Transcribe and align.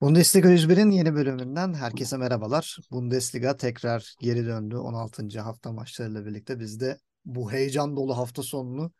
Bundesliga 0.00 0.48
101'in 0.50 0.90
yeni 0.90 1.14
bölümünden 1.14 1.74
herkese 1.74 2.16
merhabalar. 2.16 2.78
Bundesliga 2.90 3.56
tekrar 3.56 4.14
geri 4.20 4.46
döndü 4.46 4.76
16. 4.76 5.40
hafta 5.40 5.72
maçlarıyla 5.72 6.26
birlikte. 6.26 6.60
Biz 6.60 6.80
de 6.80 6.98
bu 7.24 7.52
heyecan 7.52 7.96
dolu 7.96 8.16
hafta 8.16 8.42
sonunu 8.42 8.92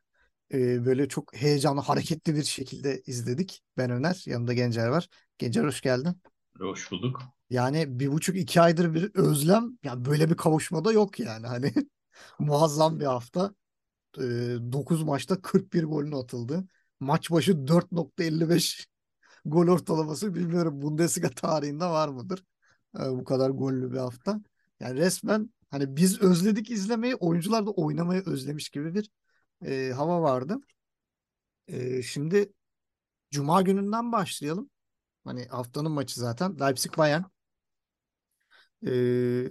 e, 0.52 0.84
böyle 0.84 1.08
çok 1.08 1.36
heyecanlı, 1.36 1.80
hareketli 1.80 2.34
bir 2.34 2.42
şekilde 2.42 3.02
izledik. 3.06 3.62
Ben 3.76 3.90
Öner, 3.90 4.22
yanımda 4.26 4.52
Gencer 4.52 4.88
var. 4.88 5.08
Gencer 5.38 5.64
hoş 5.64 5.80
geldin. 5.80 6.16
Hoş 6.58 6.90
bulduk. 6.90 7.22
Yani 7.50 8.00
bir 8.00 8.12
buçuk 8.12 8.36
iki 8.36 8.60
aydır 8.60 8.94
bir 8.94 9.10
özlem. 9.14 9.78
Yani 9.84 10.04
böyle 10.04 10.30
bir 10.30 10.36
kavuşmada 10.36 10.92
yok 10.92 11.20
yani. 11.20 11.46
Hani 11.46 11.72
muazzam 12.38 13.00
bir 13.00 13.06
hafta. 13.06 13.54
E, 14.18 14.22
9 14.22 15.02
maçta 15.02 15.42
41 15.42 15.84
golün 15.84 16.12
atıldı. 16.12 16.64
Maç 17.00 17.30
başı 17.30 17.66
4.55 17.66 18.89
gol 19.44 19.68
ortalaması 19.68 20.34
bilmiyorum 20.34 20.82
Bundesliga 20.82 21.30
tarihinde 21.30 21.84
var 21.84 22.08
mıdır? 22.08 22.44
Ee, 22.96 23.00
bu 23.00 23.24
kadar 23.24 23.50
gollü 23.50 23.92
bir 23.92 23.98
hafta. 23.98 24.40
Yani 24.80 25.00
resmen 25.00 25.50
hani 25.70 25.96
biz 25.96 26.22
özledik 26.22 26.70
izlemeyi, 26.70 27.14
oyuncular 27.14 27.66
da 27.66 27.70
oynamayı 27.70 28.22
özlemiş 28.26 28.68
gibi 28.70 28.94
bir 28.94 29.10
e, 29.64 29.92
hava 29.92 30.22
vardı. 30.22 30.58
E, 31.68 32.02
şimdi 32.02 32.52
Cuma 33.30 33.62
gününden 33.62 34.12
başlayalım. 34.12 34.70
Hani 35.24 35.46
haftanın 35.46 35.92
maçı 35.92 36.20
zaten 36.20 36.60
Leipzig 36.60 36.98
Bayern. 36.98 37.22
E, 38.86 38.90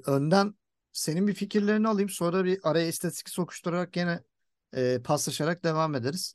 önden 0.06 0.56
senin 0.92 1.28
bir 1.28 1.34
fikirlerini 1.34 1.88
alayım. 1.88 2.10
Sonra 2.10 2.46
bir 2.46 2.60
araya 2.64 2.88
istatistik 2.88 3.30
sokuşturarak 3.30 3.94
gene 3.94 4.24
e, 4.74 5.02
paslaşarak 5.04 5.64
devam 5.64 5.96
ederiz. 5.96 6.34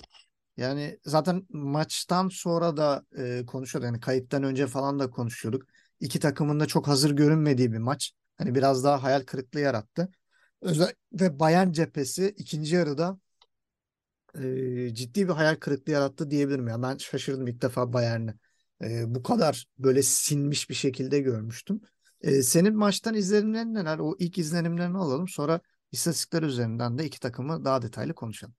Yani 0.56 0.98
zaten 1.04 1.46
maçtan 1.50 2.28
sonra 2.28 2.76
da 2.76 3.04
e, 3.18 3.46
konuşuyorduk. 3.46 3.86
Yani 3.86 4.00
kayıttan 4.00 4.42
önce 4.42 4.66
falan 4.66 4.98
da 4.98 5.10
konuşuyorduk. 5.10 5.62
İki 6.00 6.20
takımın 6.20 6.60
da 6.60 6.66
çok 6.66 6.88
hazır 6.88 7.10
görünmediği 7.10 7.72
bir 7.72 7.78
maç. 7.78 8.12
Hani 8.38 8.54
biraz 8.54 8.84
daha 8.84 9.02
hayal 9.02 9.22
kırıklığı 9.22 9.60
yarattı. 9.60 10.08
Özellikle 10.62 11.38
Bayern 11.38 11.72
cephesi 11.72 12.34
ikinci 12.38 12.74
yarıda 12.74 13.18
e, 14.38 14.94
ciddi 14.94 15.28
bir 15.28 15.32
hayal 15.32 15.56
kırıklığı 15.56 15.92
yarattı 15.92 16.30
diyebilirim. 16.30 16.68
Ya 16.68 16.82
ben 16.82 16.96
şaşırdım 16.96 17.46
ilk 17.46 17.62
defa 17.62 17.92
Bayern'i 17.92 18.34
e, 18.82 19.14
bu 19.14 19.22
kadar 19.22 19.66
böyle 19.78 20.02
sinmiş 20.02 20.70
bir 20.70 20.74
şekilde 20.74 21.20
görmüştüm. 21.20 21.80
E, 22.20 22.42
senin 22.42 22.76
maçtan 22.76 23.14
izlenimlerin 23.14 23.74
neler? 23.74 23.98
O 23.98 24.16
ilk 24.18 24.38
izlenimlerini 24.38 24.98
alalım. 24.98 25.28
Sonra 25.28 25.60
istatistikler 25.92 26.42
üzerinden 26.42 26.98
de 26.98 27.04
iki 27.06 27.20
takımı 27.20 27.64
daha 27.64 27.82
detaylı 27.82 28.14
konuşalım. 28.14 28.54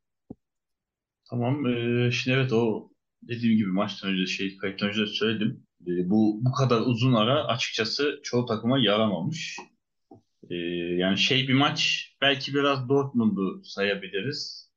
Tamam. 1.29 1.65
eee, 1.65 2.11
şimdi 2.11 2.37
evet 2.37 2.53
o 2.53 2.89
dediğim 3.21 3.57
gibi 3.57 3.71
maçtan 3.71 4.11
önce 4.11 4.25
şey 4.25 4.57
kayıttan 4.57 4.89
önce 4.89 5.01
de 5.01 5.07
söyledim. 5.07 5.63
Eee, 5.87 6.09
bu 6.09 6.39
bu 6.45 6.51
kadar 6.51 6.81
uzun 6.81 7.13
ara 7.13 7.43
açıkçası 7.47 8.19
çoğu 8.23 8.45
takıma 8.45 8.79
yaramamış. 8.79 9.57
Eee, 10.49 10.57
yani 10.99 11.17
şey 11.17 11.47
bir 11.47 11.53
maç 11.53 12.11
belki 12.21 12.53
biraz 12.53 12.89
Dortmund'u 12.89 13.61
sayabiliriz. 13.65 14.69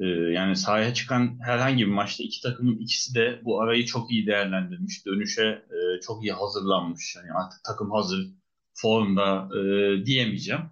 Eee, 0.00 0.08
yani 0.08 0.56
sahaya 0.56 0.94
çıkan 0.94 1.38
herhangi 1.46 1.86
bir 1.86 1.92
maçta 1.92 2.24
iki 2.24 2.42
takımın 2.42 2.78
ikisi 2.78 3.14
de 3.14 3.40
bu 3.44 3.62
arayı 3.62 3.86
çok 3.86 4.12
iyi 4.12 4.26
değerlendirmiş. 4.26 5.06
Dönüşe 5.06 5.42
eee, 5.72 6.00
çok 6.02 6.24
iyi 6.24 6.32
hazırlanmış. 6.32 7.16
Yani 7.16 7.32
artık 7.32 7.60
takım 7.64 7.90
hazır 7.92 8.28
formda 8.74 9.48
eee, 9.56 10.06
diyemeyeceğim. 10.06 10.62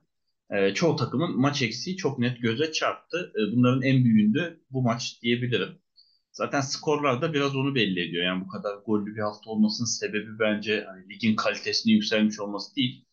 E, 0.55 0.75
çoğu 0.75 0.97
takımın 0.97 1.41
maç 1.41 1.63
eksiği 1.63 1.97
çok 1.97 2.19
net 2.19 2.43
göze 2.43 2.73
çarptı. 2.73 3.33
E, 3.37 3.57
bunların 3.57 3.83
en 3.83 4.05
büyüğünde 4.05 4.57
bu 4.71 4.83
maç 4.83 5.19
diyebilirim. 5.23 5.79
Zaten 6.33 6.61
skorlar 6.61 7.23
da 7.23 7.33
biraz 7.33 7.57
onu 7.57 7.75
belli 7.75 8.09
ediyor. 8.09 8.25
Yani 8.25 8.45
bu 8.45 8.49
kadar 8.49 8.77
gollü 8.87 9.15
bir 9.17 9.21
hafta 9.21 9.51
olmasının 9.51 9.87
sebebi 9.87 10.39
bence 10.39 10.85
hani 10.89 11.09
ligin 11.09 11.37
kalitesinin 11.37 11.95
yükselmiş 11.95 12.41
olması 12.41 12.77
değil. 12.77 13.07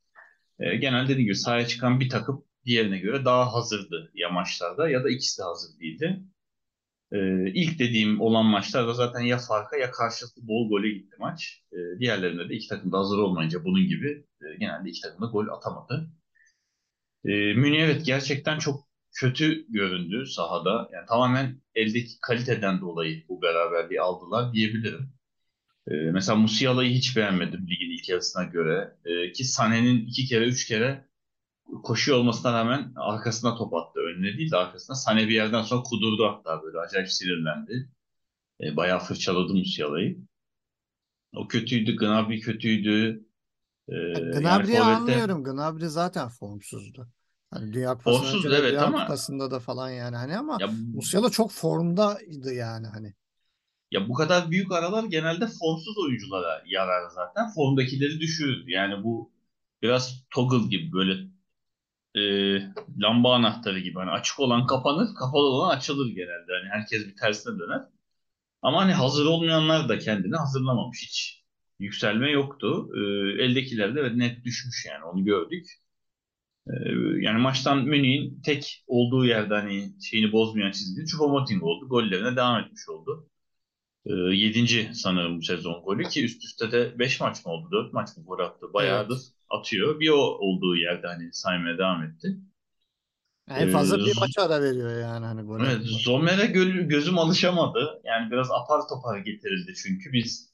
E, 0.59 0.75
genelde 0.75 1.09
dediğim 1.09 1.25
gibi 1.25 1.35
sahaya 1.35 1.68
çıkan 1.68 2.00
bir 2.00 2.09
takım 2.09 2.46
diğerine 2.66 3.00
göre 3.00 3.25
daha 3.25 3.53
hazırdı 3.53 4.12
ya 4.13 4.29
maçlarda 4.29 4.90
ya 4.90 5.03
da 5.03 5.09
ikisi 5.09 5.40
de 5.40 5.44
hazır 5.44 5.79
değildi. 5.79 6.23
E, 7.12 7.18
ilk 7.53 7.79
dediğim 7.79 8.22
olan 8.22 8.46
maçlarda 8.46 8.94
zaten 8.94 9.22
ya 9.22 9.38
farka 9.38 9.78
ya 9.78 9.91
karşılıklı 9.91 10.47
bol 10.47 10.69
gole 10.69 10.90
gitti 10.90 11.16
maç. 11.19 11.63
E, 11.73 12.00
diğerlerinde 12.00 12.50
de 12.50 12.56
iki 12.56 12.68
takım 12.68 12.91
da 12.91 13.00
hazır 13.00 13.18
olmayınca 13.18 13.63
bunun 13.63 13.88
gibi 13.88 14.25
e, 14.41 14.58
genelde 14.59 14.90
iki 14.90 15.02
takım 15.02 15.22
da 15.22 15.31
gol 15.31 15.47
atamadı. 15.47 16.12
E, 17.26 17.30
Münih 17.54 17.80
evet 17.82 18.06
gerçekten 18.06 18.59
çok 18.59 18.88
kötü 19.20 19.66
göründü 19.70 20.26
sahada. 20.26 20.90
Yani 20.94 21.06
tamamen 21.08 21.62
eldeki 21.76 22.20
kaliteden 22.22 22.82
dolayı 22.82 23.24
bu 23.30 23.42
beraberliği 23.42 24.02
aldılar 24.02 24.54
diyebilirim. 24.54 25.14
E, 25.88 25.94
mesela 25.94 26.36
Musiala'yı 26.36 26.92
hiç 26.92 27.18
beğenmedim 27.18 27.68
ligin 27.70 27.92
ilk 27.92 28.09
yarısına 28.09 28.44
göre. 28.44 28.98
E, 29.06 29.32
ki 29.32 29.44
Sané'nin 29.44 30.06
iki 30.08 30.26
kere 30.26 30.46
üç 30.48 30.68
kere 30.68 31.06
koşuyor 31.84 32.18
olmasına 32.18 32.54
rağmen 32.54 32.94
arkasına 32.96 33.56
top 33.58 33.74
attı. 33.74 34.00
Önüne 34.00 34.38
değil 34.38 34.52
de 34.52 34.58
arkasına. 34.58 34.96
Sané 34.96 35.28
bir 35.28 35.34
yerden 35.34 35.62
sonra 35.62 35.84
kudurdu 35.84 36.28
hatta 36.28 36.64
böyle 36.64 36.78
acayip 36.80 37.09
sinirlendi. 37.09 37.90
E, 38.62 38.76
bayağı 38.78 39.00
fırçaladı 39.00 39.53
Musiala'yı. 39.53 40.20
O 41.36 41.48
kötüydü. 41.48 41.96
Gnabry 41.96 42.40
kötüydü. 42.40 43.26
E, 43.91 43.96
yani 43.96 44.31
Gnabry'i 44.31 44.78
forvette- 44.78 44.81
anlıyorum. 44.81 45.44
Gnabry 45.44 45.90
zaten 45.90 46.29
formsuzdu. 46.29 47.07
Hani 47.52 47.74
Dünya 47.74 47.96
Formsuz, 47.96 48.44
de 48.44 48.56
evet 48.56 48.72
Dünya 48.72 48.85
ama- 48.85 49.02
Kupası'nda 49.02 49.52
da 49.52 49.59
falan 49.59 49.90
yani 49.90 50.16
hani 50.16 50.38
ama 50.38 50.57
Ya 50.59 50.69
Musiala 50.94 51.29
çok 51.29 51.52
formdaydı 51.52 52.53
yani 52.53 52.88
hani. 52.88 53.13
Ya 53.91 54.09
bu 54.09 54.13
kadar 54.13 54.52
büyük 54.52 54.72
aralar 54.72 55.03
genelde 55.03 55.47
formsuz 55.47 55.97
oyunculara 55.97 56.63
yarar 56.66 57.09
zaten. 57.09 57.50
Formdakileri 57.56 58.19
düşürür. 58.19 58.68
Yani 58.68 59.03
bu 59.03 59.31
biraz 59.81 60.23
toggle 60.29 60.68
gibi 60.68 60.94
böyle 60.94 61.28
e, 62.16 62.22
lamba 63.00 63.35
anahtarı 63.35 63.79
gibi. 63.79 64.00
Hani 64.00 64.12
açık 64.12 64.40
olan 64.40 64.66
kapanır, 64.66 65.16
kapalı 65.16 65.46
olan 65.50 65.78
açılır 65.78 66.08
genelde. 66.08 66.52
Hani 66.62 66.69
herkes 66.69 67.08
bir 67.08 67.16
tersine 67.16 67.59
döner. 67.59 67.81
Ama 68.62 68.81
hani 68.81 68.94
hazır 68.94 69.25
olmayanlar 69.25 69.90
da 69.90 70.00
kendini 70.00 70.35
hazırlamamış 70.35 71.03
hiç. 71.08 71.41
Yükselme 71.84 72.31
yoktu. 72.31 72.90
E, 72.97 73.00
eldekiler 73.44 73.96
de 73.96 74.18
net 74.18 74.46
düşmüş 74.46 74.86
yani 74.90 75.06
onu 75.06 75.25
gördük. 75.25 75.68
E, 76.68 76.74
yani 77.22 77.42
maçtan 77.42 77.86
Münih'in 77.86 78.42
tek 78.42 78.84
olduğu 78.88 79.25
yerde 79.25 79.53
hani 79.53 79.94
şeyini 80.02 80.31
bozmayan 80.31 80.72
çizginin 80.72 81.06
Choupo-Moting 81.06 81.62
oldu. 81.64 81.90
Gollerine 81.90 82.36
devam 82.36 82.59
etmiş 82.64 82.90
oldu. 82.90 83.30
E, 84.06 84.14
yedinci 84.14 84.91
sanırım 84.96 85.38
bu 85.38 85.41
sezon 85.44 85.84
golü 85.84 86.03
ki 86.03 86.25
üst 86.25 86.46
üste 86.46 86.74
de 86.74 87.00
5 87.00 87.22
maç 87.22 87.46
mı 87.46 87.52
oldu? 87.53 87.70
4 87.72 87.94
maç 87.94 88.18
mı 88.18 88.24
gol 88.25 88.40
attı? 88.40 88.74
Bayağıdır 88.74 89.18
Evet. 89.18 89.34
atıyor. 89.50 90.00
Bir 90.00 90.09
o 90.09 90.18
olduğu 90.18 90.75
yerde 90.78 91.08
hani 91.08 91.34
saymaya 91.34 91.78
devam 91.78 92.03
etti. 92.03 92.38
En 93.56 93.70
fazla 93.70 93.96
Ee, 93.97 94.06
bir 94.06 94.14
Z- 94.14 94.20
maç 94.20 94.38
ara 94.40 94.62
veriyor 94.62 95.00
yani 95.02 95.25
hani 95.25 95.41
gol 95.41 95.59
Evet. 95.59 95.81
Zomer'e 95.84 96.46
gö- 96.46 96.88
gözüm 96.88 97.18
alışamadı. 97.20 98.02
Yani 98.03 98.31
biraz 98.31 98.52
apar 98.52 98.88
topar 98.90 99.18
getirildi 99.20 99.74
çünkü 99.75 100.14
biz 100.14 100.51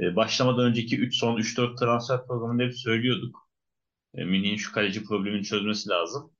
e, 0.00 0.16
başlamadan 0.16 0.64
önceki 0.64 0.98
3 0.98 1.16
son 1.16 1.36
3-4 1.36 1.78
transfer 1.78 2.26
programında 2.26 2.62
hep 2.62 2.74
söylüyorduk. 2.78 3.48
E, 4.14 4.24
Münih'in 4.24 4.56
şu 4.56 4.72
kaleci 4.72 5.04
problemini 5.04 5.44
çözmesi 5.44 5.88
lazım. 5.88 6.30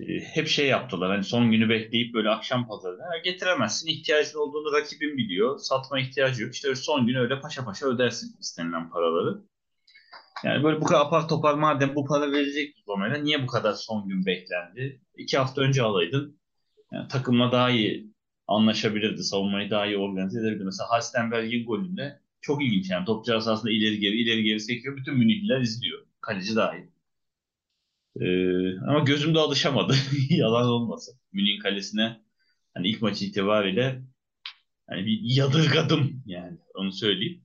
E, 0.00 0.04
hep 0.20 0.48
şey 0.48 0.66
yaptılar 0.68 1.10
hani 1.10 1.24
son 1.24 1.50
günü 1.50 1.68
bekleyip 1.68 2.14
böyle 2.14 2.28
akşam 2.30 2.68
pazarına 2.68 3.02
"Ha, 3.04 3.18
getiremezsin 3.24 3.88
ihtiyacın 3.88 4.38
olduğunu 4.38 4.72
rakibin 4.72 5.16
biliyor 5.16 5.58
satma 5.58 6.00
ihtiyacı 6.00 6.42
yok 6.42 6.54
işte 6.54 6.74
son 6.74 7.06
gün 7.06 7.14
öyle 7.14 7.40
paşa 7.40 7.64
paşa 7.64 7.86
ödersin 7.86 8.36
istenilen 8.40 8.90
paraları. 8.90 9.40
Yani 10.44 10.64
böyle 10.64 10.80
bu 10.80 10.84
kadar 10.84 11.00
apar 11.00 11.28
topar 11.28 11.54
madem 11.54 11.94
bu 11.94 12.04
para 12.04 12.32
verecek 12.32 12.74
Zomer'e 12.86 13.24
niye 13.24 13.42
bu 13.42 13.46
kadar 13.46 13.72
son 13.72 14.08
gün 14.08 14.26
beklendi? 14.26 15.00
İki 15.16 15.38
hafta 15.38 15.62
önce 15.62 15.82
alaydın 15.82 16.40
yani 16.92 17.08
takımla 17.08 17.52
daha 17.52 17.70
iyi 17.70 18.10
anlaşabilirdi. 18.46 19.22
Savunmayı 19.24 19.70
daha 19.70 19.86
iyi 19.86 19.96
organize 19.98 20.40
edebilirdi. 20.40 20.64
Mesela 20.64 20.90
Halstenberg'in 20.90 21.66
golünde 21.66 22.20
çok 22.40 22.64
ilginç 22.64 22.90
yani 22.90 23.04
topçu 23.04 23.34
aslında 23.36 23.70
ileri 23.70 24.00
geri 24.00 24.16
ileri 24.22 24.42
geri 24.44 24.60
sekiyor. 24.60 24.96
Bütün 24.96 25.14
Münihliler 25.14 25.60
izliyor. 25.60 26.06
Kaleci 26.20 26.56
dahil. 26.56 26.84
Ee, 28.20 28.78
ama 28.78 28.98
gözümde 29.00 29.38
alışamadı. 29.38 29.94
Yalan 30.30 30.66
olmasın. 30.66 31.20
Münih'in 31.32 31.60
kalesine 31.60 32.20
hani 32.74 32.88
ilk 32.88 33.02
maç 33.02 33.22
itibariyle 33.22 34.02
hani 34.88 35.06
bir 35.06 35.20
yadırgadım 35.22 36.22
yani 36.26 36.58
onu 36.74 36.92
söyleyeyim. 36.92 37.44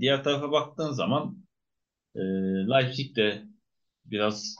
Diğer 0.00 0.24
tarafa 0.24 0.52
baktığın 0.52 0.92
zaman 0.92 1.42
E, 2.16 2.20
Leipzig 2.68 3.16
de 3.16 3.42
biraz 4.04 4.56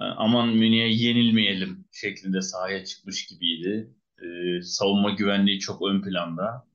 e, 0.00 0.04
aman 0.04 0.48
Münih'e 0.48 0.88
yenilmeyelim 0.88 1.84
şeklinde 1.92 2.42
sahaya 2.42 2.84
çıkmış 2.84 3.26
gibiydi. 3.26 3.94
E, 4.22 4.62
savunma 4.62 5.10
güvenliği 5.10 5.60
çok 5.60 5.82
ön 5.82 6.02
planda. 6.02 6.67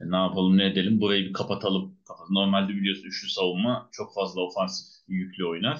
E, 0.00 0.10
ne 0.10 0.16
yapalım 0.16 0.58
ne 0.58 0.66
edelim 0.66 1.00
burayı 1.00 1.26
bir 1.28 1.32
kapatalım. 1.32 1.98
Normalde 2.30 2.68
biliyorsun 2.74 3.04
üçlü 3.08 3.28
savunma 3.28 3.88
çok 3.92 4.14
fazla 4.14 4.40
ofansif 4.40 4.86
yüklü 5.08 5.46
oynar. 5.46 5.78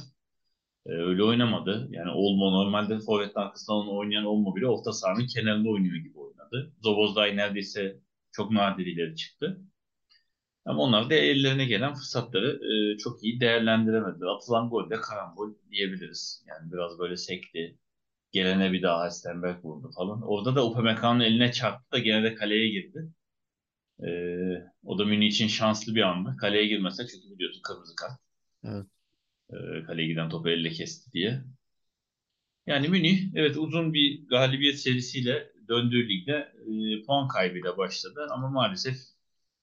E, 0.87 0.91
öyle 0.93 1.23
oynamadı. 1.25 1.89
Yani 1.91 2.11
Olmo 2.11 2.53
normalde 2.53 2.99
forvet 3.01 3.37
arkasından 3.37 3.89
oynayan 3.97 4.25
Olmo 4.25 4.57
bile 4.57 4.67
orta 4.67 4.93
sahanın 4.93 5.27
kenarında 5.27 5.69
oynuyor 5.71 5.97
gibi 5.97 6.19
oynadı. 6.19 6.73
Zobozlay 6.83 7.37
neredeyse 7.37 8.01
çok 8.33 8.51
nadir 8.51 8.87
ileri 8.87 9.17
çıktı. 9.17 9.61
Ama 10.65 10.83
onlar 10.83 11.11
da 11.11 11.15
ellerine 11.15 11.65
gelen 11.65 11.95
fırsatları 11.95 12.61
e, 12.95 12.99
çok 12.99 13.25
iyi 13.25 13.41
değerlendiremediler. 13.41 14.27
Atılan 14.27 14.71
gol 14.71 14.91
de 14.91 14.97
karambol 14.97 15.55
diyebiliriz. 15.71 16.45
Yani 16.49 16.73
biraz 16.73 16.99
böyle 16.99 17.17
sekti. 17.17 17.79
Gelene 18.33 18.73
bir 18.73 18.83
daha 18.83 19.11
Stenberg 19.11 19.65
vurdu 19.65 19.91
falan. 19.97 20.23
Orada 20.23 20.57
da 20.57 20.67
Upamecano'nun 20.67 21.25
eline 21.25 21.53
çarptı 21.53 21.93
da 21.93 21.99
gene 21.99 22.25
de 22.25 22.35
kaleye 22.35 22.69
girdi. 22.69 23.13
E, 24.03 24.09
o 24.85 24.99
da 24.99 25.05
Münih 25.05 25.27
için 25.27 25.49
şanslı 25.49 25.95
bir 25.95 26.03
andı. 26.03 26.37
Kaleye 26.41 26.67
girmese 26.67 27.07
çünkü 27.07 27.35
biliyorsun 27.35 27.63
kırmızı 27.63 27.97
kart. 27.97 28.21
Evet. 28.65 28.87
E, 29.51 29.85
kaleye 29.87 30.09
giden 30.09 30.29
topu 30.29 30.49
elle 30.49 30.71
kesti 30.71 31.13
diye. 31.13 31.43
Yani 32.67 32.89
Münih 32.89 33.35
evet 33.35 33.57
uzun 33.57 33.95
bir 33.95 34.29
galibiyet 34.29 34.79
serisiyle 34.81 35.53
döndüğü 35.69 36.09
ligde 36.09 36.53
e, 36.67 37.03
puan 37.03 37.29
kaybıyla 37.29 37.77
başladı 37.79 38.27
ama 38.31 38.49
maalesef 38.49 38.97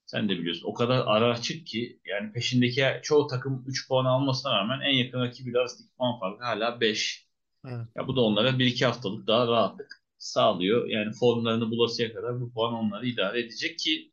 sen 0.06 0.30
de 0.30 0.38
biliyorsun 0.38 0.68
o 0.68 0.74
kadar 0.74 1.04
ara 1.06 1.32
açık 1.32 1.68
ki 1.68 2.00
yani 2.06 2.32
peşindeki 2.32 2.86
çoğu 3.04 3.28
takım 3.28 3.64
3 3.68 3.88
puan 3.88 4.06
almasına 4.06 4.60
rağmen 4.60 4.80
en 4.80 4.94
yakın 4.94 5.20
rakibiyle 5.20 5.60
arasındaki 5.60 5.96
puan 5.98 6.20
farkı 6.20 6.44
hala 6.44 6.82
5. 6.82 7.28
Evet. 7.66 7.88
Ya 7.96 8.08
bu 8.08 8.16
da 8.16 8.22
onlara 8.22 8.60
1-2 8.60 8.86
haftalık 8.86 9.28
daha 9.28 9.48
rahatlık 9.48 10.04
sağlıyor. 10.18 10.88
Yani 10.88 11.12
formlarını 11.14 11.72
bulasıya 11.72 12.14
kadar 12.14 12.42
bu 12.42 12.54
puan 12.54 12.74
onları 12.74 13.08
idare 13.08 13.40
edecek 13.40 13.80
ki 13.80 14.12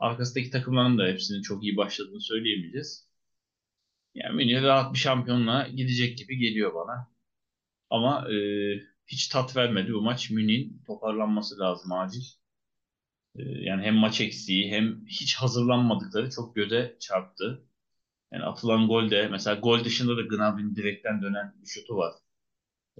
arkasındaki 0.00 0.50
takımların 0.50 0.98
da 0.98 1.06
hepsinin 1.06 1.42
çok 1.42 1.64
iyi 1.64 1.76
başladığını 1.76 2.20
söyleyemeyeceğiz. 2.20 3.10
Yani 4.14 4.36
Münih 4.36 4.62
rahat 4.62 4.94
bir 4.94 4.98
şampiyonluğa 4.98 5.68
gidecek 5.68 6.18
gibi 6.18 6.38
geliyor 6.38 6.74
bana. 6.74 7.10
Ama 7.90 8.32
e, 8.32 8.36
hiç 9.06 9.28
tat 9.28 9.56
vermedi 9.56 9.92
bu 9.94 10.02
maç. 10.02 10.30
Münih'in 10.30 10.82
toparlanması 10.86 11.58
lazım 11.58 11.92
acil. 11.92 12.22
E, 13.36 13.42
yani 13.42 13.82
hem 13.82 13.94
maç 13.94 14.20
eksiği 14.20 14.70
hem 14.72 15.06
hiç 15.06 15.34
hazırlanmadıkları 15.36 16.30
çok 16.30 16.54
göze 16.56 16.96
çarptı. 17.00 17.64
Yani 18.32 18.44
atılan 18.44 18.88
gol 18.88 19.10
de 19.10 19.28
mesela 19.28 19.56
gol 19.56 19.84
dışında 19.84 20.16
da 20.16 20.22
Gnabry'nin 20.22 20.76
direkten 20.76 21.22
dönen 21.22 21.54
bir 21.62 21.66
şutu 21.66 21.96
var. 21.96 22.14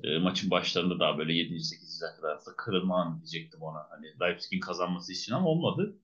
E, 0.04 0.18
maçın 0.18 0.50
başlarında 0.50 1.00
daha 1.00 1.18
böyle 1.18 1.32
7. 1.34 1.60
8. 1.60 2.00
kadar 2.16 2.38
da 2.38 2.56
kırılma 2.56 3.02
anı 3.02 3.16
diyecektim 3.20 3.62
ona. 3.62 3.86
Hani 3.90 4.06
Leipzig'in 4.20 4.60
kazanması 4.60 5.12
için 5.12 5.32
ama 5.34 5.48
olmadı. 5.48 5.98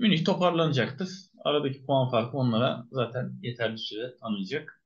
Münih 0.00 0.24
toparlanacaktır. 0.24 1.08
Aradaki 1.44 1.86
puan 1.86 2.10
farkı 2.10 2.36
onlara 2.36 2.86
zaten 2.92 3.32
yeterli 3.42 3.78
süre 3.78 4.16
tanıyacak. 4.20 4.82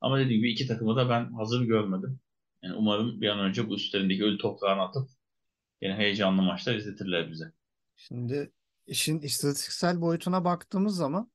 Ama 0.00 0.18
dediğim 0.18 0.40
gibi 0.40 0.52
iki 0.52 0.66
takımı 0.66 0.96
da 0.96 1.08
ben 1.08 1.32
hazır 1.32 1.62
görmedim. 1.62 2.20
Yani 2.62 2.74
umarım 2.74 3.20
bir 3.20 3.28
an 3.28 3.38
önce 3.38 3.68
bu 3.68 3.74
üstlerindeki 3.74 4.24
ölü 4.24 4.38
toprağını 4.38 4.82
atıp 4.82 5.08
yine 5.82 5.94
heyecanlı 5.94 6.42
maçlar 6.42 6.74
izletirler 6.74 7.30
bize. 7.30 7.52
Şimdi 7.96 8.52
işin 8.86 9.20
istatistiksel 9.20 10.00
boyutuna 10.00 10.44
baktığımız 10.44 10.96
zaman 10.96 11.30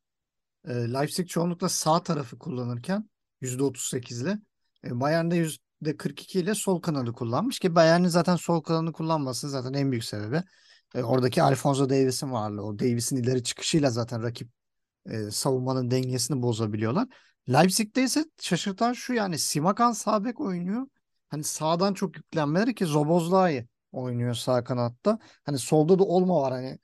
e, 0.68 0.74
Leipzig 0.74 1.28
çoğunlukla 1.28 1.70
sağ 1.70 2.04
tarafı 2.04 2.40
kullanırken 2.40 3.10
%38 3.42 4.24
ile 4.24 4.40
e, 4.86 5.00
Bayern 5.00 5.32
de 5.32 5.48
%42 5.84 6.40
ile 6.40 6.56
sol 6.56 6.82
kanadı 6.82 7.14
kullanmış 7.14 7.60
ki 7.60 7.76
Bayern'in 7.76 8.08
zaten 8.08 8.36
sol 8.36 8.62
kanadını 8.62 8.94
kullanması 8.94 9.50
zaten 9.50 9.74
en 9.74 9.92
büyük 9.92 10.04
sebebi. 10.04 10.44
E, 10.94 11.04
oradaki 11.04 11.44
Alfonso 11.44 11.90
Davies'in 11.90 12.32
varlığı. 12.32 12.64
O 12.64 12.80
Davies'in 12.80 13.16
ileri 13.18 13.44
çıkışıyla 13.44 13.90
zaten 13.90 14.24
rakip 14.24 14.50
e, 15.06 15.32
savunmanın 15.32 15.92
dengesini 15.92 16.42
bozabiliyorlar. 16.42 17.08
Leipzig'te 17.50 18.04
ise 18.04 18.26
şaşırtan 18.42 18.94
şu 18.94 19.14
yani 19.14 19.40
Simakan 19.40 19.92
sağ 19.92 20.22
oynuyor. 20.36 20.88
Hani 21.30 21.44
sağdan 21.44 21.94
çok 21.94 22.18
yüklenmeleri 22.18 22.76
ki 22.76 22.86
Zobozlai 22.86 23.68
oynuyor 23.92 24.34
sağ 24.34 24.64
kanatta. 24.64 25.20
Hani 25.44 25.60
solda 25.60 26.00
da 26.00 26.04
Olma 26.04 26.42
var 26.42 26.54
hani 26.54 26.80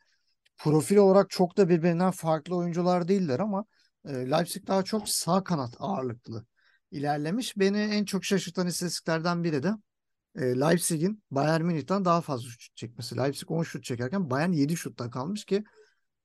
profil 0.58 0.98
olarak 0.98 1.30
çok 1.30 1.58
da 1.58 1.70
birbirinden 1.70 2.12
farklı 2.12 2.56
oyuncular 2.56 3.08
değiller 3.08 3.40
ama 3.40 3.66
e, 4.06 4.14
Leipzig 4.14 4.68
daha 4.68 4.84
çok 4.84 5.10
sağ 5.10 5.44
kanat 5.44 5.76
ağırlıklı 5.80 6.46
ilerlemiş. 6.92 7.58
Beni 7.58 7.78
en 7.78 8.06
çok 8.06 8.26
şaşırtan 8.26 8.68
istatistiklerden 8.68 9.44
biri 9.44 9.64
de 9.64 9.72
e, 10.36 10.42
Leipzig'in 10.42 11.24
Bayern 11.32 11.62
Münih'ten 11.62 12.06
daha 12.06 12.22
fazla 12.22 12.50
şut 12.50 12.76
çekmesi. 12.76 13.18
Leipzig 13.18 13.52
10 13.52 13.64
şut 13.64 13.84
çekerken 13.84 14.30
Bayern 14.30 14.52
7 14.52 14.78
şutta 14.78 15.10
kalmış 15.10 15.46
ki 15.46 15.64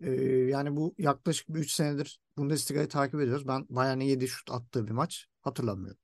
e, 0.00 0.10
yani 0.24 0.76
bu 0.76 0.94
yaklaşık 0.98 1.46
3 1.50 1.70
senedir 1.70 2.20
Bundesliga'yı 2.36 2.88
takip 2.88 3.20
ediyoruz. 3.20 3.48
Ben 3.48 3.66
Bayern'in 3.68 4.04
7 4.04 4.28
şut 4.28 4.50
attığı 4.52 4.86
bir 4.86 4.92
maç 4.92 5.26
hatırlamıyorum. 5.40 6.00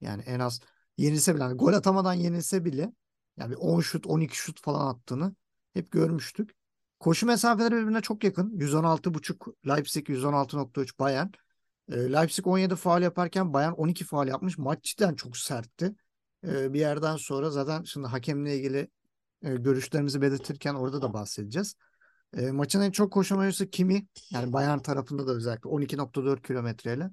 Yani 0.00 0.22
en 0.22 0.40
az 0.40 0.60
yenilse 0.98 1.34
bile 1.34 1.42
yani 1.42 1.56
gol 1.56 1.72
atamadan 1.72 2.14
yenilse 2.14 2.64
bile 2.64 2.92
yani 3.36 3.56
10 3.56 3.80
şut 3.80 4.06
12 4.06 4.36
şut 4.36 4.60
falan 4.60 4.94
attığını 4.94 5.34
hep 5.74 5.90
görmüştük. 5.90 6.54
Koşu 7.00 7.26
mesafeleri 7.26 7.74
birbirine 7.74 8.00
çok 8.00 8.24
yakın. 8.24 8.58
116.5 8.58 9.54
Leipzig 9.68 10.08
116.3 10.08 10.98
Bayern. 10.98 11.28
E, 11.88 12.12
Leipzig 12.12 12.46
17 12.46 12.76
faal 12.76 13.02
yaparken 13.02 13.52
Bayern 13.52 13.72
12 13.72 14.04
faal 14.04 14.28
yapmış. 14.28 14.58
Maç 14.58 14.84
cidden 14.84 15.14
çok 15.14 15.36
sertti. 15.36 15.94
Bir 16.44 16.80
yerden 16.80 17.16
sonra 17.16 17.50
zaten 17.50 17.82
şimdi 17.82 18.06
hakemle 18.06 18.56
ilgili 18.56 18.88
görüşlerimizi 19.42 20.22
belirtirken 20.22 20.74
orada 20.74 21.02
da 21.02 21.12
bahsedeceğiz. 21.12 21.76
Maçın 22.52 22.80
en 22.80 22.90
çok 22.90 23.12
koşan 23.12 23.38
oyuncusu 23.38 23.70
Kimi. 23.70 24.06
Yani 24.30 24.52
Bayern 24.52 24.78
tarafında 24.78 25.26
da 25.26 25.32
özellikle 25.32 25.70
12.4 25.70 26.42
kilometreyle. 26.42 27.10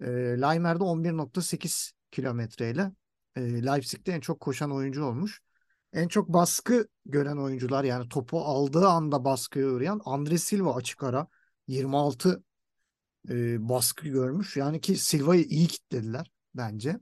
E, 0.00 0.06
Leimer'de 0.40 0.84
11.8 0.84 1.92
kilometreyle. 2.10 2.92
E, 3.36 3.66
Leipzig'te 3.66 4.12
en 4.12 4.20
çok 4.20 4.40
koşan 4.40 4.70
oyuncu 4.70 5.04
olmuş. 5.04 5.40
En 5.92 6.08
çok 6.08 6.28
baskı 6.28 6.88
gören 7.06 7.36
oyuncular 7.36 7.84
yani 7.84 8.08
topu 8.08 8.40
aldığı 8.40 8.88
anda 8.88 9.24
baskıya 9.24 9.66
uğrayan 9.66 10.00
Andre 10.04 10.38
Silva 10.38 10.74
açık 10.74 11.02
ara 11.02 11.26
26 11.66 12.42
e, 13.28 13.68
baskı 13.68 14.08
görmüş. 14.08 14.56
Yani 14.56 14.80
ki 14.80 14.96
Silva'yı 14.96 15.44
iyi 15.44 15.66
kitlediler 15.66 16.30
bence. 16.54 17.00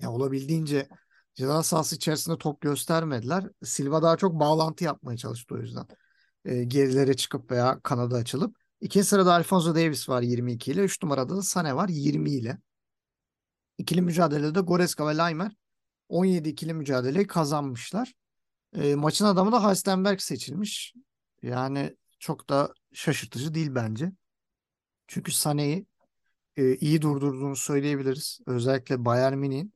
Ya 0.00 0.10
olabildiğince 0.12 0.88
ceza 1.34 1.62
sahası 1.62 1.96
içerisinde 1.96 2.38
top 2.38 2.60
göstermediler. 2.60 3.44
Silva 3.62 4.02
daha 4.02 4.16
çok 4.16 4.40
bağlantı 4.40 4.84
yapmaya 4.84 5.16
çalıştı 5.16 5.54
o 5.54 5.58
yüzden. 5.58 5.86
E, 6.44 6.64
gerilere 6.64 7.14
çıkıp 7.14 7.50
veya 7.50 7.80
kanada 7.80 8.16
açılıp. 8.16 8.56
İkinci 8.80 9.06
sırada 9.06 9.34
Alfonso 9.34 9.74
Davis 9.74 10.08
var 10.08 10.22
22 10.22 10.70
ile. 10.72 10.80
Üç 10.80 11.02
numarada 11.02 11.36
da 11.36 11.42
Sane 11.42 11.76
var 11.76 11.88
20 11.88 12.30
ile. 12.30 12.58
İkili 13.78 14.02
mücadelede 14.02 14.60
Goreska 14.60 15.06
ve 15.08 15.16
Leimer 15.16 15.52
17 16.08 16.48
ikili 16.48 16.74
mücadeleyi 16.74 17.26
kazanmışlar. 17.26 18.14
E, 18.76 18.94
maçın 18.94 19.24
adamı 19.24 19.52
da 19.52 19.62
Halstenberg 19.62 20.20
seçilmiş. 20.20 20.94
Yani 21.42 21.96
çok 22.18 22.48
da 22.50 22.74
şaşırtıcı 22.92 23.54
değil 23.54 23.74
bence. 23.74 24.12
Çünkü 25.08 25.32
Sane'yi 25.32 25.86
e, 26.56 26.76
iyi 26.76 27.02
durdurduğunu 27.02 27.56
söyleyebiliriz. 27.56 28.40
Özellikle 28.46 29.04
Bayern 29.04 29.38
Münih'in 29.38 29.75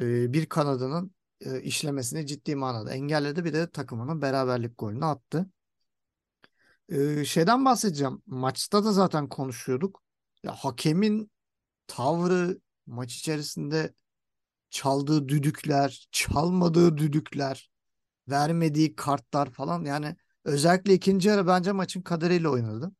e, 0.00 0.32
bir 0.32 0.46
kanadının 0.46 1.14
e, 1.40 1.62
işlemesini 1.62 2.26
ciddi 2.26 2.56
manada 2.56 2.94
engelledi. 2.94 3.44
Bir 3.44 3.52
de 3.52 3.70
takımının 3.70 4.22
beraberlik 4.22 4.78
golünü 4.78 5.04
attı. 5.04 5.46
E, 6.88 7.24
şeyden 7.24 7.64
bahsedeceğim. 7.64 8.22
Maçta 8.26 8.84
da 8.84 8.92
zaten 8.92 9.28
konuşuyorduk. 9.28 10.02
Ya 10.42 10.52
hakemin 10.52 11.30
tavrı 11.86 12.60
maç 12.86 13.14
içerisinde 13.16 13.94
çaldığı 14.70 15.28
düdükler, 15.28 16.08
çalmadığı 16.12 16.96
düdükler, 16.98 17.70
vermediği 18.28 18.96
kartlar 18.96 19.50
falan 19.50 19.84
yani 19.84 20.16
özellikle 20.44 20.94
ikinci 20.94 21.28
yarı 21.28 21.46
bence 21.46 21.72
maçın 21.72 22.02
kaderiyle 22.02 22.48
oynadı. 22.48 22.92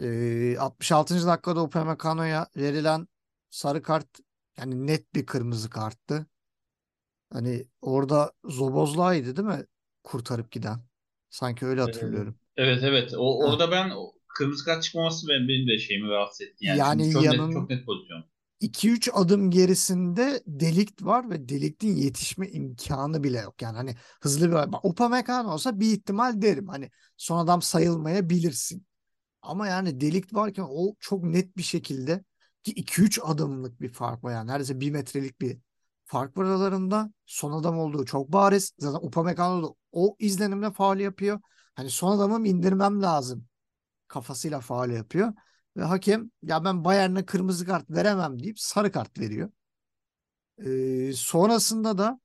E, 0.00 0.58
66. 0.58 1.26
dakikada 1.26 1.62
Upamecano'ya 1.62 2.46
verilen 2.56 3.08
sarı 3.50 3.82
kart 3.82 4.08
yani 4.58 4.86
net 4.86 5.14
bir 5.14 5.26
kırmızı 5.26 5.70
karttı. 5.70 6.26
Hani 7.32 7.66
orada 7.80 8.32
Zobozlay'dı 8.44 9.36
değil 9.36 9.48
mi? 9.48 9.64
Kurtarıp 10.04 10.50
giden. 10.52 10.80
Sanki 11.30 11.66
öyle 11.66 11.80
hatırlıyorum. 11.80 12.36
Evet 12.56 12.82
evet. 12.82 13.14
O, 13.16 13.44
orada 13.44 13.70
ben 13.70 13.92
kırmızı 14.28 14.64
kart 14.64 14.82
çıkmaması 14.82 15.28
benim, 15.28 15.48
benim 15.48 15.68
de 15.68 15.78
şeyimi 15.78 16.08
rahatsız 16.08 16.40
etti. 16.46 16.64
Yani, 16.66 16.78
Yani 16.78 17.12
çok 17.12 17.24
yanın- 17.24 17.46
net, 17.48 17.54
çok 17.54 17.70
net 17.70 17.86
pozisyon. 17.86 18.24
2-3 18.60 19.08
adım 19.12 19.50
gerisinde 19.50 20.42
delikt 20.46 21.02
var 21.02 21.30
ve 21.30 21.48
deliktin 21.48 21.96
yetişme 21.96 22.48
imkanı 22.48 23.24
bile 23.24 23.38
yok. 23.38 23.62
Yani 23.62 23.76
hani 23.76 23.96
hızlı 24.20 24.50
bir 24.50 24.56
Upamecano 24.82 25.52
olsa 25.52 25.80
bir 25.80 25.92
ihtimal 25.92 26.42
derim. 26.42 26.68
Hani 26.68 26.90
son 27.16 27.38
adam 27.38 27.62
sayılmayabilirsin. 27.62 28.86
Ama 29.42 29.68
yani 29.68 30.00
delik 30.00 30.34
varken 30.34 30.66
o 30.70 30.94
çok 31.00 31.24
net 31.24 31.56
bir 31.56 31.62
şekilde 31.62 32.18
ki 32.18 32.24
2-3 32.72 33.20
adımlık 33.22 33.80
bir 33.80 33.92
fark 33.92 34.24
var 34.24 34.32
yani. 34.32 34.50
Neredeyse 34.50 34.80
1 34.80 34.90
metrelik 34.90 35.40
bir 35.40 35.58
fark 36.04 36.36
var 36.36 36.44
aralarında. 36.44 37.12
Son 37.26 37.52
adam 37.52 37.78
olduğu 37.78 38.04
çok 38.04 38.32
bariz. 38.32 38.72
Zaten 38.78 39.06
Upamecano 39.06 39.62
da 39.62 39.74
o 39.92 40.16
izlenimle 40.18 40.70
faul 40.70 40.98
yapıyor. 40.98 41.40
Hani 41.74 41.90
son 41.90 42.16
adamı 42.18 42.48
indirmem 42.48 43.02
lazım 43.02 43.46
kafasıyla 44.08 44.60
faul 44.60 44.90
yapıyor. 44.90 45.32
Ve 45.76 45.82
hakem 45.82 46.30
ya 46.42 46.64
ben 46.64 46.84
Bayern'e 46.84 47.26
kırmızı 47.26 47.66
kart 47.66 47.90
veremem 47.90 48.42
deyip 48.42 48.60
sarı 48.60 48.92
kart 48.92 49.18
veriyor. 49.18 49.50
Ee, 50.58 51.12
sonrasında 51.14 51.98
da 51.98 52.20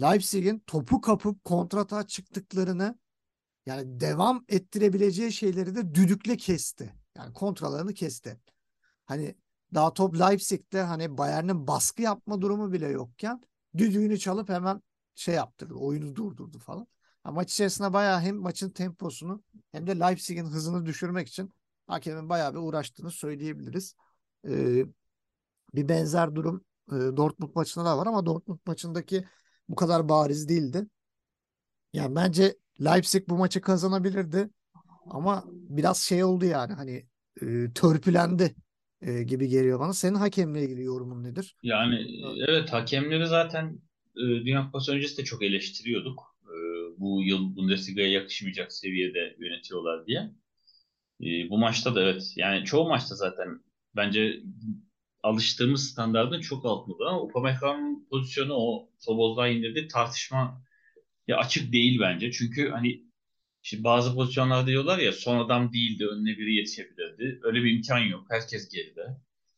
Leipzig'in 0.00 0.58
topu 0.66 1.00
kapıp 1.00 1.44
kontrata 1.44 2.06
çıktıklarını 2.06 2.98
yani 3.66 4.00
devam 4.00 4.44
ettirebileceği 4.48 5.32
şeyleri 5.32 5.74
de 5.74 5.94
düdükle 5.94 6.36
kesti. 6.36 6.94
Yani 7.16 7.32
kontralarını 7.32 7.94
kesti. 7.94 8.40
Hani 9.06 9.36
daha 9.76 9.94
top 9.94 10.20
Leipzig'te 10.20 10.80
hani 10.80 11.18
Bayern'in 11.18 11.66
baskı 11.66 12.02
yapma 12.02 12.40
durumu 12.40 12.72
bile 12.72 12.88
yokken 12.88 13.40
düdüğünü 13.78 14.18
çalıp 14.18 14.48
hemen 14.48 14.82
şey 15.14 15.34
yaptırdı. 15.34 15.74
Oyunu 15.74 16.16
durdurdu 16.16 16.58
falan. 16.58 16.86
Ha, 17.24 17.32
maç 17.32 17.52
içerisinde 17.52 17.92
bayağı 17.92 18.20
hem 18.20 18.36
maçın 18.36 18.70
temposunu 18.70 19.42
hem 19.72 19.86
de 19.86 20.00
Leipzig'in 20.00 20.46
hızını 20.46 20.86
düşürmek 20.86 21.28
için 21.28 21.52
hakemin 21.86 22.28
bayağı 22.28 22.54
bir 22.54 22.58
uğraştığını 22.58 23.10
söyleyebiliriz. 23.10 23.94
Ee, 24.48 24.86
bir 25.74 25.88
benzer 25.88 26.34
durum 26.34 26.64
e, 26.92 26.94
Dortmund 26.94 27.50
maçında 27.54 27.84
da 27.84 27.98
var 27.98 28.06
ama 28.06 28.26
Dortmund 28.26 28.58
maçındaki 28.66 29.24
bu 29.68 29.74
kadar 29.74 30.08
bariz 30.08 30.48
değildi. 30.48 30.86
Yani 31.92 32.14
bence 32.16 32.56
Leipzig 32.84 33.28
bu 33.28 33.36
maçı 33.36 33.60
kazanabilirdi 33.60 34.50
ama 35.10 35.44
biraz 35.48 35.98
şey 35.98 36.24
oldu 36.24 36.44
yani 36.44 36.72
hani 36.72 37.06
e, 37.42 37.72
törpülendi 37.72 38.54
e, 39.02 39.22
gibi 39.22 39.48
geliyor 39.48 39.80
bana. 39.80 39.92
Senin 39.92 40.14
hakemle 40.14 40.64
ilgili 40.64 40.82
yorumun 40.84 41.24
nedir? 41.24 41.56
Yani 41.62 42.06
evet 42.48 42.72
hakemleri 42.72 43.26
zaten 43.26 43.80
e, 44.16 44.20
Dünya 44.20 44.64
Kupası 44.64 44.92
öncesi 44.92 45.18
de 45.18 45.24
çok 45.24 45.42
eleştiriyorduk. 45.42 46.36
E, 46.44 46.54
bu 47.00 47.22
yıl 47.22 47.56
Bundesliga'ya 47.56 48.10
yakışmayacak 48.10 48.72
seviyede 48.72 49.36
yönetiyorlar 49.40 50.06
diye. 50.06 50.30
E, 51.20 51.50
bu 51.50 51.58
maçta 51.58 51.94
da 51.94 52.02
evet 52.02 52.32
yani 52.36 52.64
çoğu 52.64 52.88
maçta 52.88 53.14
zaten 53.14 53.60
bence 53.96 54.42
alıştığımız 55.22 55.90
standartın 55.90 56.40
çok 56.40 56.66
altında 56.66 57.08
ama 57.08 57.22
Upamecano'nun 57.22 58.06
pozisyonu 58.10 58.54
o 58.54 58.90
Soboz'dan 58.98 59.50
indirdiği 59.52 59.88
tartışma 59.88 60.62
ya 61.28 61.36
açık 61.36 61.72
değil 61.72 62.00
bence. 62.00 62.30
Çünkü 62.32 62.70
hani 62.70 63.02
şimdi 63.66 63.84
bazı 63.84 64.14
pozisyonlarda 64.14 64.66
diyorlar 64.66 64.98
ya 64.98 65.12
son 65.12 65.38
adam 65.38 65.72
değildi 65.72 66.06
önüne 66.06 66.38
biri 66.38 66.54
yetişebilirdi. 66.54 67.40
Öyle 67.42 67.64
bir 67.64 67.72
imkan 67.72 67.98
yok. 67.98 68.24
Herkes 68.28 68.68
geride. 68.68 69.06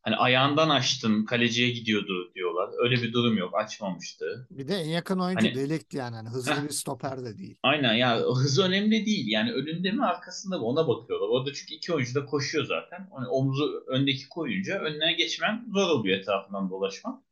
Hani 0.03 0.17
ayağından 0.17 0.69
açtın 0.69 1.25
kaleciye 1.25 1.71
gidiyordu 1.71 2.33
diyorlar. 2.35 2.71
Öyle 2.85 3.03
bir 3.03 3.13
durum 3.13 3.37
yok. 3.37 3.55
Açmamıştı. 3.55 4.47
Bir 4.51 4.69
de 4.69 4.75
en 4.75 4.89
yakın 4.89 5.19
oyuncu 5.19 5.47
Hani- 5.47 5.55
Delik'ti 5.55 5.97
yani. 5.97 6.17
Hani 6.17 6.29
hızlı 6.29 6.53
Heh. 6.53 6.65
bir 6.65 6.69
stoper 6.69 7.25
de 7.25 7.39
değil. 7.39 7.57
Aynen 7.63 7.95
ya 7.95 8.21
hız 8.21 8.59
önemli 8.59 9.07
değil. 9.07 9.29
Yani 9.29 9.53
önünde 9.53 9.93
mi 9.93 10.05
arkasında 10.05 10.59
mı 10.59 10.65
ona 10.65 10.89
bakıyorlar. 10.89 11.29
Orada 11.29 11.53
çünkü 11.55 11.75
iki 11.75 11.93
oyuncu 11.93 12.15
da 12.15 12.25
koşuyor 12.27 12.65
zaten. 12.65 13.09
Hani 13.15 13.29
omuzu 13.29 13.85
öndeki 13.89 14.29
koyunca 14.29 14.79
önüne 14.79 15.13
geçmen 15.13 15.67
zor 15.75 15.89
oluyor 15.89 16.19
etrafından 16.19 16.71
dolaşman. 16.71 17.25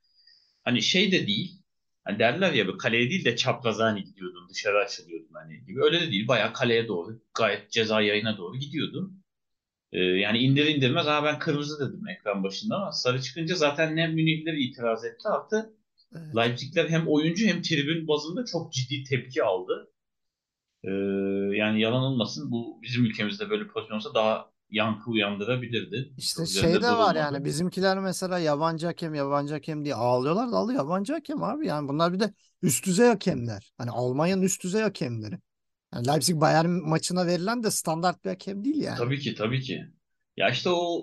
Hani 0.65 0.83
şey 0.83 1.13
de 1.13 1.27
değil. 1.27 1.63
Hani 2.07 2.19
derler 2.19 2.53
ya 2.53 2.69
bir 2.69 2.79
kaleye 2.79 3.11
değil 3.11 3.25
de 3.25 3.37
çapraza 3.37 3.85
hani 3.85 4.05
gidiyordun 4.05 4.49
dışarı 4.49 4.79
açılıyordun 4.79 5.35
hani 5.35 5.65
gibi. 5.65 5.85
Öyle 5.85 6.01
de 6.01 6.11
değil. 6.11 6.29
Bayağı 6.29 6.53
kaleye 6.53 6.89
doğru 6.89 7.21
gayet 7.35 7.71
ceza 7.71 8.01
yayına 8.01 8.37
doğru 8.39 8.57
gidiyordun. 8.57 9.23
Ee, 9.93 9.99
yani 9.99 10.39
indir 10.39 10.67
indirmez 10.67 11.07
ha 11.07 11.25
ben 11.25 11.39
kırmızı 11.39 11.89
dedim 11.89 12.09
ekran 12.09 12.45
başında 12.45 12.77
ama 12.77 12.93
sarı 12.93 13.23
çıkınca 13.23 13.55
zaten 13.55 13.97
ne 13.97 14.07
Münihliler 14.07 14.55
itiraz 14.55 15.05
etti 15.05 15.29
artı 15.29 15.77
Evet. 16.17 16.37
Leipzigler 16.37 16.89
hem 16.89 17.09
oyuncu 17.09 17.47
hem 17.47 17.63
tribün 17.63 18.09
bazında 18.09 18.45
çok 18.45 18.73
ciddi 18.73 19.05
tepki 19.05 19.43
aldı. 19.43 19.93
Ee, 20.85 20.91
yani 21.57 21.81
yalan 21.81 22.03
olmasın 22.03 22.51
bu 22.51 22.83
bizim 22.83 23.05
ülkemizde 23.05 23.51
böyle 23.51 23.67
pozisyon 23.67 23.97
olsa 23.97 24.15
daha 24.15 24.51
yankı 24.71 25.11
uyandırabilirdi. 25.11 26.13
İşte 26.17 26.47
şey 26.47 26.61
üzerinde 26.61 26.83
de 26.83 26.91
var 26.91 27.15
yani 27.15 27.45
bizimkiler 27.45 27.99
mesela 27.99 28.39
yabancı 28.39 28.87
hakem 28.87 29.15
yabancı 29.15 29.55
hakem 29.55 29.85
diye 29.85 29.95
ağlıyorlar 29.95 30.53
da 30.53 30.57
alıyor 30.57 30.79
yabancı 30.79 31.13
hakem 31.13 31.43
abi 31.43 31.67
yani 31.67 31.89
bunlar 31.89 32.13
bir 32.13 32.21
de 32.21 32.35
üst 32.63 32.87
düzey 32.87 33.07
hakemler. 33.09 33.73
Hani 33.79 33.91
Almanya'nın 33.91 34.43
üst 34.43 34.63
düzey 34.65 34.83
hakemleri. 34.83 35.39
Yani 35.95 36.09
Leipzig 36.09 36.41
Bayern 36.41 36.69
maçına 36.71 37.27
verilen 37.27 37.63
de 37.63 37.71
standart 37.71 38.25
bir 38.25 38.29
hakem 38.31 38.65
değil 38.65 38.83
yani. 38.83 38.99
Tabii 38.99 39.19
ki 39.21 39.35
tabii 39.35 39.61
ki. 39.61 39.87
Ya 40.37 40.51
işte 40.51 40.71
o 40.71 41.03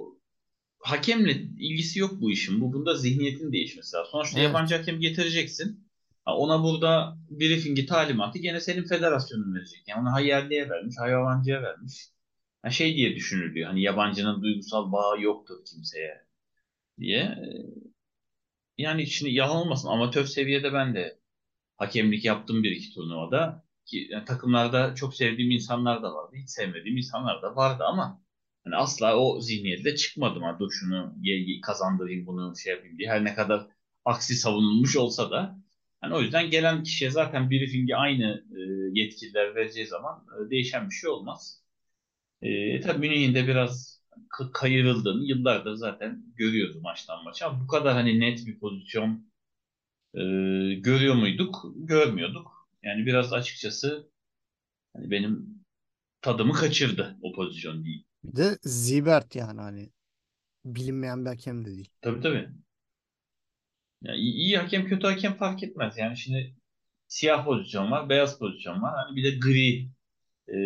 hakemle 0.80 1.32
ilgisi 1.60 2.00
yok 2.00 2.22
bu 2.22 2.32
işin. 2.32 2.62
Bu 2.62 2.74
bunda 2.74 2.96
zihniyetin 2.96 3.52
değişmesi 3.52 3.96
lazım. 3.96 4.10
Sonuçta 4.12 4.40
Evet. 4.40 4.50
yabancı 4.50 4.76
hakem 4.78 5.00
getireceksin. 5.00 5.88
Ona 6.26 6.64
burada 6.64 7.18
briefingi 7.30 7.86
talimatı 7.86 8.40
gene 8.40 8.62
senin 8.62 8.84
federasyonun 8.84 9.56
verecek. 9.56 9.84
Yani 9.88 10.02
onu 10.02 10.12
ha 10.14 10.20
yerliye 10.20 10.70
vermiş, 10.70 10.96
ha 11.00 11.08
yabancıya 11.08 11.62
vermiş. 11.62 12.13
Şey 12.72 12.96
diye 12.96 13.16
düşünülüyor. 13.16 13.68
Hani 13.70 13.82
yabancının 13.82 14.42
duygusal 14.44 14.92
bağı 14.92 15.22
yoktur 15.22 15.66
kimseye 15.66 16.26
diye. 17.00 17.20
Ee, 17.22 17.84
Yani 18.78 19.08
şimdi 19.08 19.34
yalan 19.34 19.56
olmasın 19.58 19.88
amatör 19.88 20.26
seviyede 20.26 20.74
ben 20.74 20.96
de 20.96 21.20
hakemlik 21.78 22.26
yaptım 22.26 22.64
bir 22.64 22.72
iki 22.72 22.94
turnuvada. 22.96 23.66
Ki 23.86 24.08
yani 24.12 24.26
takımlarda 24.26 24.96
çok 24.96 25.16
sevdiğim 25.16 25.52
insanlar 25.52 26.04
da 26.04 26.16
vardı. 26.16 26.36
Hiç 26.38 26.52
sevmediğim 26.52 26.98
insanlar 26.98 27.44
da 27.44 27.58
vardı 27.58 27.84
ama 27.88 28.24
hani 28.66 28.78
asla 28.78 29.18
o 29.20 29.42
zihniyetle 29.42 29.96
çıkmadım. 29.98 30.44
Ha, 30.44 30.58
dur 30.60 30.72
şunu 30.72 31.16
kazandırayım 31.64 32.28
bunu 32.28 32.58
şey 32.58 32.74
yapayım 32.76 33.00
diye. 33.00 33.10
Her 33.10 33.26
ne 33.26 33.36
kadar 33.36 33.68
aksi 34.06 34.36
savunulmuş 34.36 34.98
olsa 34.98 35.32
da 35.32 35.60
hani 36.02 36.16
o 36.16 36.22
yüzden 36.22 36.52
gelen 36.52 36.84
kişiye 36.84 37.12
zaten 37.12 37.52
briefingi 37.52 37.98
aynı 37.98 38.46
e, 38.58 38.60
yetkililer 39.02 39.56
vereceği 39.56 39.88
zaman 39.88 40.26
e, 40.48 40.52
değişen 40.52 40.90
bir 40.90 40.96
şey 40.96 41.12
olmaz. 41.12 41.63
E, 42.44 42.82
tabii 42.82 43.00
Münih'in 43.10 43.36
de 43.36 43.48
biraz 43.48 44.02
kayırıldığını 44.54 45.26
yıllardır 45.26 45.76
zaten 45.76 46.24
görüyoruz 46.36 46.76
maçtan 46.82 47.24
maça. 47.24 47.48
Ama 47.48 47.62
bu 47.64 47.68
kadar 47.68 47.94
hani 47.94 48.20
net 48.20 48.48
bir 48.48 48.60
pozisyon 48.60 49.28
e, 50.16 50.20
görüyor 50.76 51.16
muyduk? 51.16 51.66
Görmüyorduk. 51.76 52.70
Yani 52.84 53.06
biraz 53.06 53.34
açıkçası 53.34 54.12
hani 54.94 55.12
benim 55.12 55.66
tadımı 56.22 56.54
kaçırdı 56.54 57.18
o 57.22 57.34
pozisyon 57.34 57.86
değil. 57.86 58.06
Bir 58.24 58.36
de 58.36 58.58
Zibert 58.64 59.36
yani 59.36 59.62
hani 59.62 59.90
bilinmeyen 60.66 61.26
bir 61.26 61.30
hakem 61.30 61.66
de 61.66 61.72
değil. 61.72 61.90
Tabii 62.02 62.22
tabii. 62.22 62.50
Ya 64.02 64.14
iyi, 64.16 64.34
iyi 64.34 64.58
hakem 64.58 64.86
kötü 64.86 65.08
hakem 65.08 65.34
fark 65.34 65.64
etmez. 65.64 65.98
Yani 65.98 66.18
şimdi 66.18 66.56
siyah 67.08 67.46
pozisyon 67.46 67.92
var, 67.92 68.10
beyaz 68.10 68.40
pozisyon 68.40 68.82
var. 68.82 68.94
Hani 68.96 69.16
bir 69.16 69.24
de 69.24 69.40
gri 69.40 69.90
e, 70.50 70.58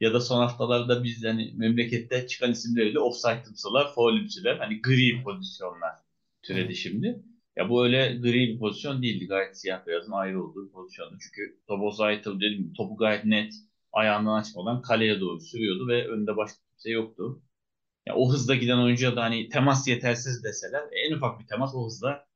ya 0.00 0.14
da 0.14 0.20
son 0.20 0.40
haftalarda 0.40 1.04
biz 1.04 1.24
hani 1.24 1.52
memlekette 1.56 2.26
çıkan 2.26 2.52
isimleriyle 2.52 2.98
offside'ımsalar, 2.98 3.94
faulümsüler. 3.94 4.56
Hani 4.56 4.82
gri 4.82 5.22
pozisyonlar 5.24 5.94
türedi 6.42 6.76
şimdi. 6.76 7.22
Ya 7.56 7.68
bu 7.68 7.84
öyle 7.84 8.16
gri 8.16 8.48
bir 8.48 8.58
pozisyon 8.58 9.02
değildi. 9.02 9.26
Gayet 9.26 9.60
siyah 9.60 9.86
beyazın 9.86 10.12
ayrı 10.12 10.44
olduğu 10.44 10.66
bir 10.66 10.72
pozisyondu. 10.72 11.16
Çünkü 11.20 11.60
Tobozaitov 11.66 12.36
dediğim 12.36 12.62
gibi 12.62 12.72
topu 12.72 12.96
gayet 12.96 13.24
net 13.24 13.54
ayağından 13.92 14.40
açmadan 14.40 14.82
kaleye 14.82 15.20
doğru 15.20 15.40
sürüyordu 15.40 15.88
ve 15.88 16.08
önünde 16.08 16.36
başka 16.36 16.58
kimse 16.70 16.90
yoktu. 16.90 17.42
Ya 18.06 18.14
o 18.14 18.32
hızda 18.32 18.54
giden 18.54 18.78
oyuncuya 18.78 19.16
da 19.16 19.22
hani 19.22 19.48
temas 19.48 19.88
yetersiz 19.88 20.44
deseler 20.44 20.82
en 20.92 21.16
ufak 21.16 21.40
bir 21.40 21.46
temas 21.46 21.74
o 21.74 21.86
hızla 21.86 22.26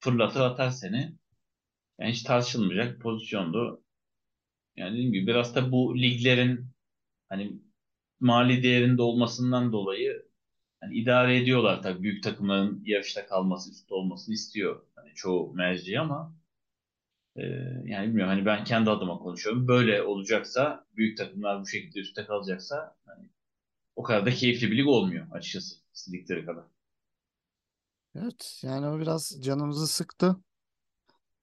fırlatır 0.00 0.40
atar 0.40 0.70
seni. 0.70 1.16
Yani 1.98 2.12
hiç 2.12 2.22
tartışılmayacak 2.22 3.00
pozisyondu. 3.00 3.84
Yani 4.76 4.92
dediğim 4.92 5.12
gibi 5.12 5.26
biraz 5.26 5.54
da 5.54 5.72
bu 5.72 5.98
liglerin 5.98 6.70
hani 7.30 7.62
mali 8.20 8.64
değerinde 8.64 9.02
olmasından 9.02 9.72
dolayı 9.72 10.26
hani 10.80 10.96
idare 10.96 11.38
ediyorlar 11.38 11.82
tabii 11.82 12.02
büyük 12.04 12.24
takımların 12.24 12.82
yarışta 12.86 13.26
kalması, 13.26 13.72
üstte 13.72 13.94
olmasını 13.94 14.34
istiyor. 14.34 14.82
Hani 14.96 15.14
çoğu 15.14 15.54
merci 15.54 16.00
ama 16.00 16.36
e, 17.36 17.42
yani 17.84 18.08
bilmiyorum 18.08 18.30
hani 18.34 18.46
ben 18.46 18.64
kendi 18.64 18.90
adıma 18.90 19.18
konuşuyorum. 19.18 19.68
Böyle 19.68 20.02
olacaksa 20.02 20.86
büyük 20.96 21.18
takımlar 21.18 21.62
bu 21.62 21.66
şekilde 21.66 22.00
üstte 22.00 22.26
kalacaksa 22.26 22.96
hani 23.06 23.28
o 23.96 24.02
kadar 24.02 24.26
da 24.26 24.30
keyifli 24.30 24.70
bir 24.72 24.78
lig 24.78 24.88
olmuyor 24.88 25.26
açıkçası 25.32 25.76
istedikleri 25.94 26.46
kadar. 26.46 26.64
Evet 28.14 28.60
yani 28.62 28.86
o 28.86 29.00
biraz 29.00 29.42
canımızı 29.42 29.86
sıktı. 29.86 30.36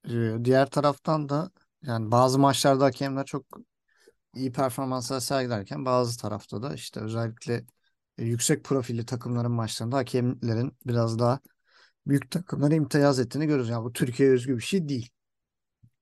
Ee, 0.08 0.36
diğer 0.44 0.70
taraftan 0.70 1.28
da 1.28 1.50
yani 1.82 2.10
bazı 2.10 2.38
maçlarda 2.38 2.84
hakemler 2.84 3.26
çok 3.26 3.44
iyi 4.38 4.52
performanslar 4.52 5.20
sergilerken 5.20 5.84
bazı 5.84 6.18
tarafta 6.18 6.62
da 6.62 6.74
işte 6.74 7.00
özellikle 7.00 7.64
e, 8.18 8.24
yüksek 8.24 8.64
profilli 8.64 9.06
takımların 9.06 9.52
maçlarında 9.52 9.96
hakemlerin 9.96 10.76
biraz 10.86 11.18
daha 11.18 11.40
büyük 12.06 12.30
takımlara 12.30 12.74
imtiyaz 12.74 13.20
ettiğini 13.20 13.46
görüyoruz. 13.46 13.68
Yani 13.70 13.84
bu 13.84 13.92
Türkiye 13.92 14.30
özgü 14.30 14.56
bir 14.56 14.62
şey 14.62 14.88
değil. 14.88 15.10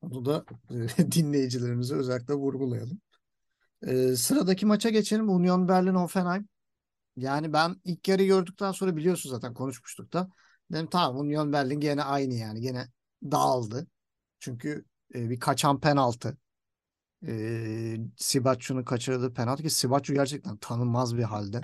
Onu 0.03 0.25
da 0.25 0.45
e, 0.71 1.13
dinleyicilerimize 1.13 1.95
özellikle 1.95 2.35
vurgulayalım. 2.35 3.01
Ee, 3.87 4.17
sıradaki 4.17 4.67
maça 4.67 4.91
geçelim. 4.91 5.29
Union 5.29 5.69
Berlin 5.69 5.95
Hoffenheim. 5.95 6.49
Yani 7.17 7.53
ben 7.53 7.77
ilk 7.85 8.09
yarı 8.09 8.25
gördükten 8.25 8.73
sonra 8.73 8.97
biliyorsun 8.97 9.31
zaten 9.31 9.55
konuşmuştuk 9.55 10.13
da. 10.13 10.31
Dedim 10.73 10.87
tamam 10.91 11.19
Union 11.19 11.53
Berlin 11.53 11.81
gene 11.81 12.03
aynı 12.03 12.35
yani. 12.35 12.61
Gene 12.61 12.89
dağıldı. 13.25 13.87
Çünkü 14.41 14.85
e, 15.15 15.31
bir 15.31 15.41
kaçan 15.41 15.81
penaltı. 15.81 16.39
E, 17.27 17.97
Sibacciu'nun 18.17 18.83
kaçırdığı 18.85 19.35
penaltı 19.35 19.63
ki 19.63 19.71
Sibacciu 19.71 20.15
gerçekten 20.15 20.57
tanınmaz 20.57 21.17
bir 21.17 21.23
halde. 21.23 21.61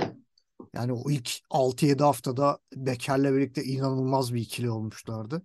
Yani 0.75 0.93
o 0.93 1.11
ilk 1.11 1.31
6-7 1.51 2.03
haftada 2.05 2.59
Beker'le 2.77 3.35
birlikte 3.35 3.65
inanılmaz 3.65 4.35
bir 4.35 4.41
ikili 4.41 4.71
olmuşlardı. 4.71 5.43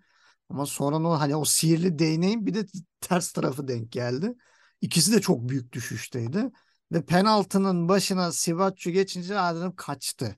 Ama 0.49 0.65
sonra 0.65 0.97
o 0.97 1.11
hani 1.19 1.35
o 1.35 1.45
sihirli 1.45 1.99
değneğin 1.99 2.45
bir 2.45 2.53
de 2.53 2.65
ters 3.01 3.31
tarafı 3.31 3.67
denk 3.67 3.91
geldi. 3.91 4.35
İkisi 4.81 5.13
de 5.13 5.21
çok 5.21 5.49
büyük 5.49 5.73
düşüşteydi. 5.73 6.51
Ve 6.91 7.05
penaltının 7.05 7.89
başına 7.89 8.31
Sivaccu 8.31 8.91
geçince 8.91 9.33
dedim 9.33 9.75
kaçtı. 9.75 10.35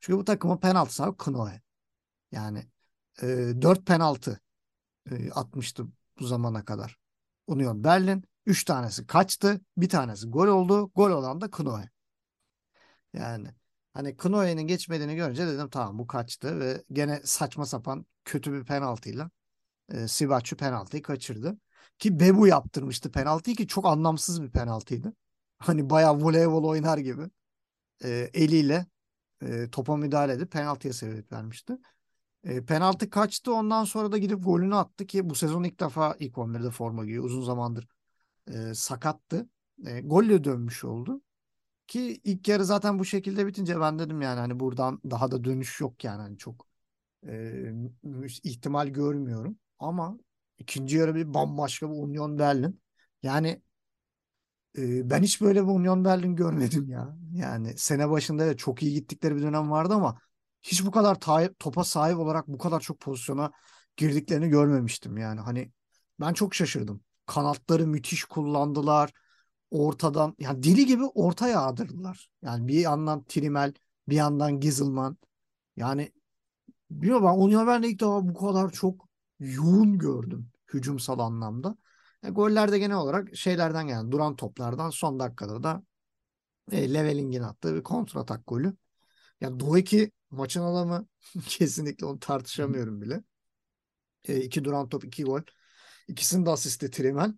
Çünkü 0.00 0.18
bu 0.18 0.24
takımın 0.24 0.56
penaltı 0.56 0.94
sahibi 0.94 1.16
Knoe. 1.16 1.62
Yani 2.32 2.66
e, 3.22 3.26
4 3.62 3.86
penaltı 3.86 4.40
e, 5.10 5.30
atmıştı 5.30 5.86
bu 6.20 6.26
zamana 6.26 6.64
kadar. 6.64 6.98
Union 7.46 7.84
Berlin. 7.84 8.29
3 8.46 8.64
tanesi 8.64 9.06
kaçtı. 9.06 9.60
Bir 9.76 9.88
tanesi 9.88 10.26
gol 10.28 10.46
oldu. 10.48 10.90
Gol 10.94 11.10
olan 11.10 11.40
da 11.40 11.50
Knoe. 11.50 11.90
Yani 13.12 13.48
hani 13.92 14.16
Knoe'nin 14.16 14.62
geçmediğini 14.62 15.16
görünce 15.16 15.46
dedim 15.46 15.68
tamam 15.70 15.98
bu 15.98 16.06
kaçtı 16.06 16.60
ve 16.60 16.84
gene 16.92 17.20
saçma 17.24 17.66
sapan 17.66 18.06
kötü 18.24 18.52
bir 18.52 18.64
penaltıyla 18.64 19.30
e, 19.92 20.08
Sivaccu 20.08 20.56
penaltıyı 20.56 21.02
kaçırdı. 21.02 21.58
Ki 21.98 22.20
Bebu 22.20 22.46
yaptırmıştı 22.46 23.10
penaltıyı 23.12 23.56
ki 23.56 23.66
çok 23.66 23.86
anlamsız 23.86 24.42
bir 24.42 24.50
penaltıydı. 24.50 25.12
Hani 25.58 25.90
bayağı 25.90 26.20
voleybol 26.20 26.64
oynar 26.64 26.98
gibi 26.98 27.22
e, 28.04 28.30
eliyle 28.34 28.86
e, 29.42 29.70
topa 29.70 29.96
müdahale 29.96 30.32
edip 30.32 30.52
penaltıya 30.52 30.92
sebebiyet 30.92 31.32
vermişti. 31.32 31.78
E, 32.44 32.64
penaltı 32.64 33.10
kaçtı 33.10 33.54
ondan 33.54 33.84
sonra 33.84 34.12
da 34.12 34.18
gidip 34.18 34.44
golünü 34.44 34.76
attı 34.76 35.06
ki 35.06 35.30
bu 35.30 35.34
sezon 35.34 35.64
ilk 35.64 35.80
defa 35.80 36.16
ilk 36.18 36.38
11'de 36.38 36.70
forma 36.70 37.04
giyiyor. 37.04 37.24
Uzun 37.24 37.42
zamandır 37.42 37.88
e, 38.48 38.74
sakattı. 38.74 39.48
E, 39.86 40.00
golle 40.00 40.44
dönmüş 40.44 40.84
oldu. 40.84 41.22
Ki 41.88 42.20
ilk 42.24 42.48
yarı 42.48 42.64
zaten 42.64 42.98
bu 42.98 43.04
şekilde 43.04 43.46
bitince 43.46 43.80
ben 43.80 43.98
dedim 43.98 44.22
yani 44.22 44.40
hani 44.40 44.60
buradan 44.60 45.00
daha 45.10 45.30
da 45.30 45.44
dönüş 45.44 45.80
yok 45.80 46.04
yani 46.04 46.22
hani 46.22 46.38
çok 46.38 46.66
e, 47.28 47.72
ihtimal 48.44 48.88
görmüyorum. 48.88 49.58
Ama 49.78 50.18
ikinci 50.58 50.96
yarı 50.96 51.14
bir 51.14 51.34
bambaşka 51.34 51.90
bir 51.90 51.94
Union 51.96 52.38
Berlin. 52.38 52.80
Yani 53.22 53.62
e, 54.78 55.10
ben 55.10 55.22
hiç 55.22 55.40
böyle 55.40 55.62
bir 55.62 55.68
Union 55.68 56.04
Berlin 56.04 56.36
görmedim 56.36 56.88
ya. 56.90 57.16
Yani 57.34 57.74
sene 57.78 58.10
başında 58.10 58.44
evet 58.44 58.58
çok 58.58 58.82
iyi 58.82 58.94
gittikleri 58.94 59.36
bir 59.36 59.42
dönem 59.42 59.70
vardı 59.70 59.94
ama 59.94 60.18
hiç 60.62 60.86
bu 60.86 60.90
kadar 60.90 61.20
ta- 61.20 61.52
topa 61.58 61.84
sahip 61.84 62.18
olarak 62.18 62.48
bu 62.48 62.58
kadar 62.58 62.80
çok 62.80 63.00
pozisyona 63.00 63.52
girdiklerini 63.96 64.48
görmemiştim 64.48 65.16
yani. 65.16 65.40
Hani 65.40 65.72
ben 66.20 66.32
çok 66.32 66.54
şaşırdım. 66.54 67.02
Kanatları 67.30 67.86
müthiş 67.86 68.24
kullandılar. 68.24 69.12
Ortadan 69.70 70.36
yani 70.38 70.62
deli 70.62 70.86
gibi 70.86 71.04
orta 71.04 71.48
yağdırdılar. 71.48 72.30
Yani 72.42 72.68
bir 72.68 72.80
yandan 72.80 73.24
Trimel, 73.24 73.74
bir 74.08 74.16
yandan 74.16 74.60
Gizelman. 74.60 75.16
Yani 75.76 76.12
bilmiyorum 76.90 77.24
ben 77.26 77.44
Union 77.46 77.66
Berlin'de 77.66 77.88
ilk 77.88 78.00
defa 78.00 78.28
bu 78.28 78.34
kadar 78.34 78.70
çok 78.72 79.08
yoğun 79.40 79.98
gördüm 79.98 80.50
hücumsal 80.74 81.18
anlamda. 81.18 81.76
E, 82.22 82.30
goller 82.30 82.72
de 82.72 82.78
genel 82.78 82.96
olarak 82.96 83.36
şeylerden 83.36 83.86
geldi. 83.86 84.12
Duran 84.12 84.36
toplardan 84.36 84.90
son 84.90 85.20
dakikada 85.20 85.62
da 85.62 85.82
e, 86.72 86.94
Leveling'in 86.94 87.42
attığı 87.42 87.74
bir 87.74 87.82
kontratak 87.82 88.46
golü. 88.46 88.76
Yani 89.40 89.80
2 89.80 90.12
maçın 90.30 90.62
adamı 90.62 91.06
kesinlikle 91.48 92.06
onu 92.06 92.20
tartışamıyorum 92.20 93.02
bile. 93.02 93.24
E, 94.24 94.40
iki 94.40 94.64
duran 94.64 94.88
top, 94.88 95.04
iki 95.04 95.24
gol. 95.24 95.40
İkisinin 96.10 96.46
de 96.46 96.50
asisti 96.50 96.90
Trimel. 96.90 97.34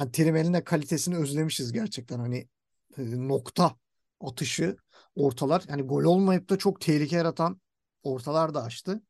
Yani 0.00 0.12
Trimel'in 0.12 0.54
de 0.54 0.64
kalitesini 0.64 1.16
özlemişiz 1.16 1.72
gerçekten. 1.72 2.18
Hani 2.18 2.48
e, 2.98 3.28
nokta 3.28 3.76
atışı, 4.20 4.76
ortalar. 5.14 5.64
Yani 5.68 5.82
gol 5.82 6.04
olmayıp 6.04 6.50
da 6.50 6.58
çok 6.58 6.80
tehlike 6.80 7.16
yaratan 7.16 7.60
ortalar 8.02 8.54
da 8.54 8.62
açtı. 8.62 9.02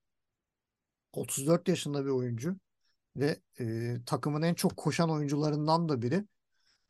34 1.13 1.69
yaşında 1.69 2.05
bir 2.05 2.11
oyuncu 2.11 2.57
ve 3.17 3.41
e, 3.61 3.97
takımın 4.07 4.43
en 4.43 4.55
çok 4.55 4.77
koşan 4.77 5.11
oyuncularından 5.11 5.89
da 5.89 6.03
biri. 6.03 6.25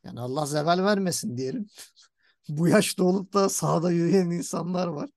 Yani 0.03 0.19
Allah 0.19 0.45
zeval 0.45 0.83
vermesin 0.83 1.37
diyelim. 1.37 1.67
Bu 2.49 2.67
yaşta 2.67 3.03
olup 3.03 3.33
da 3.33 3.49
sahada 3.49 3.91
yürüyen 3.91 4.29
insanlar 4.29 4.87
var. 4.87 5.09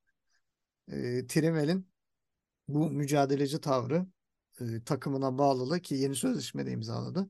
E, 0.91 1.27
Trimel'in 1.27 1.87
bu 2.67 2.89
mücadeleci 2.89 3.61
tavrı 3.61 4.05
e, 4.59 4.83
takımına 4.83 5.37
bağlılığı 5.37 5.79
ki 5.79 5.95
yeni 5.95 6.15
sözleşme 6.15 6.65
de 6.65 6.71
imzaladı. 6.71 7.29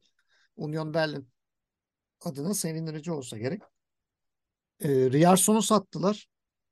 Union 0.56 0.94
Berlin 0.94 1.30
adına 2.22 2.54
sevindirici 2.54 3.12
olsa 3.12 3.38
gerek. 3.38 3.62
E, 4.80 4.90
Rierson'u 4.90 5.62
sattılar 5.62 6.28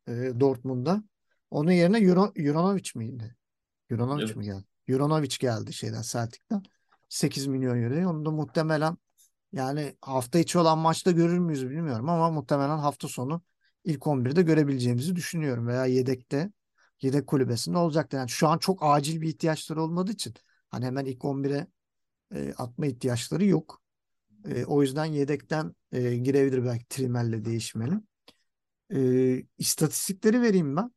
e, 0.08 0.12
Dortmund'da. 0.40 1.04
Onun 1.52 1.72
yerine 1.72 1.98
Euro, 2.00 2.34
Juranovic 2.36 2.92
miydi? 2.96 3.36
Juranovic 3.90 4.26
Evet. 4.26 4.36
mi 4.36 4.46
geldi? 4.46 4.66
Juranovic 4.88 5.38
geldi 5.40 5.74
şeyden 5.74 6.02
Celtic'ten. 6.02 6.64
8 7.10 7.48
milyon 7.48 7.82
euro. 7.84 8.10
Onu 8.10 8.26
da 8.26 8.32
muhtemelen 8.32 8.98
yani 9.54 9.98
hafta 10.02 10.40
içi 10.40 10.60
olan 10.60 10.78
maçta 10.78 11.12
görür 11.12 11.38
müyüz 11.38 11.70
bilmiyorum 11.70 12.10
ama 12.10 12.32
muhtemelen 12.32 12.78
hafta 12.78 13.08
sonu 13.08 13.42
ilk 13.84 14.08
11'de 14.08 14.42
görebileceğimizi 14.42 15.16
düşünüyorum 15.16 15.68
veya 15.68 15.86
yedekte 15.86 16.52
yedek 17.02 17.28
kulübesinde 17.28 17.78
olacaktır. 17.78 18.18
Yani 18.18 18.30
şu 18.30 18.48
an 18.48 18.58
çok 18.58 18.80
acil 18.82 19.22
bir 19.22 19.28
ihtiyaçları 19.28 19.84
olmadığı 19.84 20.12
için 20.12 20.34
hani 20.70 20.86
hemen 20.86 21.06
ilk 21.06 21.26
11'e 21.26 21.68
e, 22.36 22.54
atma 22.58 22.86
ihtiyaçları 22.86 23.46
yok. 23.46 23.82
E, 24.46 24.66
o 24.66 24.82
yüzden 24.82 25.06
yedekten 25.06 25.76
e, 25.92 26.16
girebilir 26.16 26.66
belki 26.66 26.86
Trimel'le 26.90 27.46
değişmeli. 27.46 27.94
E, 28.94 29.44
istatistikleri 29.58 30.42
vereyim 30.42 30.76
ben. 30.76 30.92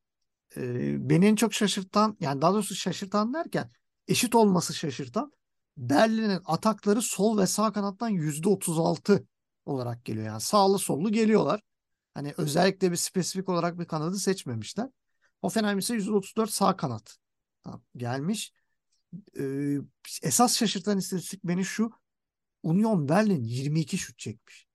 E, 0.56 1.10
beni 1.10 1.26
en 1.26 1.36
çok 1.36 1.54
şaşırtan 1.54 2.16
yani 2.20 2.42
daha 2.42 2.52
doğrusu 2.52 2.74
şaşırtan 2.74 3.34
derken 3.34 3.70
eşit 4.08 4.34
olması 4.34 4.74
şaşırtan 4.74 5.32
Berlin'in 5.76 6.40
atakları 6.44 7.02
sol 7.02 7.38
ve 7.38 7.46
sağ 7.46 7.72
kanattan 7.72 8.10
%36 8.10 9.24
olarak 9.64 10.04
geliyor. 10.04 10.26
Yani 10.26 10.40
sağlı 10.40 10.78
sollu 10.78 11.12
geliyorlar. 11.12 11.60
Hani 12.14 12.34
özellikle 12.36 12.90
bir 12.90 12.96
spesifik 12.96 13.48
olarak 13.48 13.78
bir 13.78 13.84
kanadı 13.84 14.16
seçmemişler. 14.16 14.88
Hoffenheim 15.44 15.78
ise 15.78 15.94
%34 15.94 16.46
sağ 16.50 16.76
kanat 16.76 17.18
gelmiş. 17.96 18.52
Ee, 19.38 19.76
esas 20.22 20.56
şaşırtan 20.56 20.98
istatistik 20.98 21.44
beni 21.44 21.64
şu. 21.64 21.90
Union 22.62 23.08
Berlin 23.08 23.44
22 23.44 23.98
şut 23.98 24.18
çekmiş. 24.18 24.66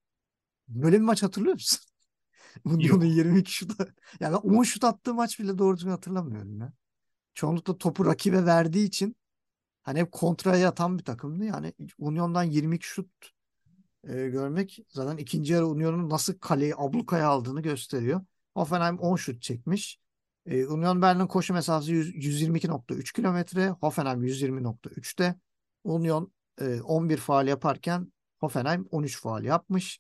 Böyle 0.68 0.96
bir 0.96 1.02
maç 1.02 1.24
hatırlıyor 1.24 1.54
musun? 1.54 1.80
Union'un 2.66 3.06
22 3.06 3.52
şut. 3.52 3.72
Yani 4.20 4.34
ben 4.34 4.50
10 4.50 4.64
şut 4.64 4.84
attığı 4.84 5.14
maç 5.14 5.40
bile 5.40 5.58
doğru 5.58 5.78
düzgün 5.78 5.92
hatırlamıyorum 5.92 6.60
ya. 6.62 6.74
Çoğunlukla 7.34 7.78
topu 7.78 8.06
rakibe 8.06 8.46
verdiği 8.46 8.88
için 8.88 9.16
hani 9.82 10.00
hep 10.00 10.12
kontraya 10.12 10.70
atan 10.70 10.98
bir 10.98 11.04
takımdı. 11.04 11.46
Yani 11.46 11.74
Union'dan 11.98 12.44
22 12.44 12.88
şut 12.88 13.10
e, 14.04 14.14
görmek 14.14 14.80
zaten 14.90 15.18
ikinci 15.18 15.54
yarı 15.54 15.68
Union'un 15.68 16.10
nasıl 16.10 16.34
kaleyi 16.34 16.76
ablukaya 16.76 17.28
aldığını 17.28 17.62
gösteriyor. 17.62 18.22
Hoffenheim 18.54 19.00
10 19.00 19.16
şut 19.16 19.42
çekmiş. 19.42 20.00
E, 20.50 20.68
Union 20.68 21.02
Berlin 21.02 21.28
koşu 21.28 21.54
mesafesi 21.54 21.92
100 21.92 22.16
122.3 22.16 23.14
kilometre. 23.14 23.70
Hoffenheim 23.70 24.24
120.3'te. 24.24 25.36
Union 25.84 26.34
e, 26.62 26.82
11 26.82 27.18
faal 27.18 27.48
yaparken 27.48 28.14
Hoffenheim 28.40 28.88
13 28.92 29.22
faal 29.22 29.44
yapmış. 29.44 30.00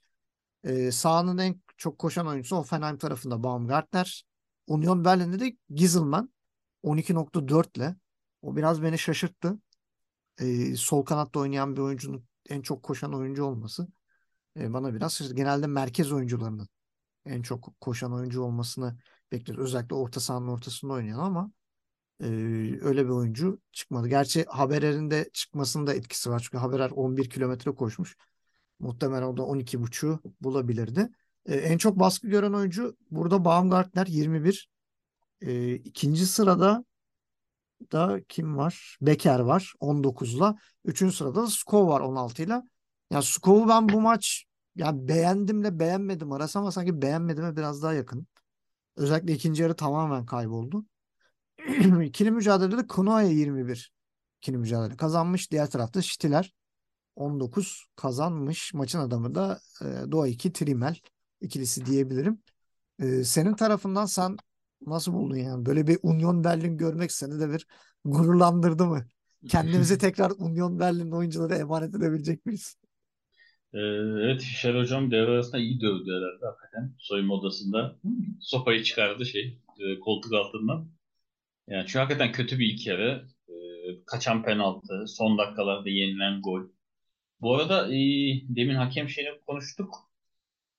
E, 0.63 0.91
sahanın 0.91 1.37
en 1.37 1.61
çok 1.77 1.99
koşan 1.99 2.27
oyuncusu 2.27 2.55
Hoffenheim 2.55 2.97
tarafında 2.97 3.43
Baumgartner. 3.43 4.23
Union 4.67 5.05
Berlin'de 5.05 5.39
de 5.39 5.57
Giselman 5.69 6.33
12.4 6.83 7.77
ile. 7.77 7.95
O 8.41 8.55
biraz 8.55 8.83
beni 8.83 8.99
şaşırttı. 8.99 9.59
E, 10.39 10.75
sol 10.75 11.05
kanatta 11.05 11.39
oynayan 11.39 11.75
bir 11.75 11.81
oyuncunun 11.81 12.25
en 12.49 12.61
çok 12.61 12.83
koşan 12.83 13.13
oyuncu 13.13 13.43
olması 13.43 13.87
e, 14.57 14.73
bana 14.73 14.93
biraz 14.93 15.13
şaşırttı. 15.13 15.35
Genelde 15.35 15.67
merkez 15.67 16.11
oyuncularının 16.11 16.67
en 17.25 17.41
çok 17.41 17.81
koşan 17.81 18.13
oyuncu 18.13 18.41
olmasını 18.41 18.97
bekliyoruz. 19.31 19.65
Özellikle 19.65 19.95
orta 19.95 20.19
sahanın 20.19 20.47
ortasında 20.47 20.93
oynayan 20.93 21.19
ama 21.19 21.51
e, 22.23 22.25
öyle 22.81 23.05
bir 23.05 23.09
oyuncu 23.09 23.61
çıkmadı. 23.71 24.07
Gerçi 24.07 24.45
Haberer'in 24.45 25.11
de 25.11 25.29
çıkmasının 25.33 25.87
da 25.87 25.93
etkisi 25.93 26.29
var. 26.29 26.39
Çünkü 26.39 26.57
Haberer 26.57 26.91
11 26.91 27.29
kilometre 27.29 27.71
koşmuş. 27.71 28.17
Muhtemelen 28.79 29.23
o 29.23 29.37
da 29.37 29.41
12.5'u 29.41 30.19
bulabilirdi. 30.41 31.09
E, 31.45 31.55
en 31.55 31.77
çok 31.77 31.99
baskı 31.99 32.27
gören 32.27 32.53
oyuncu 32.53 32.97
burada 33.11 33.45
Baumgartner 33.45 34.07
21. 34.07 34.69
E, 35.41 35.73
ikinci 35.73 36.25
sırada 36.25 36.85
da 37.91 38.21
kim 38.29 38.57
var? 38.57 38.97
Becker 39.01 39.39
var 39.39 39.73
19'la. 39.79 40.55
Üçüncü 40.85 41.15
sırada 41.15 41.43
da 41.43 41.47
Skov 41.47 41.87
var 41.87 42.01
16'yla. 42.01 42.63
Yani 43.11 43.23
Skov'u 43.23 43.69
ben 43.69 43.89
bu 43.89 44.01
maç 44.01 44.45
yani 44.75 45.07
beğendimle 45.07 45.79
beğenmedim 45.79 46.31
arası 46.31 46.59
ama 46.59 46.71
sanki 46.71 47.01
beğenmedime 47.01 47.55
biraz 47.57 47.83
daha 47.83 47.93
yakın. 47.93 48.27
Özellikle 48.99 49.33
ikinci 49.33 49.61
yarı 49.61 49.75
tamamen 49.75 50.25
kayboldu. 50.25 50.85
İkili 52.03 52.31
mücadelede 52.31 52.87
Kunoya 52.87 53.27
21 53.27 53.93
ikili 54.41 54.57
mücadele 54.57 54.97
kazanmış. 54.97 55.51
Diğer 55.51 55.69
tarafta 55.69 56.01
Şitiler 56.01 56.53
19 57.15 57.85
kazanmış. 57.95 58.73
Maçın 58.73 58.99
adamı 58.99 59.35
da 59.35 59.59
e, 59.81 60.11
Doğa 60.11 60.27
2 60.27 60.53
Trimel 60.53 60.95
ikilisi 61.41 61.85
diyebilirim. 61.85 62.41
E, 62.99 63.23
senin 63.23 63.53
tarafından 63.53 64.05
sen 64.05 64.37
nasıl 64.87 65.13
buldun 65.13 65.35
yani? 65.35 65.65
Böyle 65.65 65.87
bir 65.87 65.99
Union 66.03 66.43
Berlin 66.43 66.77
görmek 66.77 67.11
seni 67.11 67.39
de 67.39 67.49
bir 67.49 67.67
gururlandırdı 68.05 68.85
mı? 68.85 69.05
Kendimizi 69.49 69.97
tekrar 69.97 70.31
Union 70.37 70.79
Berlin 70.79 71.11
oyunculara 71.11 71.55
emanet 71.55 71.95
edebilecek 71.95 72.45
miyiz? 72.45 72.75
Ee, 73.73 73.79
evet 74.23 74.41
Fischer 74.41 74.75
hocam 74.75 75.11
devre 75.11 75.31
arasında 75.31 75.57
iyi 75.57 75.81
dövdü 75.81 76.11
herhalde 76.11 76.45
hakikaten. 76.45 76.95
Soyunma 76.99 77.33
odasında 77.33 77.95
sopayı 78.41 78.83
çıkardı 78.83 79.25
şey 79.25 79.59
e, 79.79 79.99
koltuk 79.99 80.33
altından. 80.33 80.91
Yani 81.67 81.89
şu 81.89 81.99
hakikaten 81.99 82.31
kötü 82.31 82.59
bir 82.59 82.73
ilk 82.73 82.87
yarı. 82.87 83.27
Ee, 83.49 83.53
kaçan 84.05 84.43
penaltı, 84.43 85.05
son 85.07 85.37
dakikalarda 85.37 85.89
yenilen 85.89 86.41
gol. 86.41 86.61
Bu 87.41 87.55
arada 87.55 87.87
e, 87.95 87.99
demin 88.49 88.75
hakem 88.75 89.09
şeyini 89.09 89.41
konuştuk. 89.47 89.95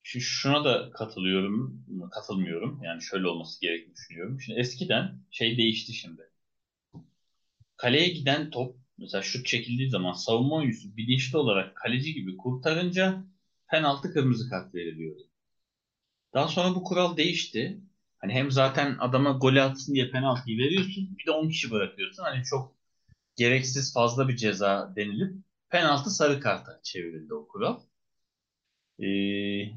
Şu, 0.03 0.21
şuna 0.21 0.65
da 0.65 0.91
katılıyorum, 0.91 1.85
katılmıyorum. 2.11 2.81
Yani 2.85 3.03
şöyle 3.03 3.27
olması 3.27 3.61
gerektiğini 3.61 3.95
düşünüyorum. 3.95 4.41
Şimdi 4.41 4.61
eskiden 4.61 5.21
şey 5.31 5.57
değişti 5.59 5.93
şimdi. 5.95 6.23
Kaleye 7.77 8.09
giden 8.09 8.51
top 8.51 8.77
mesela 9.01 9.23
şut 9.23 9.47
çekildiği 9.47 9.91
zaman 9.91 10.13
savunma 10.13 10.57
oyuncusu 10.57 10.97
bilinçli 10.97 11.39
olarak 11.39 11.77
kaleci 11.77 12.15
gibi 12.15 12.37
kurtarınca 12.37 13.25
penaltı 13.71 14.13
kırmızı 14.13 14.51
kart 14.51 14.75
veriliyordu. 14.75 15.23
Daha 16.35 16.49
sonra 16.49 16.75
bu 16.75 16.85
kural 16.85 17.17
değişti. 17.17 17.81
Hani 18.19 18.33
hem 18.33 18.51
zaten 18.51 18.97
adama 19.01 19.31
golü 19.31 19.63
atsın 19.63 19.95
diye 19.95 20.11
penaltıyı 20.11 20.59
veriyorsun 20.59 21.19
bir 21.19 21.27
de 21.27 21.31
10 21.31 21.49
kişi 21.49 21.71
bırakıyorsun. 21.71 22.23
Hani 22.23 22.45
çok 22.45 22.75
gereksiz 23.37 23.95
fazla 23.95 24.29
bir 24.29 24.37
ceza 24.37 24.93
denilip 24.97 25.35
penaltı 25.71 26.11
sarı 26.11 26.41
karta 26.41 26.81
çevrildi 26.83 27.35
o 27.35 27.49
kural. 27.49 27.81
Ee, 29.01 29.73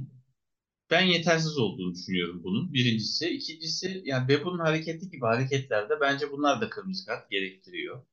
ben 0.92 1.02
yetersiz 1.06 1.58
olduğunu 1.58 1.94
düşünüyorum 1.94 2.42
bunun. 2.44 2.74
Birincisi. 2.74 3.30
ikincisi 3.30 4.02
yani 4.06 4.28
Bebu'nun 4.28 4.60
hareketi 4.60 5.10
gibi 5.10 5.26
hareketlerde 5.26 5.94
bence 6.02 6.32
bunlar 6.32 6.62
da 6.62 6.70
kırmızı 6.70 7.06
kart 7.06 7.30
gerektiriyor. 7.30 8.06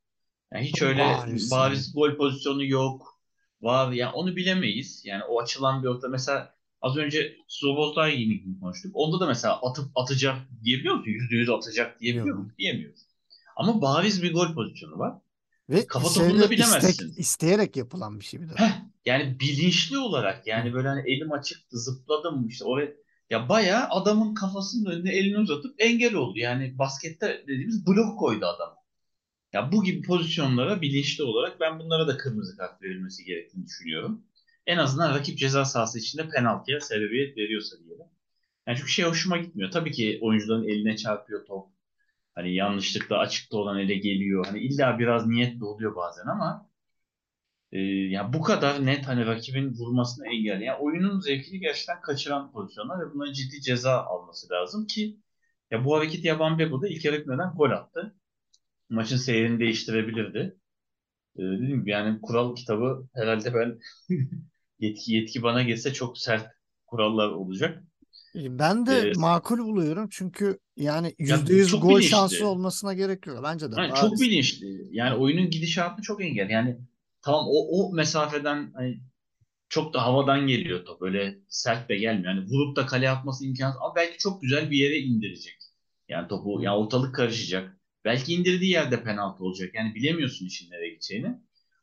Yani 0.52 0.64
hiç 0.64 0.82
öyle 0.82 1.02
Bariz. 1.02 1.50
bariz 1.50 1.92
gol 1.94 2.16
pozisyonu 2.16 2.64
yok. 2.64 3.20
Var 3.62 3.92
yani 3.92 4.12
onu 4.12 4.36
bilemeyiz. 4.36 5.02
Yani 5.04 5.24
o 5.24 5.40
açılan 5.40 5.82
bir 5.82 5.88
orta 5.88 6.08
mesela 6.08 6.54
az 6.80 6.96
önce 6.96 7.36
Slobozlay 7.48 8.20
yine 8.22 8.60
konuştuk. 8.60 8.90
Onda 8.94 9.20
da 9.20 9.26
mesela 9.26 9.60
atıp 9.62 9.84
atacak 9.94 10.36
diyebiliyor 10.64 10.94
musun? 10.94 11.10
Yüzde 11.10 11.36
yüz 11.36 11.50
atacak 11.50 12.00
diyebiliyor 12.00 12.36
musun? 12.36 12.52
Diyemiyoruz. 12.58 13.00
Ama 13.56 13.82
bariz 13.82 14.22
bir 14.22 14.32
gol 14.32 14.54
pozisyonu 14.54 14.98
var. 14.98 15.14
Ve 15.70 15.86
Kafa 15.86 16.08
topunu 16.08 16.30
da 16.30 16.44
istek- 16.44 16.50
bilemezsin. 16.50 17.14
isteyerek 17.16 17.76
yapılan 17.76 18.20
bir 18.20 18.24
şey 18.24 18.40
bir 18.40 18.48
de. 18.48 18.52
Heh, 18.56 18.72
yani 19.04 19.40
bilinçli 19.40 19.98
olarak 19.98 20.46
yani 20.46 20.74
böyle 20.74 20.88
hani 20.88 21.10
elim 21.10 21.32
açıktı 21.32 21.78
zıpladım 21.78 22.48
işte 22.48 22.64
oraya 22.64 22.90
ya 23.30 23.48
bayağı 23.48 23.88
adamın 23.88 24.34
kafasının 24.34 24.90
önüne 24.90 25.12
elini 25.12 25.38
uzatıp 25.38 25.74
engel 25.78 26.14
oldu. 26.14 26.38
Yani 26.38 26.78
baskette 26.78 27.42
dediğimiz 27.48 27.86
blok 27.86 28.18
koydu 28.18 28.46
adam. 28.46 28.79
Ya 29.52 29.72
bu 29.72 29.84
gibi 29.84 30.02
pozisyonlara 30.02 30.80
bilinçli 30.82 31.24
olarak 31.24 31.60
ben 31.60 31.78
bunlara 31.80 32.08
da 32.08 32.16
kırmızı 32.16 32.56
kart 32.56 32.82
verilmesi 32.82 33.24
gerektiğini 33.24 33.66
düşünüyorum. 33.66 34.22
En 34.66 34.78
azından 34.78 35.14
rakip 35.14 35.38
ceza 35.38 35.64
sahası 35.64 35.98
içinde 35.98 36.28
penaltıya 36.28 36.80
sebebiyet 36.80 37.36
veriyorsa 37.36 37.76
diyelim. 37.78 38.06
Yani 38.66 38.78
çünkü 38.78 38.90
şey 38.90 39.04
hoşuma 39.04 39.38
gitmiyor. 39.38 39.70
Tabii 39.70 39.92
ki 39.92 40.18
oyuncuların 40.22 40.68
eline 40.68 40.96
çarpıyor 40.96 41.46
top. 41.46 41.68
Hani 42.34 42.54
yanlışlıkla 42.54 43.18
açıkta 43.18 43.58
olan 43.58 43.78
ele 43.78 43.94
geliyor. 43.94 44.46
Hani 44.46 44.60
illa 44.60 44.98
biraz 44.98 45.26
niyetli 45.26 45.64
oluyor 45.64 45.96
bazen 45.96 46.26
ama 46.26 46.70
e, 47.72 47.78
ya 47.82 48.32
bu 48.32 48.42
kadar 48.42 48.86
net 48.86 49.08
hani 49.08 49.26
rakibin 49.26 49.74
vurmasını 49.74 50.26
engelleyen 50.26 50.60
yani 50.60 50.78
oyunun 50.78 51.20
zevkini 51.20 51.60
gerçekten 51.60 52.00
kaçıran 52.00 52.52
pozisyonlar 52.52 53.00
ve 53.00 53.14
buna 53.14 53.32
ciddi 53.32 53.60
ceza 53.62 54.02
alması 54.04 54.50
lazım 54.50 54.86
ki 54.86 55.20
ya 55.70 55.84
bu 55.84 55.96
hareketi 55.96 56.26
yapan 56.26 56.58
Bebo 56.58 56.82
da 56.82 56.88
ilk 56.88 57.04
yarı 57.04 57.24
gol 57.56 57.70
attı. 57.70 58.14
Maçın 58.90 59.16
seyrini 59.16 59.60
değiştirebilirdi. 59.60 60.56
E, 61.36 61.42
dediğim 61.42 61.80
gibi 61.80 61.90
yani 61.90 62.20
kural 62.20 62.54
kitabı 62.56 63.08
herhalde 63.14 63.54
ben 63.54 63.78
yetki 64.78 65.12
yetki 65.12 65.42
bana 65.42 65.62
geçse 65.62 65.92
çok 65.92 66.18
sert 66.18 66.46
kurallar 66.86 67.30
olacak. 67.30 67.84
Ben 68.34 68.86
de 68.86 68.92
Evet. 68.92 69.16
makul 69.16 69.58
buluyorum 69.58 70.08
çünkü 70.10 70.58
yani 70.76 71.14
Ya 71.18 71.36
%100 71.36 71.68
çok 71.68 71.82
gol 71.82 71.90
bilinçli. 71.90 72.08
şansı 72.08 72.46
olmasına 72.46 72.94
gerek 72.94 73.26
yok. 73.26 73.40
Bence 73.42 73.72
de 73.72 73.80
Yani 73.80 73.94
çok 73.94 74.20
bilinçli. 74.20 74.88
Yani 74.90 75.16
oyunun 75.16 75.50
gidişatını 75.50 76.02
çok 76.02 76.24
engel. 76.24 76.50
Yani 76.50 76.78
tamam 77.22 77.46
o, 77.48 77.68
o 77.68 77.92
mesafeden 77.94 78.72
hani 78.74 79.00
çok 79.68 79.94
da 79.94 80.02
havadan 80.02 80.46
geliyor 80.46 80.84
top. 80.84 81.00
Böyle 81.00 81.38
sert 81.48 81.88
de 81.88 81.96
gelmiyor. 81.96 82.34
Yani 82.34 82.46
vurup 82.46 82.76
da 82.76 82.86
kaleye 82.86 83.10
atması 83.10 83.46
imkansız. 83.46 83.80
Ama 83.82 83.96
belki 83.96 84.18
çok 84.18 84.42
güzel 84.42 84.70
bir 84.70 84.78
yere 84.78 84.98
indirecek. 84.98 85.58
Yani 86.08 86.28
topu, 86.28 86.62
yani 86.62 86.76
ortalık 86.76 87.14
karışacak. 87.14 87.79
Belki 88.04 88.34
indirdiği 88.34 88.70
yerde 88.70 89.02
penaltı 89.02 89.44
olacak. 89.44 89.74
Yani 89.74 89.94
bilemiyorsun 89.94 90.46
işin 90.46 90.70
nereye 90.70 90.90
gideceğini. 90.90 91.38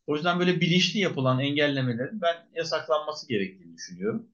O 0.08 0.16
yüzden 0.16 0.40
böyle 0.40 0.62
bilinçli 0.62 1.00
yapılan 1.00 1.40
engellemelerin 1.40 2.22
ben 2.22 2.36
yasaklanması 2.56 3.28
gerektiğini 3.28 3.76
düşünüyorum. 3.76 4.28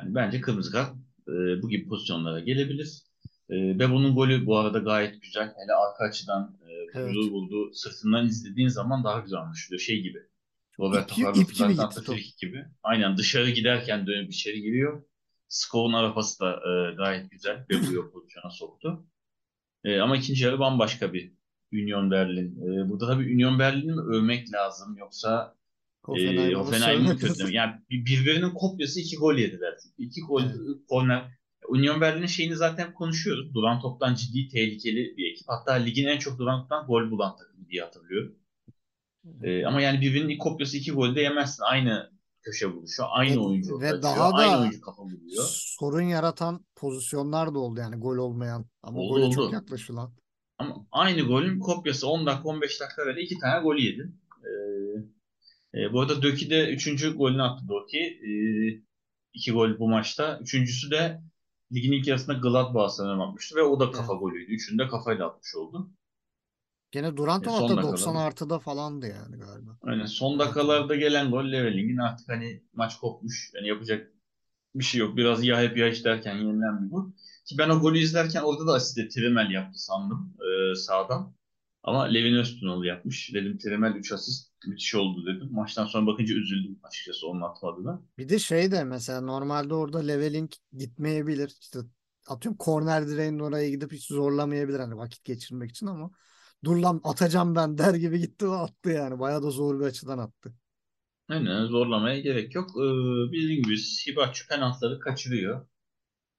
Yani 0.00 0.14
bence 0.14 0.40
kırmızı 0.40 0.72
kart 0.72 0.94
e, 1.28 1.62
bu 1.62 1.68
gibi 1.68 1.88
pozisyonlara 1.88 2.40
gelebilir. 2.40 3.02
E, 3.50 3.54
Bebo'nun 3.78 4.14
golü 4.14 4.46
bu 4.46 4.58
arada 4.58 4.78
gayet 4.78 5.22
güzel. 5.22 5.46
Hele 5.46 5.72
arka 5.72 6.04
açıdan 6.04 6.58
e, 6.68 6.98
Evet. 6.98 7.14
vurduğu 7.14 7.74
sırtından 7.74 8.26
izlediğin 8.26 8.68
zaman 8.68 9.04
daha 9.04 9.20
güzel 9.20 9.40
anlaşılıyor. 9.40 9.80
Şey 9.80 10.00
gibi. 10.00 10.18
Roberto 10.80 11.14
Carlos 11.20 11.38
ip 11.38 11.54
gibi. 12.38 12.64
Aynen 12.82 13.16
dışarı 13.16 13.50
giderken 13.50 14.06
dönüp 14.06 14.32
içeri 14.32 14.62
giriyor. 14.62 15.02
Skov'un 15.48 15.92
arabası 15.92 16.40
da 16.40 16.50
e, 16.52 16.94
gayet 16.94 17.30
güzel. 17.30 17.66
Bebo'yu 17.70 18.02
o 18.02 18.10
pozisyona 18.10 18.50
soktu. 18.50 19.06
E, 19.84 20.00
ama 20.00 20.16
ikinci 20.16 20.44
yarı 20.44 20.58
bambaşka 20.58 21.12
bir 21.12 21.32
Union 21.72 22.10
Berlin. 22.10 22.56
E, 22.62 22.88
burada 22.88 23.06
tabii 23.06 23.34
Union 23.34 23.58
Berlin'i 23.58 23.92
mi 23.92 24.00
övmek 24.00 24.52
lazım 24.52 24.96
yoksa 24.98 25.56
e, 25.56 26.06
Hoffenheim'ı 26.06 26.58
Hoffenheim'in 26.58 27.06
sövmek 27.06 27.20
kötü. 27.20 27.52
Yani 27.52 27.72
bir- 27.90 28.04
birbirinin 28.04 28.50
kopyası 28.50 29.00
iki 29.00 29.16
gol 29.16 29.34
yediler. 29.34 29.74
İki 29.98 30.20
gol 30.20 30.42
Evet. 30.42 30.56
korner. 30.88 31.24
Union 31.68 32.00
Berlin'in 32.00 32.26
şeyini 32.26 32.56
zaten 32.56 32.94
konuşuyoruz. 32.94 33.54
Duran 33.54 33.80
toptan 33.80 34.14
ciddi 34.14 34.48
tehlikeli 34.48 35.14
bir 35.16 35.32
ekip. 35.32 35.48
Hatta 35.48 35.72
ligin 35.72 36.06
en 36.06 36.18
çok 36.18 36.38
duran 36.38 36.60
toptan 36.60 36.86
gol 36.86 37.10
bulan 37.10 37.36
takımı 37.36 37.68
diye 37.68 37.82
hatırlıyorum. 37.82 38.34
E, 39.42 39.64
ama 39.64 39.80
yani 39.80 40.00
birbirinin 40.00 40.38
kopyası 40.38 40.76
iki 40.76 40.92
golde 40.92 41.20
yemezsin. 41.20 41.62
Aynı 41.62 42.10
köşe 42.44 42.66
vuruşu, 42.66 43.02
aynı 43.10 43.34
Ve- 43.34 43.38
oyuncu 43.38 43.80
ve 43.80 44.02
daha 44.02 44.30
da 44.30 44.34
aynı 44.34 44.60
oyuncu 44.60 44.80
kafa 44.80 45.02
vuruyor. 45.02 45.44
sorun 45.48 46.00
yaratan 46.02 46.66
pozisyonlar 46.76 47.54
da 47.54 47.58
oldu 47.58 47.80
yani 47.80 47.96
gol 47.96 48.16
olmayan 48.16 48.66
ama 48.82 48.98
Oldu, 49.00 49.20
gole 49.20 49.30
çok 49.30 49.44
oldu. 49.44 49.54
yaklaşılan. 49.54 50.12
Ama 50.58 50.86
aynı 50.92 51.20
golün 51.22 51.60
kopyası 51.60 52.08
10 52.08 52.26
dakika 52.26 52.48
15 52.48 52.80
dakika 52.80 53.06
böyle 53.06 53.20
iki 53.22 53.38
tane 53.38 53.62
gol 53.62 53.76
yedin. 53.76 54.20
Ee, 55.74 55.80
e, 55.82 55.92
bu 55.92 56.00
arada 56.00 56.22
Döki 56.22 56.50
de 56.50 56.68
3. 56.72 57.12
golünü 57.16 57.42
attı 57.42 57.64
Doki. 57.68 57.98
Ee, 57.98 58.82
iki 59.32 59.52
gol 59.52 59.78
bu 59.78 59.88
maçta. 59.88 60.38
Üçüncüsü 60.42 60.90
de 60.90 61.22
ligin 61.72 61.92
ilk 61.92 62.06
yarısında 62.06 62.32
Gladbach 62.38 62.90
sanırım 62.90 63.20
atmıştı 63.20 63.56
ve 63.56 63.62
o 63.62 63.80
da 63.80 63.90
kafa 63.90 64.12
Evet. 64.12 64.20
golüydü. 64.20 64.52
Üçünü 64.52 64.78
de 64.78 64.88
kafayla 64.88 65.26
atmış 65.26 65.54
oldu. 65.56 65.90
Gene 66.94 67.16
Durant 67.16 67.46
E, 67.46 67.50
ama 67.50 67.60
dakikalarda. 67.60 67.88
90 67.92 68.14
artıda 68.14 68.58
falandı 68.58 69.06
yani 69.06 69.36
galiba. 69.36 69.78
Aynen 69.82 70.06
son 70.06 70.38
dakikalarda 70.38 70.96
gelen 70.96 71.30
gol 71.30 71.44
Leveling'in 71.44 71.96
artık 71.96 72.28
hani 72.28 72.62
maç 72.72 72.96
kopmuş. 72.96 73.50
Yani 73.54 73.68
yapacak 73.68 74.12
bir 74.74 74.84
şey 74.84 75.00
yok. 75.00 75.16
Biraz 75.16 75.44
ya 75.44 75.62
hep 75.62 75.76
ya 75.76 75.88
hiç 75.90 76.04
derken 76.04 76.34
yenilen 76.34 76.84
bir 76.84 76.90
gol. 76.90 77.06
Ki 77.46 77.58
ben 77.58 77.68
o 77.68 77.80
golü 77.80 77.98
izlerken 77.98 78.42
orada 78.42 78.66
da 78.66 78.72
asiste 78.72 79.08
Trimel 79.08 79.50
yaptı 79.50 79.84
sandım 79.84 80.36
e, 80.40 80.74
sağdan. 80.74 81.34
Ama 81.82 82.02
Levin 82.02 82.34
Öztunal 82.34 82.84
yapmış. 82.84 83.34
Dedim 83.34 83.58
Trimel 83.58 83.94
3 83.94 84.12
asist 84.12 84.52
müthiş 84.66 84.94
oldu 84.94 85.26
dedim. 85.26 85.48
Maçtan 85.52 85.86
sonra 85.86 86.06
bakınca 86.06 86.34
üzüldüm 86.34 86.78
açıkçası 86.82 87.28
onun 87.28 87.40
atmadığına. 87.40 88.02
Bir 88.18 88.28
de 88.28 88.38
şey 88.38 88.70
de 88.70 88.84
mesela 88.84 89.20
normalde 89.20 89.74
orada 89.74 89.98
leveling 89.98 90.50
gitmeyebilir. 90.76 91.56
İşte 91.60 91.78
atıyorum 92.28 92.56
korner 92.58 93.08
direğinin 93.08 93.38
oraya 93.38 93.70
gidip 93.70 93.92
hiç 93.92 94.06
zorlamayabilir 94.06 94.80
hani 94.80 94.96
vakit 94.96 95.24
geçirmek 95.24 95.70
için 95.70 95.86
ama 95.86 96.10
dur 96.64 96.76
lan 96.76 97.00
atacağım 97.04 97.54
ben 97.54 97.78
der 97.78 97.94
gibi 97.94 98.20
gitti 98.20 98.50
ve 98.50 98.54
attı 98.54 98.90
yani. 98.90 99.18
Bayağı 99.18 99.42
da 99.42 99.50
zor 99.50 99.80
bir 99.80 99.84
açıdan 99.84 100.18
attı. 100.18 100.54
Aynen 101.28 101.66
zorlamaya 101.66 102.20
gerek 102.20 102.54
yok. 102.54 102.70
Ee, 102.70 103.32
bildiğin 103.32 103.62
gibi 103.62 103.76
Hibachi 103.76 104.46
penaltıları 104.48 105.00
kaçırıyor. 105.00 105.66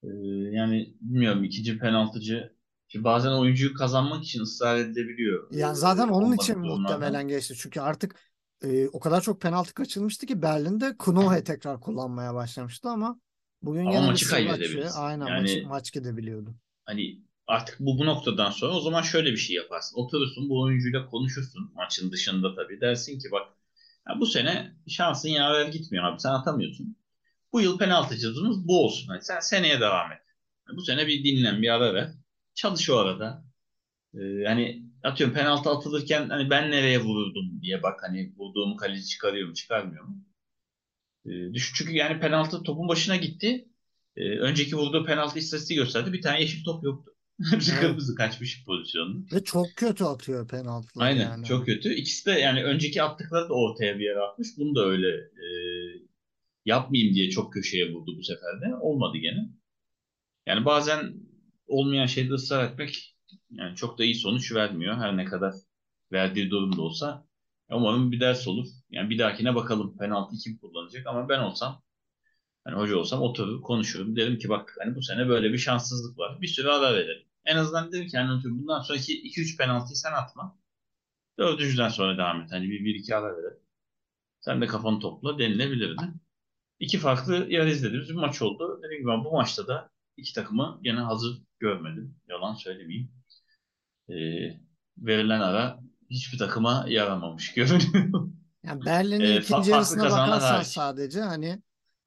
Ee, 0.03 0.07
yani 0.51 0.95
bilmiyorum 1.01 1.43
ikinci 1.43 1.79
penaltıcı 1.79 2.55
Şimdi 2.87 3.03
bazen 3.03 3.31
oyuncuyu 3.31 3.73
kazanmak 3.73 4.23
için 4.23 4.41
ısrar 4.41 4.77
edilebiliyor. 4.77 5.47
Yani 5.51 5.75
zaten 5.75 6.07
onun 6.07 6.25
olmadık 6.25 6.41
için 6.43 6.59
muhtemelen 6.59 7.27
geçti. 7.27 7.53
Çünkü 7.57 7.79
artık 7.79 8.15
e, 8.63 8.87
o 8.87 8.99
kadar 8.99 9.21
çok 9.21 9.41
penaltı 9.41 9.73
kaçırmıştı 9.73 10.25
ki 10.25 10.41
Berlin'de 10.41 10.97
Knohe 10.97 11.43
tekrar 11.43 11.79
kullanmaya 11.79 12.33
başlamıştı 12.33 12.89
ama 12.89 13.19
bugün 13.61 13.85
Ama 13.85 14.01
maçı 14.01 14.29
kaybedebilirsin. 14.29 14.99
Aynen 14.99 15.25
Yani- 15.27 15.41
maçı, 15.41 15.67
maç 15.67 15.93
gidebiliyordu. 15.93 16.55
Hani 16.85 17.19
artık 17.47 17.79
bu 17.79 17.99
bu 17.99 18.05
noktadan 18.05 18.51
sonra 18.51 18.73
o 18.73 18.79
zaman 18.81 19.01
şöyle 19.01 19.31
bir 19.31 19.37
şey 19.37 19.55
yaparsın. 19.55 19.97
Oturursun 19.97 20.49
bu 20.49 20.61
oyuncuyla 20.61 21.05
konuşursun 21.05 21.71
maçın 21.75 22.11
dışında 22.11 22.55
tabii. 22.55 22.81
Dersin 22.81 23.19
ki 23.19 23.31
bak 23.31 23.47
ya 24.09 24.19
bu 24.19 24.25
sene 24.25 24.75
şansın 24.87 25.29
yaver 25.29 25.67
gitmiyor 25.67 26.05
abi 26.05 26.19
sen 26.19 26.29
atamıyorsun. 26.29 26.97
Bu 27.53 27.61
yıl 27.61 27.77
penaltıcılığımız 27.77 28.67
bu 28.67 28.85
olsun. 28.85 29.07
Hani 29.07 29.21
sen 29.21 29.39
seneye 29.39 29.81
devam 29.81 30.11
et. 30.11 30.21
Bu 30.75 30.81
sene 30.81 31.07
bir 31.07 31.23
dinlen 31.23 31.61
bir 31.61 31.69
ara 31.69 31.93
ver. 31.93 32.11
Çalış 32.55 32.89
o 32.89 32.97
arada. 32.97 33.45
Ee, 34.15 34.45
hani 34.47 34.85
atıyorum 35.03 35.35
penaltı 35.35 35.69
atılırken 35.69 36.29
hani 36.29 36.49
ben 36.49 36.71
nereye 36.71 37.01
vururdum 37.03 37.61
diye 37.61 37.83
bak 37.83 38.03
hani 38.03 38.33
vurduğum 38.37 38.77
kaleci 38.77 39.07
çıkarıyor 39.07 39.47
mu 39.47 39.53
çıkarmıyor 39.53 40.03
mu? 40.05 40.25
Ee, 41.25 41.53
çünkü 41.75 41.93
yani 41.93 42.19
penaltı 42.19 42.63
topun 42.63 42.87
başına 42.87 43.15
gitti. 43.15 43.69
Ee, 44.17 44.39
önceki 44.39 44.75
vurduğu 44.75 45.05
penaltı 45.05 45.39
istatistiği 45.39 45.79
gösterdi. 45.79 46.13
Bir 46.13 46.21
tane 46.21 46.41
yeşil 46.41 46.63
top 46.63 46.83
yoktu. 46.83 47.14
Kırmızı 47.79 48.15
kaçmış 48.15 48.65
pozisyonun. 48.65 49.27
Ve 49.33 49.43
çok 49.43 49.67
kötü 49.75 50.03
atıyor 50.03 50.47
penaltıları 50.47 51.05
Aynen 51.05 51.29
yani. 51.29 51.45
çok 51.45 51.65
kötü. 51.65 51.93
İkisi 51.93 52.25
de 52.25 52.31
yani 52.31 52.63
önceki 52.63 53.03
attıkları 53.03 53.49
da 53.49 53.53
ortaya 53.53 53.99
bir 53.99 54.03
yere 54.03 54.19
atmış. 54.19 54.47
Bunu 54.57 54.75
da 54.75 54.85
öyle 54.85 55.07
e, 55.17 55.47
yapmayayım 56.65 57.15
diye 57.15 57.29
çok 57.29 57.53
köşeye 57.53 57.93
vurdu 57.93 58.17
bu 58.17 58.23
sefer 58.23 58.61
de. 58.61 58.75
Olmadı 58.75 59.17
gene. 59.17 59.49
Yani 60.47 60.65
bazen 60.65 61.13
olmayan 61.67 62.05
şeyde 62.05 62.33
ısrar 62.33 62.71
etmek 62.71 63.15
yani 63.51 63.75
çok 63.75 63.99
da 63.99 64.03
iyi 64.03 64.15
sonuç 64.15 64.51
vermiyor. 64.53 64.97
Her 64.97 65.17
ne 65.17 65.25
kadar 65.25 65.53
verdiği 66.11 66.49
durumda 66.49 66.81
olsa. 66.81 67.27
Umarım 67.71 68.11
bir 68.11 68.19
ders 68.19 68.47
olur. 68.47 68.67
Yani 68.89 69.09
bir 69.09 69.19
dahakine 69.19 69.55
bakalım 69.55 69.97
penaltı 69.97 70.35
kim 70.37 70.57
kullanacak 70.57 71.07
ama 71.07 71.29
ben 71.29 71.39
olsam 71.39 71.83
hani 72.65 72.75
hoca 72.75 72.97
olsam 72.97 73.21
oturur 73.21 73.61
konuşurum. 73.61 74.15
Derim 74.15 74.39
ki 74.39 74.49
bak 74.49 74.77
hani 74.83 74.95
bu 74.95 75.03
sene 75.03 75.29
böyle 75.29 75.53
bir 75.53 75.57
şanssızlık 75.57 76.19
var. 76.19 76.41
Bir 76.41 76.47
süre 76.47 76.69
ara 76.71 76.93
verelim. 76.95 77.27
En 77.45 77.57
azından 77.57 77.91
derim 77.91 78.07
ki 78.07 78.17
hani 78.17 78.43
bundan 78.45 78.81
sonraki 78.81 79.13
2-3 79.23 79.57
penaltıyı 79.57 79.95
sen 79.97 80.13
atma. 80.13 80.57
Dördüncüden 81.39 81.89
sonra 81.89 82.17
devam 82.17 82.41
et. 82.41 82.51
Hani 82.51 82.69
bir, 82.69 82.85
bir 82.85 82.95
iki 82.95 83.15
ara 83.15 83.37
verelim. 83.37 83.59
Sen 84.41 84.61
de 84.61 84.67
kafanı 84.67 84.99
topla 84.99 85.39
denilebilirdi. 85.39 86.03
İki 86.79 86.97
farklı 86.99 87.47
yer 87.49 87.67
izlediğimiz 87.67 88.09
bir 88.09 88.15
maç 88.15 88.41
oldu. 88.41 88.81
Dediğim 88.83 89.01
gibi 89.01 89.11
ben 89.11 89.25
bu 89.25 89.31
maçta 89.31 89.67
da 89.67 89.89
iki 90.17 90.33
takımı 90.33 90.79
gene 90.83 90.99
hazır 90.99 91.41
görmedim. 91.59 92.15
Yalan 92.29 92.53
söylemeyeyim. 92.53 93.11
Ee, 94.09 94.13
verilen 94.97 95.39
ara 95.41 95.79
hiçbir 96.09 96.37
takıma 96.37 96.85
yaramamış 96.89 97.53
görünüyor. 97.53 98.29
Yani 98.63 98.85
Berlin'in 98.85 99.19
Ee, 99.25 99.37
ikinci 99.37 99.71
yarısına 99.71 100.03
bakarsan 100.03 100.55
hariç. 100.55 100.67
sadece 100.67 101.21
hani 101.21 101.61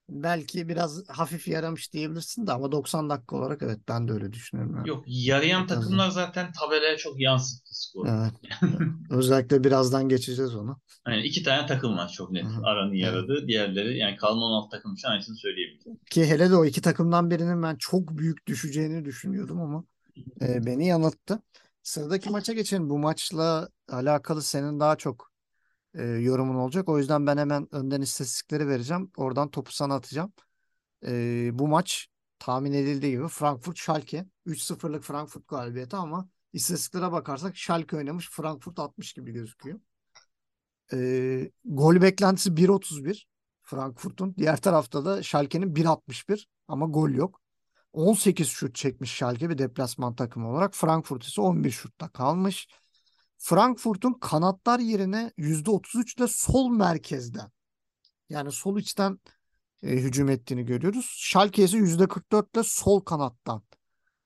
belki 0.09 0.68
biraz 0.68 1.09
hafif 1.09 1.49
yaramış 1.49 1.92
diyebilirsin 1.92 2.47
de 2.47 2.53
ama 2.53 2.73
90 2.73 3.11
dakika 3.11 3.37
olarak 3.37 3.62
evet 3.62 3.79
ben 3.88 4.09
de 4.09 4.12
öyle 4.12 4.33
düşünüyorum. 4.33 4.77
yani. 4.77 4.88
Yok 4.88 5.05
yarayan 5.07 5.64
azı. 5.64 5.75
takımlar 5.75 6.11
zaten 6.11 6.53
tabelaya 6.53 6.97
çok 6.97 7.21
yansıttı 7.21 7.81
skoru. 7.81 8.09
Evet. 8.11 8.33
Özellikle 9.11 9.64
birazdan 9.64 10.09
geçeceğiz 10.09 10.55
onu. 10.55 10.81
Hani 11.05 11.23
iki 11.23 11.42
tane 11.42 11.66
takım 11.66 11.97
var 11.97 12.09
çok 12.16 12.31
net. 12.33 12.47
Aranın 12.64 12.92
Evet. 12.92 13.03
yaradığı. 13.03 13.49
Diğerleri 13.49 13.99
yani 13.99 14.16
kalan 14.16 14.38
16 14.38 14.71
takım 14.77 14.94
için 14.94 15.09
aynısını 15.09 15.37
söyleyemeyeceğim. 15.37 15.99
Ki 16.11 16.27
hele 16.27 16.51
de 16.51 16.57
o 16.57 16.64
iki 16.64 16.83
takımdan 16.83 17.31
birinin 17.31 17.62
ben 17.62 17.77
çok 17.77 18.18
büyük 18.18 18.47
düşeceğini 18.47 19.05
düşünüyordum 19.05 19.61
ama 19.61 19.85
e, 20.42 20.66
beni 20.66 20.87
yanılttı. 20.87 21.42
Sıradaki 21.83 22.31
maça 22.31 22.53
geçelim. 22.53 22.90
Bu 22.90 22.99
maçla 22.99 23.68
alakalı 23.88 24.42
senin 24.42 24.81
daha 24.81 24.97
çok 24.97 25.31
e, 25.99 26.05
yorumun 26.05 26.55
olacak. 26.55 26.89
O 26.89 26.99
yüzden 26.99 27.27
ben 27.27 27.39
hemen 27.39 27.75
önden 27.75 28.01
istatistikleri 28.01 28.69
vereceğim. 28.69 29.11
Oradan 29.17 29.51
topu 29.51 29.73
sana 29.73 29.95
atacağım. 29.95 30.33
E, 31.07 31.51
bu 31.53 31.69
maç 31.69 32.09
tahmin 32.39 32.73
edildiği 32.73 33.13
gibi 33.13 33.29
Frankfurt 33.29 33.79
Schalke 33.79 34.27
3-0'lık 34.47 35.05
Frankfurt 35.05 35.49
galibiyeti 35.49 35.97
ama 35.97 36.29
istatistiklere 36.53 37.13
bakarsak 37.13 37.57
Schalke 37.57 37.97
oynamış 37.97 38.31
Frankfurt 38.31 38.79
60 38.79 39.13
gibi 39.13 39.33
gözüküyor. 39.33 39.81
E, 40.93 41.51
gol 41.65 42.03
beklentisi 42.03 42.51
1.31 42.51 43.25
Frankfurt'un. 43.63 44.35
Diğer 44.39 44.57
tarafta 44.57 45.05
da 45.05 45.23
Schalke'nin 45.23 45.75
1.61 45.75 46.47
ama 46.69 46.87
gol 46.87 47.11
yok. 47.11 47.41
18 47.93 48.49
şut 48.49 48.75
çekmiş 48.75 49.11
Schalke 49.13 49.51
bir 49.51 49.59
deplasman 49.59 50.15
takımı 50.15 50.51
olarak. 50.51 50.75
Frankfurt 50.75 51.25
ise 51.25 51.41
11 51.41 51.71
şutta 51.71 52.09
kalmış. 52.09 52.69
Frankfurt'un 53.38 54.12
kanatlar 54.12 54.79
yerine 54.79 55.33
%33 55.37 56.18
ile 56.18 56.27
sol 56.29 56.70
merkezden 56.70 57.51
yani 58.31 58.53
sol 58.53 58.79
içten 58.79 59.18
e, 59.83 59.88
hücum 59.90 60.29
ettiğini 60.29 60.64
görüyoruz. 60.64 61.07
Schalke 61.18 61.64
ise 61.64 61.79
%44 61.79 62.57
ile 62.57 62.62
sol 62.62 63.01
kanattan 63.01 63.62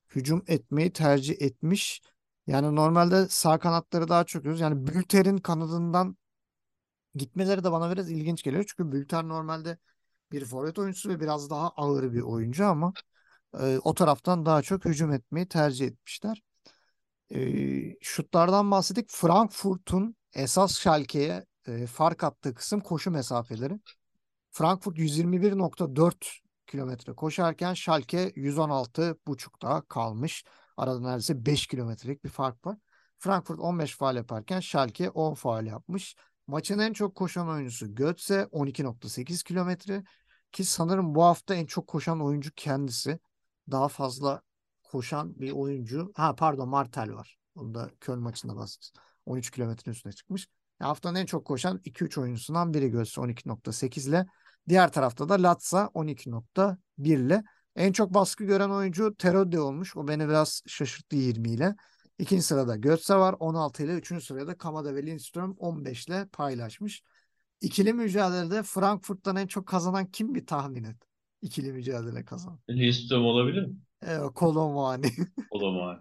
hücum 0.08 0.42
etmeyi 0.46 0.92
tercih 0.92 1.42
etmiş. 1.42 2.02
Yani 2.46 2.76
normalde 2.76 3.28
sağ 3.28 3.58
kanatları 3.58 4.08
daha 4.08 4.24
çok 4.24 4.42
görüyoruz. 4.42 4.60
Yani 4.60 4.86
Bülter'in 4.86 5.38
kanadından 5.38 6.16
gitmeleri 7.14 7.64
de 7.64 7.72
bana 7.72 7.92
biraz 7.92 8.10
ilginç 8.10 8.42
geliyor. 8.42 8.64
Çünkü 8.68 8.92
Bülter 8.92 9.28
normalde 9.28 9.78
bir 10.32 10.44
forvet 10.44 10.78
oyuncusu 10.78 11.08
ve 11.08 11.20
biraz 11.20 11.50
daha 11.50 11.68
ağır 11.70 12.12
bir 12.12 12.22
oyuncu 12.22 12.66
ama 12.66 12.92
e, 13.60 13.78
o 13.84 13.94
taraftan 13.94 14.46
daha 14.46 14.62
çok 14.62 14.84
hücum 14.84 15.12
etmeyi 15.12 15.48
tercih 15.48 15.86
etmişler. 15.86 16.42
Şutlardan 18.00 18.70
bahsettik. 18.70 19.10
Frankfurt'un 19.10 20.16
esas 20.34 20.78
Schalke'ye 20.78 21.44
e, 21.66 21.86
fark 21.86 22.24
attığı 22.24 22.54
kısım 22.54 22.80
koşu 22.80 23.10
mesafeleri. 23.10 23.80
Frankfurt 24.50 24.98
121.4 24.98 26.14
kilometre 26.66 27.12
koşarken 27.12 27.74
Schalke 27.74 28.28
116.5'da 28.28 29.82
kalmış. 29.88 30.44
Arada 30.76 31.00
neredeyse 31.00 31.46
5 31.46 31.66
kilometrelik 31.66 32.24
bir 32.24 32.28
fark 32.28 32.66
var. 32.66 32.78
Frankfurt 33.18 33.60
15 33.60 33.96
faal 33.96 34.16
yaparken 34.16 34.60
Schalke 34.60 35.10
10 35.10 35.34
faal 35.34 35.66
yapmış. 35.66 36.16
Maçın 36.46 36.78
en 36.78 36.92
çok 36.92 37.14
koşan 37.14 37.48
oyuncusu 37.48 37.94
Götze 37.94 38.48
12.8 38.52 39.44
kilometre 39.44 40.04
ki 40.52 40.64
sanırım 40.64 41.14
bu 41.14 41.24
hafta 41.24 41.54
en 41.54 41.66
çok 41.66 41.86
koşan 41.86 42.20
oyuncu 42.20 42.50
kendisi. 42.56 43.18
Daha 43.70 43.88
fazla 43.88 44.42
koşan 44.92 45.40
bir 45.40 45.50
oyuncu. 45.50 46.12
Ha 46.14 46.34
pardon 46.34 46.68
Martel 46.68 47.12
var. 47.12 47.36
Onu 47.54 47.74
da 47.74 47.90
Köln 48.00 48.20
maçında 48.20 48.56
bahsediyoruz. 48.56 48.92
13 49.26 49.50
kilometrenin 49.50 49.94
üstüne 49.94 50.12
çıkmış. 50.12 50.48
Ya 50.80 50.88
haftanın 50.88 51.18
en 51.18 51.26
çok 51.26 51.44
koşan 51.44 51.80
2-3 51.84 52.20
oyuncusundan 52.20 52.74
biri 52.74 52.90
Götze 52.90 53.20
12.8 53.20 54.08
ile. 54.08 54.26
Diğer 54.68 54.92
tarafta 54.92 55.28
da 55.28 55.42
Latza 55.42 55.90
12.1 55.94 57.26
ile. 57.26 57.42
En 57.76 57.92
çok 57.92 58.14
baskı 58.14 58.44
gören 58.44 58.70
oyuncu 58.70 59.14
Terodde 59.18 59.60
olmuş. 59.60 59.96
O 59.96 60.08
beni 60.08 60.28
biraz 60.28 60.62
şaşırttı 60.66 61.16
20 61.16 61.50
ile. 61.50 61.74
İkinci 62.18 62.42
sırada 62.42 62.76
Götze 62.76 63.14
var 63.14 63.34
16 63.38 63.82
ile. 63.82 63.94
Üçüncü 63.94 64.24
sırada 64.24 64.58
Kamada 64.58 64.94
ve 64.94 65.06
Lindström 65.06 65.54
15 65.58 66.08
ile 66.08 66.26
paylaşmış. 66.32 67.02
İkili 67.60 67.92
mücadelede 67.92 68.62
Frankfurt'tan 68.62 69.36
en 69.36 69.46
çok 69.46 69.66
kazanan 69.66 70.06
kim 70.06 70.34
bir 70.34 70.46
tahmin 70.46 70.84
et. 70.84 70.96
İkili 71.42 71.72
mücadele 71.72 72.24
kazanan. 72.24 72.60
Lindström 72.70 73.24
olabilir 73.24 73.66
mi? 73.66 73.74
Ee, 74.06 74.18
Kolomani. 74.34 75.06
Olamaz. 75.50 75.98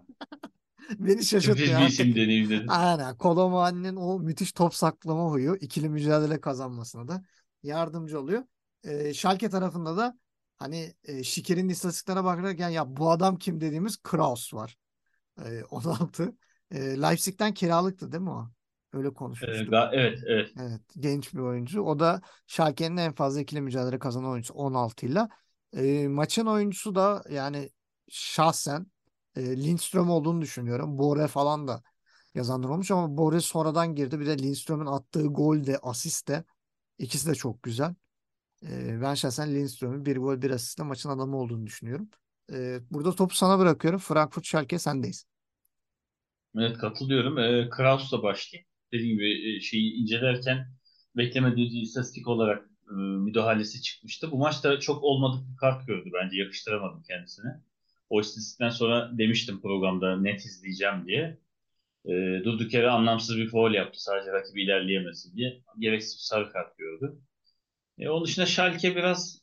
Beni 0.98 1.24
şaşırttı 1.24 1.62
ya. 1.62 1.80
bir 1.80 1.86
isim 1.86 2.14
deneyim 2.14 2.50
dedim. 2.50 2.66
Aynen. 2.68 3.16
Kolomani'nin 3.16 3.96
o 3.96 4.18
müthiş 4.18 4.52
top 4.52 4.74
saklama 4.74 5.30
huyu 5.30 5.56
ikili 5.56 5.88
mücadele 5.88 6.40
kazanmasına 6.40 7.08
da 7.08 7.22
yardımcı 7.62 8.20
oluyor. 8.20 8.42
Ee, 8.84 9.14
Schalke 9.14 9.50
tarafında 9.50 9.96
da 9.96 10.18
hani 10.58 10.94
e, 11.04 11.22
Şiker'in 11.22 11.68
istatistiklerine 11.68 12.24
bakarken 12.24 12.68
ya 12.68 12.96
bu 12.96 13.10
adam 13.10 13.36
kim 13.36 13.60
dediğimiz 13.60 13.96
Kraus 13.96 14.54
var. 14.54 14.76
Ee, 15.44 15.64
16. 15.70 16.36
Ee, 16.70 17.02
Leipzig'ten 17.02 17.54
kiralıktı 17.54 18.12
değil 18.12 18.22
mi 18.22 18.30
o? 18.30 18.48
Öyle 18.92 19.08
Ee, 19.08 19.14
konuşmuştuk. 19.14 19.68
ga- 19.68 19.90
evet 19.92 20.18
evet. 20.26 20.50
Evet, 20.60 20.80
genç 20.98 21.34
bir 21.34 21.38
oyuncu. 21.38 21.82
O 21.82 21.98
da 21.98 22.20
Schalke'nin 22.46 22.96
en 22.96 23.12
fazla 23.12 23.40
ikili 23.40 23.60
mücadele 23.60 23.98
kazanan 23.98 24.30
oyuncusu 24.30 24.54
16 24.54 25.06
ile. 25.06 25.28
E, 25.76 26.08
maçın 26.08 26.46
oyuncusu 26.46 26.94
da 26.94 27.22
yani 27.30 27.70
şahsen 28.12 28.86
e, 29.36 29.56
Lindström 29.56 30.10
olduğunu 30.10 30.42
düşünüyorum. 30.42 30.98
Bore 30.98 31.26
falan 31.28 31.68
da 31.68 31.82
yazanlar 32.34 32.68
olmuş 32.68 32.90
ama 32.90 33.16
Bore 33.16 33.40
sonradan 33.40 33.94
girdi. 33.94 34.20
Bir 34.20 34.26
de 34.26 34.38
Lindström'ün 34.38 34.86
attığı 34.86 35.26
gol 35.26 35.64
de 35.66 35.78
asist 35.78 36.28
de 36.28 36.44
ikisi 36.98 37.28
de 37.30 37.34
çok 37.34 37.62
güzel. 37.62 37.94
E, 38.62 39.02
ben 39.02 39.14
şahsen 39.14 39.54
Lindström'ün 39.54 40.06
bir 40.06 40.16
gol 40.16 40.42
bir 40.42 40.50
asistle 40.50 40.84
maçın 40.84 41.10
adamı 41.10 41.36
olduğunu 41.36 41.66
düşünüyorum. 41.66 42.10
E, 42.52 42.80
burada 42.90 43.14
topu 43.14 43.34
sana 43.34 43.58
bırakıyorum. 43.58 44.00
Frankfurt 44.00 44.46
Schalke 44.46 44.78
sendeyiz. 44.78 45.26
Evet 46.58 46.78
katılıyorum. 46.78 47.38
Ee, 47.38 47.68
Kraus'la 47.70 48.22
başlayayım. 48.22 48.68
Dediğim 48.92 49.16
gibi 49.16 49.56
e, 49.56 49.60
şeyi 49.60 49.92
incelerken 49.94 50.66
beklemediğimiz 51.16 51.74
istatistik 51.88 52.28
olarak 52.28 52.66
e, 52.90 52.94
müdahalesi 52.94 53.82
çıkmıştı. 53.82 54.30
Bu 54.30 54.38
maçta 54.38 54.80
çok 54.80 55.02
olmadık 55.04 55.50
bir 55.52 55.56
kart 55.56 55.86
gördü 55.86 56.10
bence. 56.22 56.36
Yakıştıramadım 56.36 57.02
kendisine. 57.02 57.62
O 58.12 58.20
istatistikten 58.20 58.70
sonra 58.70 59.10
demiştim 59.18 59.60
programda 59.60 60.16
net 60.16 60.40
izleyeceğim 60.46 61.06
diye. 61.06 61.38
E, 62.04 62.44
durduk 62.44 62.74
yere 62.74 62.90
anlamsız 62.90 63.36
bir 63.36 63.48
faul 63.48 63.74
yaptı 63.74 64.02
sadece 64.02 64.32
rakip 64.32 64.58
ilerleyemesin 64.58 65.36
diye. 65.36 65.62
Gereksiz 65.78 66.14
bir 66.14 66.20
sarı 66.20 66.52
kart 66.52 66.78
gördü. 66.78 67.18
E, 67.98 68.08
onun 68.08 68.24
dışında 68.24 68.46
Schalke 68.46 68.96
biraz 68.96 69.42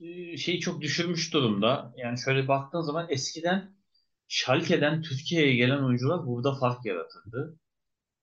e, 0.00 0.36
şeyi 0.36 0.60
çok 0.60 0.80
düşürmüş 0.80 1.34
durumda. 1.34 1.94
Yani 1.96 2.18
şöyle 2.24 2.48
baktığın 2.48 2.80
zaman 2.80 3.06
eskiden 3.10 3.76
Schalke'den 4.28 5.02
Türkiye'ye 5.02 5.56
gelen 5.56 5.82
oyuncular 5.82 6.26
burada 6.26 6.54
fark 6.54 6.84
yaratırdı. 6.86 7.58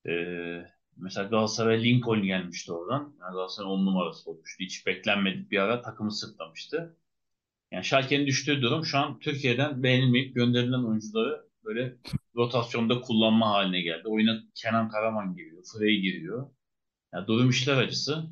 E, 0.07 0.13
mesela 0.97 1.27
Galatasaray 1.27 1.83
Lincoln 1.83 2.23
gelmişti 2.23 2.71
oradan. 2.71 3.15
Yani 3.21 3.33
Galatasaray 3.33 3.71
10 3.71 3.85
numarası 3.85 4.29
olmuştu. 4.29 4.63
Hiç 4.63 4.85
beklenmedik 4.87 5.51
bir 5.51 5.59
ara 5.59 5.81
takımı 5.81 6.11
sırtlamıştı. 6.11 6.97
Yani 7.71 7.85
Schalke'nin 7.85 8.27
düştüğü 8.27 8.61
durum 8.61 8.85
şu 8.85 8.97
an 8.97 9.19
Türkiye'den 9.19 9.83
beğenilmeyip 9.83 10.35
gönderilen 10.35 10.83
oyuncuları 10.83 11.45
böyle 11.63 11.97
rotasyonda 12.35 13.01
kullanma 13.01 13.49
haline 13.49 13.81
geldi. 13.81 14.03
Oyuna 14.05 14.43
Kenan 14.55 14.89
Karaman 14.89 15.35
giriyor, 15.35 15.63
Frey 15.73 16.01
giriyor. 16.01 16.49
Yani 17.13 17.27
durum 17.27 17.49
işler 17.49 17.77
acısı. 17.77 18.29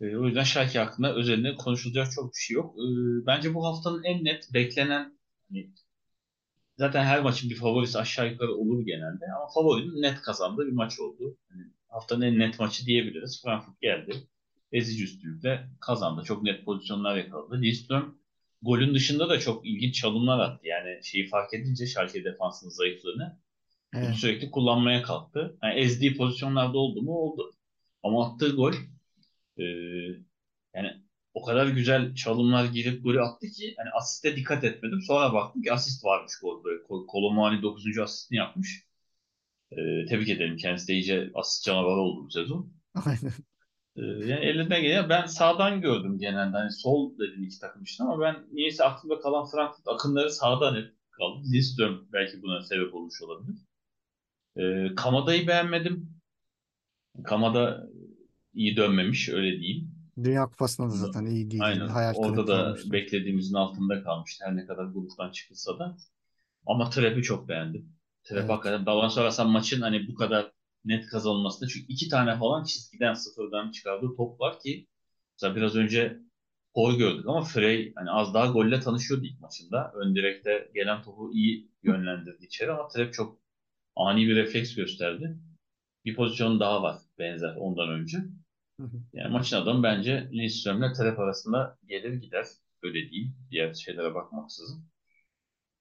E, 0.00 0.16
o 0.16 0.26
yüzden 0.26 0.42
Schalke 0.42 0.78
hakkında 0.78 1.14
özelinde 1.14 1.54
konuşulacak 1.56 2.12
çok 2.12 2.34
bir 2.34 2.40
şey 2.40 2.54
yok. 2.54 2.76
E, 2.78 2.82
bence 3.26 3.54
bu 3.54 3.66
haftanın 3.66 4.02
en 4.04 4.24
net 4.24 4.54
beklenen 4.54 5.18
hani 5.48 5.70
zaten 6.78 7.04
her 7.04 7.22
maçın 7.22 7.50
bir 7.50 7.56
favorisi 7.56 7.98
aşağı 7.98 8.30
yukarı 8.32 8.54
olur 8.54 8.86
genelde 8.86 9.24
ama 9.36 9.48
favorinin 9.54 10.02
net 10.02 10.22
kazandığı 10.22 10.66
bir 10.66 10.72
maç 10.72 11.00
oldu. 11.00 11.38
Hani 11.48 11.62
haftanın 11.88 12.22
en 12.22 12.38
net 12.38 12.60
maçı 12.60 12.86
diyebiliriz. 12.86 13.42
Frankfurt 13.44 13.80
geldi. 13.80 14.12
Ezici 14.72 15.04
üstünlükle 15.04 15.68
kazandı. 15.80 16.22
Çok 16.24 16.42
net 16.42 16.64
pozisyonlar 16.64 17.16
yakaladı. 17.16 17.62
Lindström 17.62 18.18
golün 18.62 18.94
dışında 18.94 19.28
da 19.28 19.40
çok 19.40 19.66
ilginç 19.66 19.94
çalımlar 19.94 20.38
attı. 20.40 20.66
Yani 20.66 21.04
şeyi 21.04 21.28
fark 21.28 21.54
edince 21.54 21.86
Schalke 21.86 22.24
defansının 22.24 22.70
zayıflığını 22.70 23.38
Evet. 23.94 24.14
sürekli 24.16 24.50
kullanmaya 24.50 25.02
kalktı. 25.02 25.58
Yani 25.62 25.80
ezdiği 25.80 26.16
pozisyonlarda 26.16 26.78
oldu 26.78 27.02
mu? 27.02 27.12
Oldu. 27.12 27.52
Ama 28.02 28.26
attığı 28.26 28.56
gol 28.56 28.74
e, 29.58 29.64
yani 30.74 30.90
o 31.34 31.42
kadar 31.44 31.66
güzel 31.66 32.14
çalımlar 32.14 32.64
girip 32.64 33.04
golü 33.04 33.20
attı 33.22 33.46
ki 33.46 33.74
hani 33.78 33.90
asiste 33.90 34.36
dikkat 34.36 34.64
etmedim. 34.64 35.00
Sonra 35.02 35.32
baktım 35.34 35.62
ki 35.62 35.72
asist 35.72 36.04
varmış 36.04 36.32
golde. 36.42 36.82
Kol 36.88 37.06
Kolomani 37.06 37.62
9. 37.62 38.02
asistini 38.02 38.38
yapmış. 38.38 38.84
E, 39.72 39.76
tebrik 40.08 40.28
ederim. 40.28 40.56
Kendisi 40.56 40.88
de 40.88 40.94
iyice 40.94 41.30
asist 41.34 41.64
canavarı 41.64 42.00
oldu 42.00 42.24
bu 42.26 42.30
sezon. 42.30 42.72
Aynen. 43.06 43.32
E, 43.96 44.02
yani 44.02 44.44
elinden 44.44 44.82
geliyor. 44.82 45.08
Ben 45.08 45.26
sağdan 45.26 45.80
gördüm 45.80 46.18
genelde. 46.18 46.56
Hani 46.56 46.70
sol 46.72 47.18
dedim 47.18 47.44
iki 47.44 47.60
takım 47.60 47.82
için 47.82 48.04
ama 48.04 48.20
ben 48.20 48.36
niyeyse 48.52 48.84
aklımda 48.84 49.20
kalan 49.20 49.46
Frankfurt 49.46 49.88
akınları 49.88 50.30
sağdan 50.30 50.76
hep 50.76 50.94
kaldı. 51.10 51.42
Lindström 51.52 52.08
belki 52.12 52.42
buna 52.42 52.62
sebep 52.62 52.94
olmuş 52.94 53.22
olabilir. 53.22 53.56
E, 54.56 54.94
Kamada'yı 54.94 55.46
beğenmedim. 55.46 56.20
Kamada 57.24 57.86
iyi 58.54 58.76
dönmemiş 58.76 59.28
öyle 59.28 59.60
diyeyim. 59.60 59.90
Dünya 60.24 60.46
Kupası'nda 60.46 60.86
da 60.88 60.96
zaten 60.96 61.26
iyi 61.26 61.50
değildi. 61.50 61.64
Aynen. 61.64 61.88
Hayal 61.88 62.14
Orada 62.16 62.46
da 62.46 62.66
olmuştu. 62.66 62.92
beklediğimizin 62.92 63.54
altında 63.54 64.02
kalmıştı. 64.02 64.44
Her 64.46 64.56
ne 64.56 64.66
kadar 64.66 64.84
gruptan 64.84 65.30
çıkılsa 65.30 65.78
da. 65.78 65.96
Ama 66.66 66.90
Trap'i 66.90 67.22
çok 67.22 67.48
beğendim. 67.48 67.92
Trap 68.24 68.38
Evet. 68.38 68.50
hakikaten 68.50 68.86
bana 68.86 69.10
sorarsan 69.10 69.50
maçın 69.50 69.80
hani 69.80 70.08
bu 70.08 70.14
kadar 70.14 70.52
net 70.84 71.06
kazanılmasında 71.06 71.68
çünkü 71.68 71.86
iki 71.92 72.08
tane 72.08 72.38
falan 72.38 72.64
çizgiden 72.64 73.14
sıfırdan 73.14 73.70
çıkardığı 73.70 74.16
top 74.16 74.40
var 74.40 74.60
ki 74.60 74.86
mesela 75.34 75.56
biraz 75.56 75.76
önce 75.76 76.18
gol 76.74 76.98
gördük 76.98 77.26
ama 77.28 77.42
Frey 77.42 77.92
hani 77.96 78.10
az 78.10 78.34
daha 78.34 78.46
golle 78.46 78.80
tanışıyordu 78.80 79.24
ilk 79.24 79.40
maçında. 79.40 79.92
Ön 79.94 80.14
direkte 80.14 80.70
gelen 80.74 81.02
topu 81.02 81.32
iyi 81.32 81.70
yönlendirdi 81.82 82.44
içeri 82.44 82.72
ama 82.72 82.88
Trap 82.88 83.12
çok 83.12 83.38
ani 83.96 84.26
bir 84.26 84.36
refleks 84.36 84.74
gösterdi. 84.74 85.38
Bir 86.04 86.14
pozisyon 86.16 86.60
daha 86.60 86.82
var 86.82 86.98
benzer 87.18 87.56
ondan 87.56 87.88
önce. 87.90 88.18
Yani 89.12 89.32
maçın 89.32 89.56
adamı 89.56 89.82
bence 89.82 90.30
Lindström'le 90.32 90.92
Trap 90.92 91.18
arasında 91.18 91.78
gelir 91.86 92.14
gider. 92.14 92.46
Öyle 92.82 93.10
diyeyim. 93.10 93.36
Diğer 93.50 93.74
şeylere 93.74 94.14
bakmaksızın. 94.14 94.84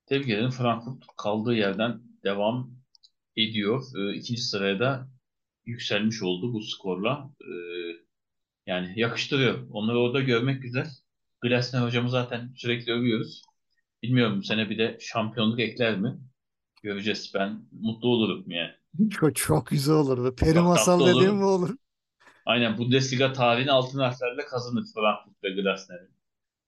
Tebrik 0.05 0.29
ederim. 0.29 0.49
Frankfurt 0.49 1.03
kaldığı 1.17 1.53
yerden 1.53 2.01
devam 2.23 2.78
ediyor. 3.43 3.83
Ee, 3.97 4.15
ikinci 4.15 4.41
sıraya 4.41 4.79
da 4.79 5.07
yükselmiş 5.65 6.23
oldu 6.23 6.53
bu 6.53 6.61
skorla. 6.61 7.29
Ee, 7.41 7.45
yani 8.67 8.93
yakıştırıyor. 8.95 9.67
Onları 9.71 9.99
orada 9.99 10.19
görmek 10.19 10.61
güzel. 10.61 10.87
Glasner 11.41 11.81
hocamı 11.81 12.09
zaten 12.09 12.53
sürekli 12.55 12.91
övüyoruz. 12.93 13.43
Bilmiyorum 14.03 14.39
bu 14.39 14.43
sene 14.43 14.69
bir 14.69 14.77
de 14.77 14.97
şampiyonluk 15.01 15.59
ekler 15.59 15.99
mi? 15.99 16.19
Göreceğiz. 16.83 17.31
Ben 17.35 17.61
mutlu 17.71 18.09
olurum 18.09 18.51
yani. 18.51 18.71
Çok, 19.09 19.35
çok 19.35 19.67
güzel 19.67 19.95
olur. 19.95 20.35
Peri 20.35 20.53
Çok 20.53 20.65
masal 20.65 21.07
dediğim 21.07 21.35
mi 21.35 21.43
olur? 21.43 21.75
Aynen 22.45 22.77
Bundesliga 22.77 23.33
tarihini 23.33 23.71
altın 23.71 23.99
harflerle 23.99 24.45
kazanır 24.45 24.85
Frankfurt 24.95 25.43
ve 25.43 25.61
Glasner'in. 25.61 26.09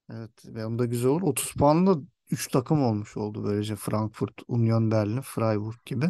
Evet 0.10 0.46
ve 0.46 0.66
onda 0.66 0.86
güzel 0.86 1.12
olur. 1.12 1.22
30 1.22 1.54
puanlı 1.54 2.04
3 2.32 2.48
takım 2.48 2.84
olmuş 2.84 3.18
oldu 3.18 3.44
böylece. 3.44 3.76
Frankfurt, 3.76 4.42
Union 4.48 4.92
Berlin, 4.92 5.22
Freiburg 5.22 5.86
gibi. 5.86 6.06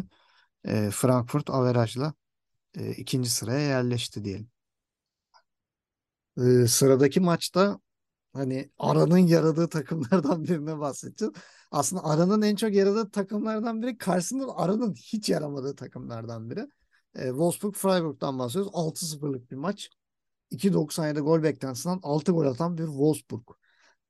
E, 0.64 0.90
Frankfurt 0.90 1.50
averajla 1.50 2.14
e, 2.74 2.90
ikinci 2.92 3.30
sıraya 3.30 3.60
yerleşti 3.60 4.24
diyelim. 4.24 4.50
E, 6.38 6.66
sıradaki 6.66 7.20
maçta 7.20 7.80
hani 8.32 8.70
Aran'ın 8.78 9.18
yaradığı 9.18 9.68
takımlardan 9.68 10.44
birine 10.48 10.78
bahsedeceğiz. 10.78 11.34
Aslında 11.70 12.04
Aran'ın 12.04 12.42
en 12.42 12.56
çok 12.56 12.74
yaradığı 12.74 13.10
takımlardan 13.10 13.82
biri 13.82 13.98
karşısında 13.98 14.56
Aran'ın 14.56 14.94
hiç 14.94 15.28
yaramadığı 15.28 15.76
takımlardan 15.76 16.50
biri. 16.50 16.66
E, 17.14 17.28
Wolfsburg 17.28 17.74
Freiburg'dan 17.74 18.38
bahsediyoruz. 18.38 18.72
6-0'lık 18.74 19.50
bir 19.50 19.56
maç. 19.56 19.90
2.97 20.50 21.20
gol 21.20 21.42
beklentisinden 21.42 22.00
6 22.02 22.32
gol 22.32 22.46
atan 22.46 22.78
bir 22.78 22.86
Wolfsburg. 22.86 23.48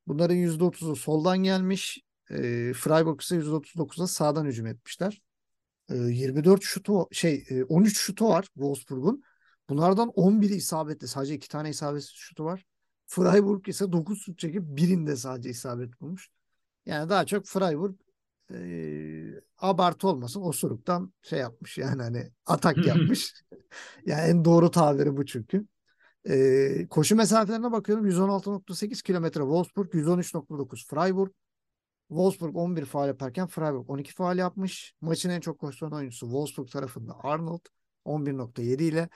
Bunların 0.06 0.36
%30'u 0.36 0.96
soldan 0.96 1.38
gelmiş. 1.38 2.02
E, 2.30 2.36
Freiburg 2.72 3.20
ise 3.20 3.36
%39'da 3.36 4.06
sağdan 4.06 4.46
hücum 4.46 4.66
etmişler. 4.66 5.22
E, 5.92 5.96
24 5.96 6.62
şutu 6.62 7.08
şey 7.12 7.44
e, 7.48 7.64
13 7.64 7.98
şutu 7.98 8.28
var 8.28 8.42
Wolfsburg'un. 8.44 9.22
Bunlardan 9.68 10.08
11'i 10.08 10.54
isabetli. 10.54 11.08
Sadece 11.08 11.34
2 11.34 11.48
tane 11.48 11.70
isabetsiz 11.70 12.12
şutu 12.14 12.44
var. 12.44 12.64
Freiburg 13.06 13.68
ise 13.68 13.92
9 13.92 14.22
şut 14.22 14.38
çekip 14.38 14.62
birinde 14.62 15.16
sadece 15.16 15.50
isabet 15.50 16.00
bulmuş. 16.00 16.28
Yani 16.86 17.08
daha 17.08 17.26
çok 17.26 17.46
Freiburg 17.46 17.94
e, 18.52 19.40
abartı 19.58 20.08
olmasın 20.08 20.40
osuruktan 20.40 21.12
şey 21.22 21.38
yapmış 21.38 21.78
yani 21.78 22.02
hani 22.02 22.30
atak 22.46 22.86
yapmış. 22.86 23.34
yani 24.06 24.20
en 24.20 24.44
doğru 24.44 24.70
tabiri 24.70 25.16
bu 25.16 25.26
çünkü. 25.26 25.66
E, 26.28 26.88
koşu 26.90 27.16
mesafelerine 27.16 27.72
bakıyorum 27.72 28.06
116.8 28.06 29.02
kilometre 29.02 29.40
Wolfsburg 29.40 29.94
113.9 29.94 30.86
Freiburg 30.86 31.30
Wolfsburg 32.12 32.56
11 32.56 32.84
faal 32.84 33.08
yaparken 33.08 33.46
Freiburg 33.46 33.90
12 33.90 34.12
faal 34.12 34.38
yapmış. 34.38 34.94
Maçın 35.00 35.30
en 35.30 35.40
çok 35.40 35.58
koşturan 35.58 35.92
oyuncusu 35.92 36.26
Wolfsburg 36.26 36.70
tarafında 36.70 37.16
Arnold 37.22 37.64
11.7 38.04 38.82
ile 38.82 39.08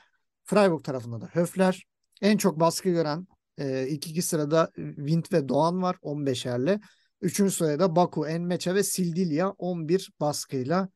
Freiburg 0.45 0.85
tarafında 0.85 1.21
da 1.21 1.27
Höfler. 1.27 1.87
En 2.23 2.37
çok 2.37 2.61
baskı 2.61 2.89
gören 2.89 3.27
e, 3.59 3.89
ilk 3.89 4.07
iki 4.07 4.23
sırada 4.23 4.71
Wind 4.77 5.25
ve 5.33 5.49
Doğan 5.49 5.83
var 5.83 5.97
15'erle. 6.03 6.81
Üçüncü 7.21 7.51
sırada 7.53 7.97
Baku, 7.97 8.27
Enmeçe 8.27 8.75
ve 8.75 8.83
Sildilya 8.83 9.51
11 9.51 10.11
baskıyla 10.21 10.89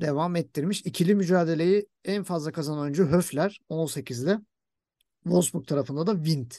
devam 0.00 0.36
ettirmiş. 0.36 0.80
İkili 0.80 1.14
mücadeleyi 1.14 1.86
en 2.04 2.22
fazla 2.22 2.52
kazanan 2.52 2.80
oyuncu 2.80 3.06
Höfler 3.06 3.58
18'de. 3.70 4.38
Wolfsburg 5.22 5.66
tarafında 5.66 6.06
da 6.06 6.14
Wind. 6.14 6.52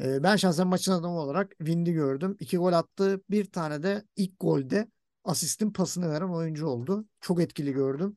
Ee, 0.00 0.22
ben 0.22 0.36
şahsen 0.36 0.66
maçın 0.66 0.92
adamı 0.92 1.20
olarak 1.20 1.50
Wind'i 1.58 1.92
gördüm. 1.92 2.36
İki 2.40 2.56
gol 2.58 2.72
attı. 2.72 3.20
Bir 3.30 3.44
tane 3.44 3.82
de 3.82 4.04
ilk 4.16 4.40
golde 4.40 4.88
asistin 5.24 5.72
pasını 5.72 6.10
veren 6.10 6.28
oyuncu 6.28 6.66
oldu. 6.66 7.06
Çok 7.20 7.40
etkili 7.40 7.72
gördüm. 7.72 8.16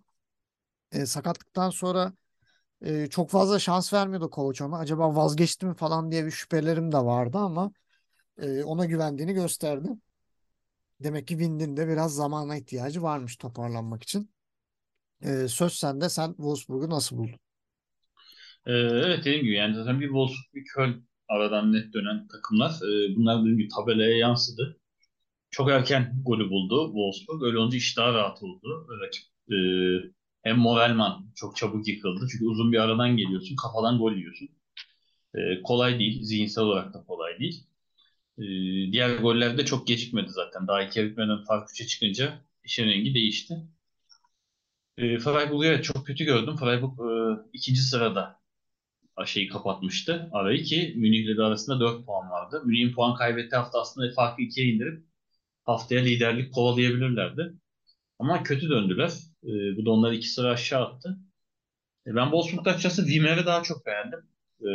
Ee, 0.91 1.05
sakatlıktan 1.05 1.69
sonra 1.69 2.13
e, 2.85 3.07
çok 3.07 3.29
fazla 3.29 3.59
şans 3.59 3.93
vermiyordu 3.93 4.29
koç 4.29 4.61
ona. 4.61 4.77
Acaba 4.77 5.15
vazgeçti 5.15 5.65
mi 5.65 5.73
falan 5.75 6.11
diye 6.11 6.25
bir 6.25 6.31
şüphelerim 6.31 6.91
de 6.91 6.97
vardı 6.97 7.37
ama 7.37 7.71
e, 8.37 8.63
ona 8.63 8.85
güvendiğini 8.85 9.33
gösterdi. 9.33 9.89
Demek 10.99 11.27
ki 11.27 11.33
Wind'in 11.33 11.77
de 11.77 11.87
biraz 11.87 12.15
zamana 12.15 12.57
ihtiyacı 12.57 13.03
varmış 13.03 13.37
toparlanmak 13.37 14.03
için. 14.03 14.31
Ee, 15.21 15.47
söz 15.47 15.73
sende. 15.73 16.09
Sen 16.09 16.27
Wolfsburg'u 16.27 16.89
nasıl 16.89 17.17
buldun? 17.17 17.39
Evet 18.65 19.19
dediğim 19.19 19.43
gibi 19.43 19.55
yani 19.55 19.75
zaten 19.75 20.01
bir 20.01 20.05
Wolfsburg 20.05 20.53
bir 20.53 20.65
Köln 20.65 21.10
aradan 21.31 21.73
net 21.73 21.93
dönen 21.93 22.27
takımlar. 22.27 22.71
Ee, 22.71 23.15
bunlar 23.15 23.41
dediğim 23.41 23.57
gibi 23.57 23.67
tabelaya 23.67 24.17
yansıdı. 24.17 24.77
Çok 25.51 25.71
erken 25.71 26.21
golü 26.25 26.49
buldu 26.49 26.85
Wolfsburg. 26.85 27.43
Öyle 27.43 27.57
olunca 27.57 27.77
iş 27.77 27.97
daha 27.97 28.13
rahat 28.13 28.43
oldu. 28.43 28.87
Rakip 29.01 29.23
e, 29.51 29.57
hem 30.43 30.57
Morelman 30.57 31.31
çok 31.35 31.55
çabuk 31.55 31.87
yıkıldı. 31.87 32.27
Çünkü 32.31 32.45
uzun 32.45 32.71
bir 32.71 32.77
aradan 32.77 33.17
geliyorsun. 33.17 33.55
Kafadan 33.55 33.97
gol 33.99 34.13
yiyorsun. 34.13 34.49
E, 35.35 35.61
kolay 35.63 35.99
değil. 35.99 36.23
Zihinsel 36.23 36.63
olarak 36.63 36.93
da 36.93 37.03
kolay 37.03 37.39
değil. 37.39 37.63
E, 38.37 38.43
diğer 38.91 39.17
goller 39.17 39.57
de 39.57 39.65
çok 39.65 39.87
gecikmedi 39.87 40.29
zaten. 40.29 40.67
Daha 40.67 40.83
iki 40.83 41.03
bitmeden 41.03 41.43
fark 41.43 41.69
3'e 41.69 41.87
çıkınca 41.87 42.41
işin 42.63 42.85
rengi 42.87 43.13
değişti. 43.13 43.53
E, 44.97 45.17
Freiburg'u 45.19 45.81
çok 45.81 46.07
kötü 46.07 46.25
gördüm. 46.25 46.55
Freiburg 46.57 46.99
e, 46.99 47.41
ikinci 47.53 47.81
sırada 47.81 48.40
şeyi 49.25 49.47
kapatmıştı 49.47 50.29
arayı 50.31 50.63
ki 50.63 50.93
Münih'le 50.97 51.37
de 51.37 51.43
arasında 51.43 51.79
4 51.79 52.05
puan 52.05 52.31
vardı. 52.31 52.61
Münih'in 52.65 52.93
puan 52.93 53.15
kaybettiği 53.15 53.59
hafta 53.59 53.81
aslında 53.81 54.11
farkı 54.15 54.41
ikiye 54.41 54.67
indirip 54.67 55.03
haftaya 55.65 56.01
liderlik 56.01 56.53
kovalayabilirlerdi. 56.53 57.53
Ama 58.19 58.43
kötü 58.43 58.69
döndüler. 58.69 59.11
E, 59.43 59.77
bu 59.77 59.85
da 59.85 59.91
onları 59.91 60.15
iki 60.15 60.27
sıra 60.29 60.49
aşağı 60.49 60.85
attı. 60.85 61.17
E, 62.07 62.15
ben 62.15 62.23
Wolfsburg 62.23 62.67
açıkçası 62.67 63.01
Wimmer'i 63.01 63.45
daha 63.45 63.63
çok 63.63 63.85
beğendim. 63.85 64.19
E, 64.61 64.69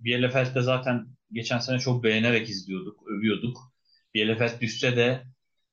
Bielefeld'de 0.00 0.60
zaten 0.60 1.06
geçen 1.32 1.58
sene 1.58 1.78
çok 1.78 2.04
beğenerek 2.04 2.48
izliyorduk, 2.48 3.08
övüyorduk. 3.08 3.58
Bielefeld 4.14 4.60
düşse 4.60 4.96
de 4.96 5.22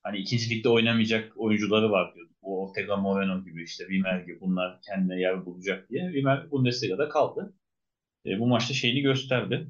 hani 0.02 0.18
ikinci 0.18 0.50
ligde 0.50 0.68
oynamayacak 0.68 1.32
oyuncuları 1.36 1.90
var 1.90 2.14
diyorduk. 2.14 2.36
O 2.42 2.68
Ortega 2.68 2.96
Moreno 2.96 3.44
gibi 3.44 3.64
işte 3.64 3.84
Wimmer 3.84 4.20
gibi 4.20 4.40
bunlar 4.40 4.80
kendine 4.82 5.20
yer 5.20 5.46
bulacak 5.46 5.90
diye. 5.90 6.04
Wimmer 6.04 6.50
Bundesliga'da 6.50 7.08
kaldı. 7.08 7.54
E, 8.26 8.38
bu 8.38 8.46
maçta 8.46 8.74
şeyini 8.74 9.00
gösterdi. 9.00 9.68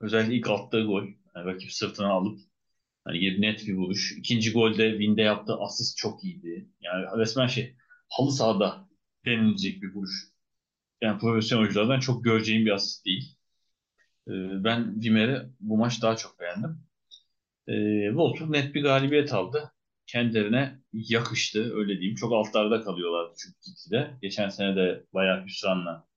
Özellikle 0.00 0.34
ilk 0.34 0.50
attığı 0.50 0.84
gol. 0.84 1.04
Yani 1.36 1.46
rakip 1.46 1.72
sırtına 1.72 2.08
alıp 2.12 2.40
hani 3.04 3.40
net 3.40 3.66
bir 3.66 3.74
vuruş. 3.74 4.18
İkinci 4.18 4.52
golde 4.52 4.90
Winde 4.90 5.22
yaptığı 5.22 5.54
asist 5.54 5.96
çok 5.98 6.24
iyiydi. 6.24 6.68
Yani 6.80 7.06
resmen 7.18 7.46
şey 7.46 7.76
halı 8.08 8.32
sahada 8.32 8.88
denilecek 9.26 9.82
bir 9.82 9.94
vuruş. 9.94 10.32
Yani 11.02 11.18
profesyonel 11.18 11.62
oyunculardan 11.62 12.00
çok 12.00 12.24
göreceğim 12.24 12.66
bir 12.66 12.70
asist 12.70 13.06
değil. 13.06 13.36
E, 14.28 14.32
ben 14.64 14.92
Wimmer'i 14.94 15.42
bu 15.60 15.76
maç 15.76 16.02
daha 16.02 16.16
çok 16.16 16.40
beğendim. 16.40 16.78
E, 17.68 18.06
Wolfsburg 18.08 18.50
net 18.50 18.74
bir 18.74 18.82
galibiyet 18.82 19.32
aldı. 19.32 19.72
Kendilerine 20.06 20.78
yakıştı 20.92 21.76
öyle 21.76 21.98
diyeyim. 21.98 22.16
Çok 22.16 22.32
altlarda 22.32 22.82
kalıyorlardı 22.82 23.34
çünkü 23.38 23.56
ikide. 23.72 24.10
Geçen 24.22 24.48
sene 24.48 24.76
de 24.76 25.04
bayağı 25.14 25.44
hüsranla 25.44 26.11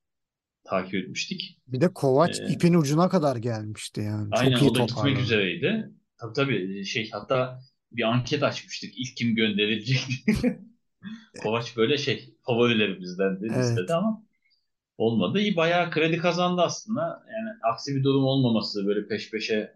takip 0.68 0.94
etmiştik. 0.94 1.58
Bir 1.68 1.80
de 1.80 1.92
Kovac 1.92 2.40
Ee, 2.40 2.52
ipin 2.52 2.74
ucuna 2.74 3.08
kadar 3.08 3.36
gelmişti 3.36 4.00
yani. 4.00 4.28
Aynen 4.32 4.52
Çok 4.52 4.62
iyi 4.62 4.70
o 4.70 4.74
da 4.74 4.84
gitmek 4.84 5.18
üzereydi. 5.18 5.90
Tabii 6.18 6.32
tabii 6.32 6.84
şey 6.84 7.10
hatta 7.10 7.60
bir 7.92 8.02
anket 8.02 8.42
açmıştık. 8.42 8.98
İlk 8.98 9.16
kim 9.16 9.34
gönderilecek. 9.34 10.00
Kovac 11.42 11.76
böyle 11.76 11.98
şey 11.98 12.34
favorilerimizden 12.46 13.40
de 13.40 13.46
Evet. 13.46 13.56
listede 13.58 13.94
ama 13.94 14.22
olmadı. 14.98 15.40
İyi 15.40 15.56
bayağı 15.56 15.90
kredi 15.90 16.18
kazandı 16.18 16.62
aslında. 16.62 17.00
Yani 17.32 17.50
aksi 17.72 17.96
bir 17.96 18.04
durum 18.04 18.24
olmaması 18.24 18.86
böyle 18.86 19.08
peş 19.08 19.30
peşe 19.30 19.74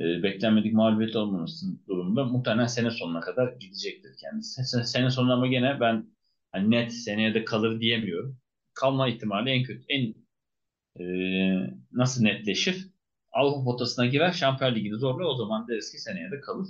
e, 0.00 0.22
beklenmedik 0.22 0.74
mağlubiyet 0.74 1.16
olmaması 1.16 1.66
durumunda 1.88 2.24
muhtemelen 2.24 2.66
sene 2.66 2.90
sonuna 2.90 3.20
kadar 3.20 3.52
gidecektir 3.52 4.12
kendisi. 4.20 4.64
Sene, 4.64 4.84
sene 4.84 5.10
sonuna 5.10 5.34
ama 5.34 5.46
gene 5.46 5.80
ben 5.80 6.06
hani 6.52 6.70
net 6.70 6.92
seneye 6.92 7.34
de 7.34 7.44
kalır 7.44 7.80
diyemiyorum. 7.80 8.38
Kalma 8.74 9.08
ihtimali 9.08 9.50
en 9.50 9.62
kötü 9.62 9.84
en 9.88 10.14
e, 11.00 11.04
nasıl 11.92 12.22
netleşir? 12.22 12.90
Avrupa 13.32 13.64
potasına 13.64 14.06
girer, 14.06 14.32
Şampiyon 14.32 14.74
Ligi'ni 14.74 14.98
zorlar. 14.98 15.24
O 15.24 15.34
zaman 15.34 15.68
deriz 15.68 15.92
ki 15.92 15.98
seneye 15.98 16.30
de 16.30 16.40
kalır. 16.40 16.68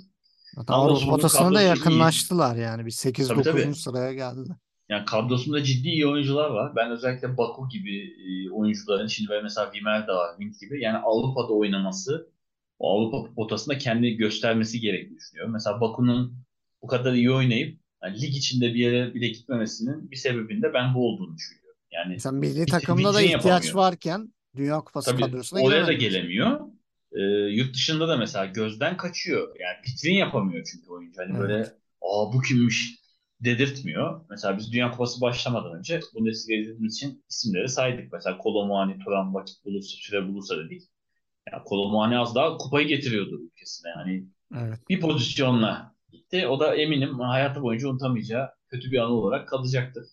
Hatta 0.55 0.73
Avrupa 0.73 1.05
potasına 1.05 1.41
da 1.41 1.45
kadrosu 1.45 1.63
iyi. 1.63 1.67
yakınlaştılar 1.67 2.55
yani. 2.55 2.85
Bir 2.85 2.99
Tabii, 3.03 3.23
8-9. 3.23 3.43
tabii. 3.43 3.75
sıraya 3.75 4.13
geldi. 4.13 4.49
Yani 4.89 5.05
kadrosunda 5.05 5.63
ciddi 5.63 5.87
iyi 5.87 6.07
oyuncular 6.07 6.49
var. 6.49 6.75
Ben 6.75 6.91
özellikle 6.91 7.37
Baku 7.37 7.69
gibi 7.69 7.97
e, 8.03 8.51
oyuncuların, 8.51 9.07
şimdi 9.07 9.29
böyle 9.29 9.41
mesela 9.41 9.65
Wimmer 9.65 10.07
de 10.07 10.11
var, 10.11 10.29
Wind 10.37 10.55
gibi. 10.61 10.83
Yani 10.83 10.97
Avrupa'da 10.97 11.53
oynaması, 11.53 12.31
o 12.79 12.97
Avrupa 12.97 13.33
potasında 13.33 13.77
kendini 13.77 14.15
göstermesi 14.15 14.79
gerektiğini 14.79 15.17
düşünüyorum. 15.17 15.53
Mesela 15.53 15.81
Baku'nun 15.81 16.37
bu 16.81 16.87
kadar 16.87 17.13
iyi 17.13 17.31
oynayıp 17.31 17.79
yani 18.03 18.21
lig 18.21 18.35
içinde 18.35 18.73
bir 18.73 18.79
yere 18.79 19.13
bile 19.13 19.27
gitmemesinin 19.27 20.11
bir 20.11 20.15
sebebinin 20.15 20.61
de 20.61 20.73
ben 20.73 20.93
bu 20.95 21.07
olduğunu 21.07 21.35
düşünüyorum. 21.35 21.60
Yani 21.91 22.13
Mesela 22.13 22.33
milli 22.33 22.65
takımda 22.65 23.13
da 23.13 23.21
ihtiyaç 23.21 23.45
yapamıyor. 23.45 23.75
varken 23.75 24.33
Dünya 24.55 24.79
Kupası 24.81 25.11
Tabii 25.11 25.21
kadrosuna 25.21 25.61
oraya 25.61 25.87
da 25.87 25.93
gelemiyor. 25.93 26.59
Ee, 27.11 27.21
yurt 27.51 27.73
dışında 27.75 28.07
da 28.07 28.17
mesela 28.17 28.45
gözden 28.45 28.97
kaçıyor. 28.97 29.55
Yani 29.59 29.77
vitrin 29.87 30.13
yapamıyor 30.13 30.67
çünkü 30.71 30.89
oyuncu. 30.89 31.21
Hani 31.21 31.29
Evet. 31.31 31.39
böyle 31.39 31.63
aa 32.01 32.33
bu 32.33 32.41
kimmiş 32.41 33.01
dedirtmiyor. 33.39 34.21
Mesela 34.29 34.57
biz 34.57 34.71
Dünya 34.73 34.91
Kupası 34.91 35.21
başlamadan 35.21 35.77
önce 35.79 35.99
Bundesliga 36.15 36.59
izlediğimiz 36.61 36.95
için 36.95 37.23
isimleri 37.29 37.69
saydık. 37.69 38.13
Mesela 38.13 38.37
Kolomani, 38.37 38.99
Turan 38.99 39.33
vakit 39.33 39.65
bulursa, 39.65 39.97
süre 39.97 40.27
bulursa 40.27 40.57
dedik. 40.57 40.81
Yani 41.51 41.63
Kolomani 41.63 42.17
az 42.19 42.35
daha 42.35 42.57
kupayı 42.57 42.87
getiriyordu 42.87 43.41
ülkesine. 43.43 43.91
Hani 43.95 44.25
Evet. 44.57 44.79
bir 44.89 44.99
pozisyonla 44.99 45.95
gitti. 46.11 46.47
O 46.47 46.59
da 46.59 46.75
eminim 46.75 47.19
hayatı 47.19 47.61
boyunca 47.61 47.89
unutamayacağı 47.89 48.49
kötü 48.67 48.91
bir 48.91 48.97
anı 48.97 49.13
olarak 49.13 49.47
kalacaktır. 49.47 50.05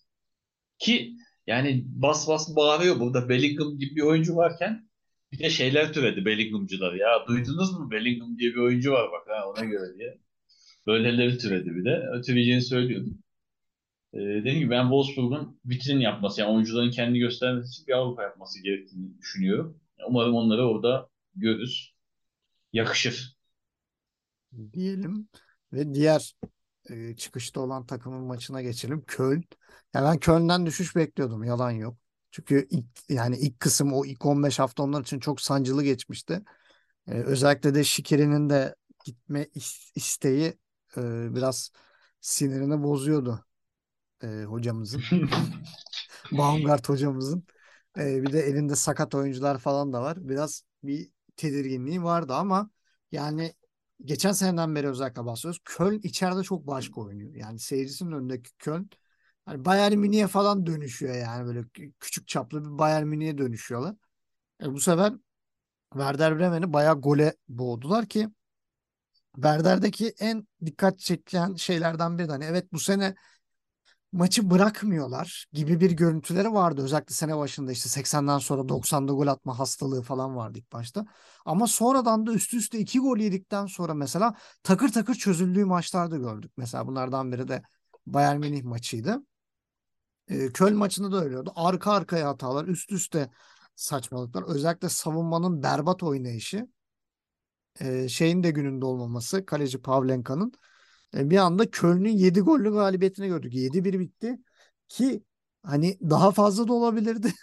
Ki 0.79 1.13
yani 1.49 1.83
bas 1.85 2.27
bas 2.27 2.55
bağırıyor 2.55 2.99
burada 2.99 3.29
Bellingham 3.29 3.77
gibi 3.77 3.95
bir 3.95 4.01
oyuncu 4.01 4.35
varken 4.35 4.89
bir 5.31 5.39
de 5.39 5.49
şeyler 5.49 5.93
türedi 5.93 6.25
Bellinghamcılar. 6.25 6.93
Ya 6.93 7.07
duydunuz 7.27 7.73
mu 7.79 7.91
Bellingham 7.91 8.37
diye 8.37 8.51
bir 8.51 8.59
oyuncu 8.59 8.91
var 8.91 9.11
bak 9.11 9.27
ha 9.27 9.49
ona 9.49 9.65
göre 9.65 9.97
diye. 9.97 10.19
Böyleleri 10.87 11.37
türedi 11.37 11.75
bir 11.75 11.85
de. 11.85 12.21
Türeyeceğini 12.25 12.61
söylüyordum. 12.61 13.23
Ee, 14.13 14.17
dediğim 14.17 14.59
gibi 14.59 14.69
ben 14.69 14.81
Wolfsburg'un 14.81 15.59
vitrin 15.65 15.99
yapması 15.99 16.41
yani 16.41 16.51
oyuncuların 16.51 16.91
kendini 16.91 17.19
göstermesi 17.19 17.69
için 17.69 17.87
bir 17.87 17.93
Avrupa 17.93 18.23
yapması 18.23 18.63
gerektiğini 18.63 19.17
düşünüyorum. 19.19 19.79
Umarım 20.07 20.35
onları 20.35 20.67
orada 20.67 21.09
görürüz. 21.35 21.93
Yakışır. 22.73 23.37
diyelim 24.73 25.27
ve 25.73 25.93
diğer 25.93 26.33
e, 26.89 27.15
çıkışta 27.15 27.61
olan 27.61 27.85
takımın 27.85 28.21
maçına 28.23 28.61
geçelim. 28.61 29.03
Köln. 29.07 29.43
Ya 29.93 30.03
ben 30.03 30.17
Köln'den 30.19 30.65
düşüş 30.65 30.95
bekliyordum. 30.95 31.43
Yalan 31.43 31.71
yok. 31.71 31.97
Çünkü 32.31 32.67
ilk, 32.69 32.85
yani 33.09 33.37
ilk 33.37 33.59
kısım 33.59 33.93
o 33.93 34.05
ilk 34.05 34.25
15 34.25 34.59
hafta 34.59 34.83
onlar 34.83 35.01
için 35.01 35.19
çok 35.19 35.41
sancılı 35.41 35.83
geçmişti. 35.83 36.41
E, 37.07 37.11
özellikle 37.13 37.75
de 37.75 37.83
Şikeri'nin 37.83 38.49
de 38.49 38.75
gitme 39.05 39.43
is- 39.43 39.91
isteği 39.95 40.59
e, 40.97 41.01
biraz 41.35 41.71
sinirini 42.21 42.83
bozuyordu 42.83 43.45
e, 44.23 44.27
hocamızın. 44.43 45.01
Baumgart 46.31 46.89
hocamızın. 46.89 47.43
E, 47.97 48.23
bir 48.23 48.33
de 48.33 48.39
elinde 48.39 48.75
sakat 48.75 49.15
oyuncular 49.15 49.57
falan 49.57 49.93
da 49.93 50.01
var. 50.01 50.17
Biraz 50.29 50.63
bir 50.83 51.11
tedirginliği 51.35 52.03
vardı 52.03 52.33
ama 52.33 52.69
yani 53.11 53.53
geçen 54.05 54.31
seneden 54.31 54.75
beri 54.75 54.87
özellikle 54.89 55.25
bahsediyoruz. 55.25 55.61
Köln 55.65 55.99
içeride 56.03 56.43
çok 56.43 56.67
başka 56.67 57.01
oynuyor. 57.01 57.35
Yani 57.35 57.59
seyircisinin 57.59 58.11
önündeki 58.11 58.51
Köln 58.59 58.89
hani 59.45 59.65
Bayern 59.65 59.97
Münih'e 59.97 60.27
falan 60.27 60.65
dönüşüyor 60.65 61.15
yani 61.15 61.47
böyle 61.47 61.59
kü- 61.59 61.93
küçük 61.99 62.27
çaplı 62.27 62.65
bir 62.65 62.77
Bayern 62.77 63.07
Münih'e 63.07 63.37
dönüşüyorlar. 63.37 63.95
E, 64.63 64.73
bu 64.73 64.79
sefer 64.79 65.13
Werder 65.93 66.39
Bremen'i 66.39 66.73
bayağı 66.73 67.01
gole 67.01 67.35
boğdular 67.49 68.05
ki 68.07 68.29
Werder'deki 69.35 70.13
en 70.19 70.47
dikkat 70.65 70.99
çeken 70.99 71.55
şeylerden 71.55 72.17
biri 72.17 72.27
de 72.27 72.31
hani 72.31 72.45
evet 72.45 72.73
bu 72.73 72.79
sene 72.79 73.15
maçı 74.11 74.51
bırakmıyorlar 74.51 75.45
gibi 75.53 75.79
bir 75.79 75.91
görüntüleri 75.91 76.53
vardı. 76.53 76.83
Özellikle 76.83 77.13
sene 77.15 77.37
başında 77.37 77.71
işte 77.71 77.89
80'den 77.89 78.37
sonra 78.37 78.69
90'da 78.69 79.13
gol 79.13 79.27
atma 79.27 79.59
hastalığı 79.59 80.01
falan 80.01 80.35
vardı 80.35 80.59
ilk 80.59 80.71
başta. 80.71 81.05
Ama 81.45 81.67
sonradan 81.67 82.25
da 82.25 82.33
üst 82.33 82.53
üste 82.53 82.79
iki 82.79 82.99
gol 82.99 83.17
yedikten 83.17 83.65
sonra 83.65 83.93
mesela 83.93 84.35
takır 84.63 84.89
takır 84.91 85.15
çözüldüğü 85.15 85.65
maçlarda 85.65 86.17
gördük. 86.17 86.51
Mesela 86.57 86.87
bunlardan 86.87 87.31
biri 87.31 87.47
de 87.47 87.63
Bayern 88.05 88.39
Münih 88.39 88.63
maçıydı. 88.63 89.21
Ee, 90.29 90.69
maçında 90.71 91.11
da 91.11 91.23
öyle. 91.23 91.37
Arka 91.55 91.91
arkaya 91.91 92.27
hatalar, 92.27 92.65
üst 92.65 92.91
üste 92.91 93.29
saçmalıklar. 93.75 94.43
Özellikle 94.47 94.89
savunmanın 94.89 95.63
berbat 95.63 96.03
oynayışı. 96.03 96.67
Ee, 97.81 98.07
şeyin 98.09 98.43
de 98.43 98.51
gününde 98.51 98.85
olmaması. 98.85 99.45
Kaleci 99.45 99.81
Pavlenka'nın. 99.81 100.53
E, 101.17 101.29
bir 101.29 101.37
anda 101.37 101.71
Köln'ün 101.71 102.17
7 102.17 102.41
gollü 102.41 102.71
galibiyetini 102.73 103.27
gördük. 103.27 103.53
7-1 103.53 103.99
bitti 103.99 104.39
ki 104.87 105.23
hani 105.63 105.97
daha 106.01 106.31
fazla 106.31 106.67
da 106.67 106.73
olabilirdi. 106.73 107.33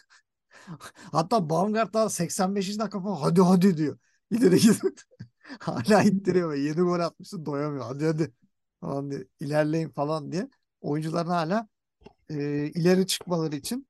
Hatta 1.12 1.50
Baumgart 1.50 1.94
daha 1.94 2.08
85. 2.08 2.78
dakika 2.78 3.02
falan 3.02 3.16
hadi 3.16 3.40
hadi 3.42 3.76
diyor. 3.76 3.98
İleri 4.30 4.58
git. 4.58 4.82
Hala 5.60 6.02
ittiriyor 6.02 6.50
ve 6.50 6.58
7 6.58 6.80
gol 6.80 7.00
atmışsın 7.00 7.46
doyamıyor. 7.46 7.84
Hadi 7.84 8.06
hadi 8.06 8.32
falan 8.80 9.10
diye. 9.10 9.24
İlerleyin 9.40 9.88
falan 9.88 10.32
diye. 10.32 10.48
Oyuncuların 10.80 11.28
hala 11.30 11.68
e, 12.30 12.66
ileri 12.66 13.06
çıkmaları 13.06 13.56
için 13.56 13.88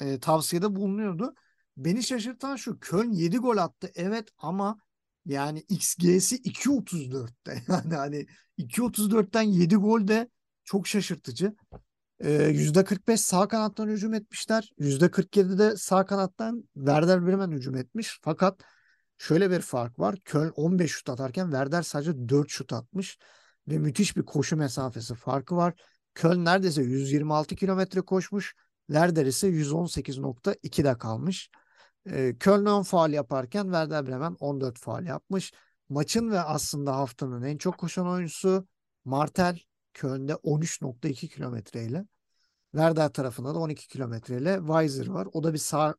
e, 0.00 0.20
tavsiyede 0.20 0.76
bulunuyordu. 0.76 1.34
Beni 1.76 2.02
şaşırtan 2.02 2.56
şu 2.56 2.80
Köln 2.80 3.12
7 3.12 3.38
gol 3.38 3.56
attı 3.56 3.90
evet 3.94 4.28
ama 4.38 4.80
yani 5.26 5.64
XG'si 5.68 6.36
2.34'te. 6.36 7.62
Yani 7.68 7.94
hani 7.94 8.26
2.34'ten 8.58 9.42
7 9.42 9.76
gol 9.76 10.08
de 10.08 10.28
çok 10.64 10.86
şaşırtıcı. 10.86 11.54
Ee, 12.20 12.50
%45 12.50 13.16
sağ 13.16 13.48
kanattan 13.48 13.88
hücum 13.88 14.14
etmişler. 14.14 14.72
%47 14.78 15.58
de 15.58 15.76
sağ 15.76 16.06
kanattan 16.06 16.64
Werder 16.74 17.26
Bremen 17.26 17.50
hücum 17.50 17.76
etmiş. 17.76 18.18
Fakat 18.22 18.60
şöyle 19.18 19.50
bir 19.50 19.60
fark 19.60 19.98
var. 19.98 20.16
Köln 20.24 20.52
15 20.56 20.90
şut 20.90 21.10
atarken 21.10 21.44
Werder 21.44 21.82
sadece 21.82 22.28
4 22.28 22.50
şut 22.50 22.72
atmış. 22.72 23.18
Ve 23.68 23.78
müthiş 23.78 24.16
bir 24.16 24.22
koşu 24.22 24.56
mesafesi 24.56 25.14
farkı 25.14 25.56
var. 25.56 25.74
Köln 26.14 26.44
neredeyse 26.44 26.82
126 26.82 27.56
kilometre 27.56 28.00
koşmuş. 28.00 28.54
Werder 28.86 29.26
ise 29.26 29.48
118.2'de 29.48 30.98
kalmış. 30.98 31.50
E, 32.06 32.36
Köln 32.38 32.66
10 32.66 32.82
faal 32.82 33.12
yaparken 33.12 33.62
Werder 33.64 34.06
Bremen 34.06 34.36
14 34.40 34.78
faal 34.78 35.06
yapmış. 35.06 35.52
Maçın 35.88 36.30
ve 36.30 36.40
aslında 36.40 36.96
haftanın 36.96 37.42
en 37.42 37.58
çok 37.58 37.78
koşan 37.78 38.06
oyuncusu 38.06 38.66
Martel 39.04 39.58
Köln'de 39.94 40.32
13.2 40.32 41.28
kilometreyle. 41.28 42.06
Werder 42.72 43.08
tarafında 43.08 43.54
da 43.54 43.58
12 43.58 43.88
kilometreyle 43.88 44.58
Weiser 44.58 45.06
var. 45.06 45.28
O 45.32 45.42
da 45.44 45.52
bir 45.52 45.58
sağ 45.58 45.94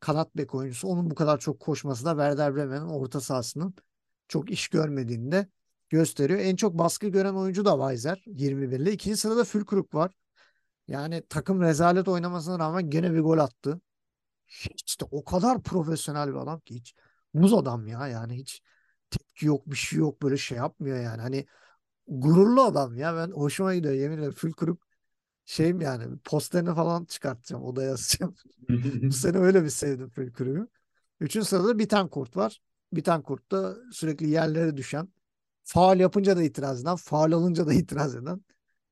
kanat 0.00 0.36
bek 0.36 0.54
oyuncusu. 0.54 0.88
Onun 0.88 1.10
bu 1.10 1.14
kadar 1.14 1.38
çok 1.38 1.60
koşması 1.60 2.04
da 2.04 2.10
Werder 2.10 2.56
Bremen'in 2.56 2.88
orta 2.88 3.20
sahasının 3.20 3.74
çok 4.28 4.50
iş 4.50 4.68
görmediğini 4.68 5.32
de 5.32 5.48
gösteriyor. 5.90 6.40
En 6.40 6.56
çok 6.56 6.78
baskı 6.78 7.08
gören 7.08 7.34
oyuncu 7.34 7.64
da 7.64 7.72
Weiser 7.72 8.22
21 8.26 8.80
ile. 8.80 8.92
İkinci 8.92 9.16
sırada 9.16 9.44
Fülkrug 9.44 9.94
var. 9.94 10.12
Yani 10.88 11.22
takım 11.28 11.62
rezalet 11.62 12.08
oynamasına 12.08 12.58
rağmen 12.58 12.90
gene 12.90 13.12
bir 13.12 13.20
gol 13.20 13.38
attı. 13.38 13.80
Hiç 14.48 15.00
de 15.00 15.04
o 15.10 15.24
kadar 15.24 15.62
profesyonel 15.62 16.28
bir 16.28 16.34
adam 16.34 16.60
ki 16.60 16.74
hiç 16.74 16.94
muz 17.34 17.54
adam 17.54 17.86
ya 17.86 18.08
yani 18.08 18.36
hiç 18.36 18.62
tepki 19.10 19.46
yok 19.46 19.66
bir 19.66 19.76
şey 19.76 19.98
yok 19.98 20.22
böyle 20.22 20.36
şey 20.36 20.58
yapmıyor 20.58 21.00
yani. 21.00 21.22
Hani 21.22 21.46
gururlu 22.08 22.62
adam 22.62 22.96
ya 22.96 23.16
ben 23.16 23.30
hoşuma 23.30 23.74
gidiyor 23.74 23.94
yemin 23.94 24.18
ederim 24.18 24.32
Fülkrug 24.32 24.78
şeyim 25.44 25.80
yani 25.80 26.18
posterini 26.24 26.74
falan 26.74 27.04
çıkartacağım 27.04 27.64
odaya 27.64 27.88
yazacağım. 27.88 28.34
Bu 29.02 29.12
sene 29.12 29.38
öyle 29.38 29.64
bir 29.64 29.68
sevdim 29.70 30.08
Fülkrug'u. 30.08 30.68
Üçüncü 31.20 31.46
sırada 31.46 31.78
Bitancurt 31.78 32.36
var. 32.36 32.60
Bitancurt 32.92 33.50
da 33.52 33.76
sürekli 33.92 34.30
yerlere 34.30 34.76
düşen 34.76 35.08
faal 35.62 36.00
yapınca 36.00 36.36
da 36.36 36.42
itiraz 36.42 36.82
eden, 36.82 36.96
faal 36.96 37.32
alınca 37.32 37.66
da 37.66 37.74
itiraz 37.74 38.16
eden 38.16 38.44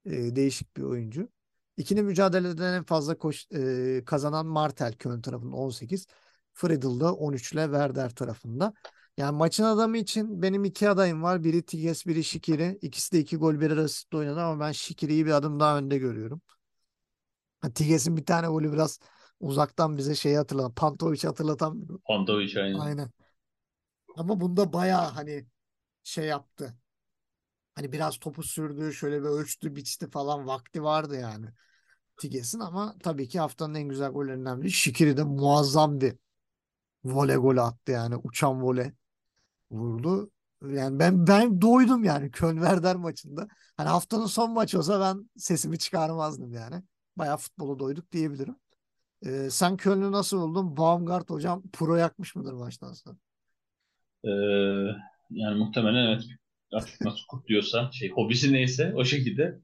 e, 0.05 0.36
değişik 0.36 0.76
bir 0.76 0.82
oyuncu. 0.82 1.28
İkili 1.77 2.03
mücadeleden 2.03 2.73
en 2.73 2.85
fazla 2.85 3.18
koş, 3.18 3.47
e, 3.55 4.03
kazanan 4.07 4.47
Martel 4.47 4.93
Köln 4.93 5.20
tarafında 5.20 5.57
18. 5.57 6.07
Friedel 6.53 7.01
da 7.01 7.14
13 7.14 7.53
ile 7.53 7.64
Werder 7.64 8.11
tarafında. 8.14 8.73
Yani 9.16 9.37
maçın 9.37 9.64
adamı 9.64 9.99
için 9.99 10.43
benim 10.43 10.64
iki 10.64 10.89
adayım 10.89 11.23
var. 11.23 11.45
Biri 11.45 11.62
Tiges, 11.62 12.07
biri 12.07 12.25
Şikiri. 12.25 12.79
İkisi 12.83 13.12
de 13.12 13.18
iki 13.20 13.37
gol 13.37 13.61
birer 13.61 13.77
asistle 13.77 14.18
oynadı 14.18 14.41
ama 14.41 14.64
ben 14.66 14.73
Şikiri'yi 14.73 15.27
bir 15.27 15.31
adım 15.31 15.61
daha 15.61 15.79
önde 15.79 15.99
görüyorum. 15.99 16.41
Tiges'in 17.75 18.16
bir 18.16 18.27
tane 18.27 18.47
golü 18.47 18.73
biraz 18.73 18.99
uzaktan 19.41 19.97
bize 19.97 20.14
şeyi 20.14 20.37
hatırlatan, 20.37 20.75
Pantovic'i 20.75 21.27
hatırlatan. 21.27 21.87
Pantovic 22.05 22.61
aynen. 22.61 22.79
Aynen. 22.79 23.11
Ama 24.16 24.41
bunda 24.41 24.73
bayağı 24.73 25.09
hani 25.09 25.47
şey 26.03 26.25
yaptı. 26.25 26.75
Hani 27.75 27.93
biraz 27.93 28.18
topu 28.18 28.43
sürdü, 28.43 28.93
şöyle 28.93 29.20
bir 29.23 29.29
ölçtü, 29.29 29.77
biçti 29.77 30.11
falan 30.11 30.47
vakti 30.47 30.83
vardı 30.83 31.16
yani. 31.20 31.47
Tiges'in 32.16 32.61
ama 32.61 32.97
tabii 33.03 33.29
ki 33.29 33.41
haftanın 33.41 33.75
en 33.75 33.89
güzel 33.89 34.11
gollerinden 34.11 34.62
biri. 34.62 34.70
Şikiri 34.70 35.16
de 35.16 35.25
muazzam 35.25 36.01
bir 36.01 36.16
voley 37.05 37.37
golü 37.37 37.61
attı 37.61 37.93
yani. 37.93 38.16
Uçan 38.16 38.62
voley 38.62 38.93
vurdu. 39.70 40.31
Yani 40.62 40.99
ben 40.99 41.27
ben 41.27 41.61
doydum 41.62 42.05
yani 42.05 42.31
Köln 42.31 42.57
Werder 42.57 42.97
maçında. 42.97 43.49
Hani 43.77 43.89
haftanın 43.89 44.27
son 44.27 44.53
maçı 44.53 44.79
olsa 44.79 45.01
ben 45.01 45.31
sesimi 45.37 45.79
çıkarmazdım 45.79 46.53
yani. 46.53 46.83
Bayağı 47.16 47.37
futbolu 47.37 47.79
doyduk 47.79 48.12
diyebilirim. 48.12 48.57
Ee, 49.27 49.51
sen 49.51 49.77
Köln'ü 49.77 50.12
nasıl 50.12 50.41
buldun? 50.41 50.77
Baumgart 50.77 51.31
hocam 51.31 51.62
pro 51.73 51.97
yakmış 51.97 52.37
mıdır 52.37 52.53
maçtan 52.53 52.93
sonra? 52.93 53.16
Ee, 54.25 54.29
yani 55.31 55.59
muhtemelen 55.59 56.07
evet 56.07 56.23
artık 56.73 57.01
nasıl 57.01 57.27
kutluyorsa 57.29 57.91
şey 57.93 58.11
hobisi 58.11 58.53
neyse 58.53 58.93
o 58.97 59.05
şekilde 59.05 59.61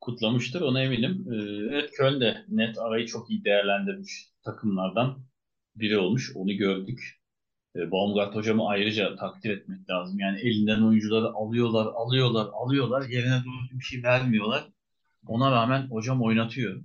kutlamıştır 0.00 0.60
ona 0.60 0.82
eminim. 0.82 1.26
Ee, 1.32 1.36
evet 1.74 1.90
Köln 1.92 2.20
de 2.20 2.44
net 2.48 2.78
arayı 2.78 3.06
çok 3.06 3.30
iyi 3.30 3.44
değerlendirmiş 3.44 4.28
takımlardan 4.44 5.18
biri 5.76 5.98
olmuş. 5.98 6.32
Onu 6.36 6.52
gördük. 6.52 7.20
Ee, 7.76 7.90
Baumgart 7.90 8.34
hocamı 8.34 8.68
ayrıca 8.68 9.16
takdir 9.16 9.50
etmek 9.50 9.90
lazım. 9.90 10.18
Yani 10.18 10.40
elinden 10.40 10.82
oyuncuları 10.82 11.26
alıyorlar, 11.26 11.86
alıyorlar, 11.94 12.48
alıyorlar. 12.52 13.08
Yerine 13.08 13.42
doğru 13.44 13.78
bir 13.78 13.84
şey 13.84 14.02
vermiyorlar. 14.02 14.68
Ona 15.26 15.52
rağmen 15.52 15.86
hocam 15.90 16.22
oynatıyor. 16.22 16.82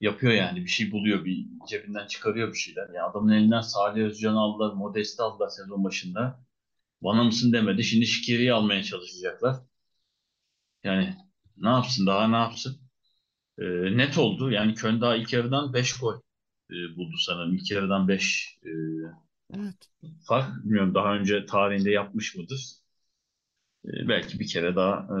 Yapıyor 0.00 0.32
yani. 0.32 0.60
Bir 0.64 0.68
şey 0.68 0.92
buluyor. 0.92 1.24
Bir 1.24 1.46
cebinden 1.68 2.06
çıkarıyor 2.06 2.52
bir 2.52 2.58
şeyler. 2.58 2.88
Yani 2.88 3.02
adamın 3.02 3.32
elinden 3.32 3.60
Salih 3.60 4.02
Özcan'ı 4.04 4.40
aldılar. 4.40 4.74
Modest'i 4.74 5.22
aldılar 5.22 5.48
sezon 5.48 5.84
başında. 5.84 6.40
Bana 7.02 7.24
mısın 7.24 7.52
demedi. 7.52 7.84
Şimdi 7.84 8.06
Şikeri'yi 8.06 8.52
almaya 8.52 8.82
çalışacaklar. 8.82 9.56
Yani 10.84 11.16
ne 11.56 11.68
yapsın? 11.68 12.06
Daha 12.06 12.28
ne 12.28 12.36
yapsın? 12.36 12.80
Ee, 13.58 13.96
net 13.96 14.18
oldu. 14.18 14.50
Yani 14.50 14.74
Köln 14.74 15.00
daha 15.00 15.16
ilk 15.16 15.32
yarıdan 15.32 15.74
5 15.74 15.98
gol 15.98 16.14
e, 16.70 16.74
buldu 16.96 17.16
sanırım. 17.26 17.56
İlk 17.56 17.70
yarıdan 17.70 18.08
5 18.08 18.58
e, 18.64 18.70
Evet. 19.54 19.90
fark. 20.28 20.64
Bilmiyorum 20.64 20.94
daha 20.94 21.14
önce 21.14 21.46
tarihinde 21.46 21.90
yapmış 21.90 22.34
mıdır? 22.36 22.60
E, 23.84 24.08
belki 24.08 24.40
bir 24.40 24.46
kere 24.48 24.76
daha 24.76 25.08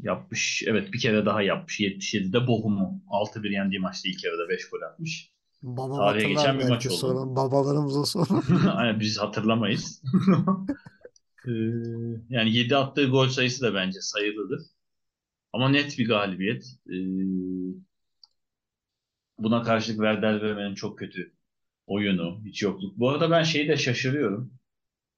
yapmış. 0.00 0.62
Evet 0.66 0.92
bir 0.92 1.00
kere 1.00 1.26
daha 1.26 1.42
yapmış. 1.42 1.80
77'de 1.80 2.46
Bochum'u 2.46 3.02
6-1 3.08 3.52
yendiği 3.52 3.80
maçta 3.80 4.08
ilk 4.08 4.24
yarıda 4.24 4.48
5 4.48 4.68
gol 4.70 4.82
atmış. 4.82 5.30
Babam 5.62 5.96
Tarihe 5.96 6.06
hatırlar 6.24 6.28
geçen 6.28 6.54
bir 6.54 6.60
belki 6.60 6.72
maç 6.72 6.86
oldu. 6.86 6.94
sorun. 6.94 7.36
Babalarımıza 7.36 8.04
sorun. 8.06 8.42
Aynen 8.74 9.00
biz 9.00 9.18
hatırlamayız. 9.18 10.02
Ee, 11.48 11.50
yani 12.28 12.56
7 12.56 12.76
attığı 12.76 13.06
gol 13.06 13.28
sayısı 13.28 13.62
da 13.62 13.74
bence 13.74 14.00
sayılıdır. 14.00 14.60
Ama 15.52 15.68
net 15.68 15.98
bir 15.98 16.08
galibiyet. 16.08 16.64
Ee, 16.88 16.94
buna 19.38 19.62
karşılık 19.62 19.96
Werder 19.98 20.42
Bremen'in 20.42 20.74
çok 20.74 20.98
kötü 20.98 21.32
oyunu, 21.86 22.40
hiç 22.44 22.62
yokluk. 22.62 22.98
Bu 22.98 23.10
arada 23.10 23.30
ben 23.30 23.42
şeyi 23.42 23.68
de 23.68 23.76
şaşırıyorum. 23.76 24.52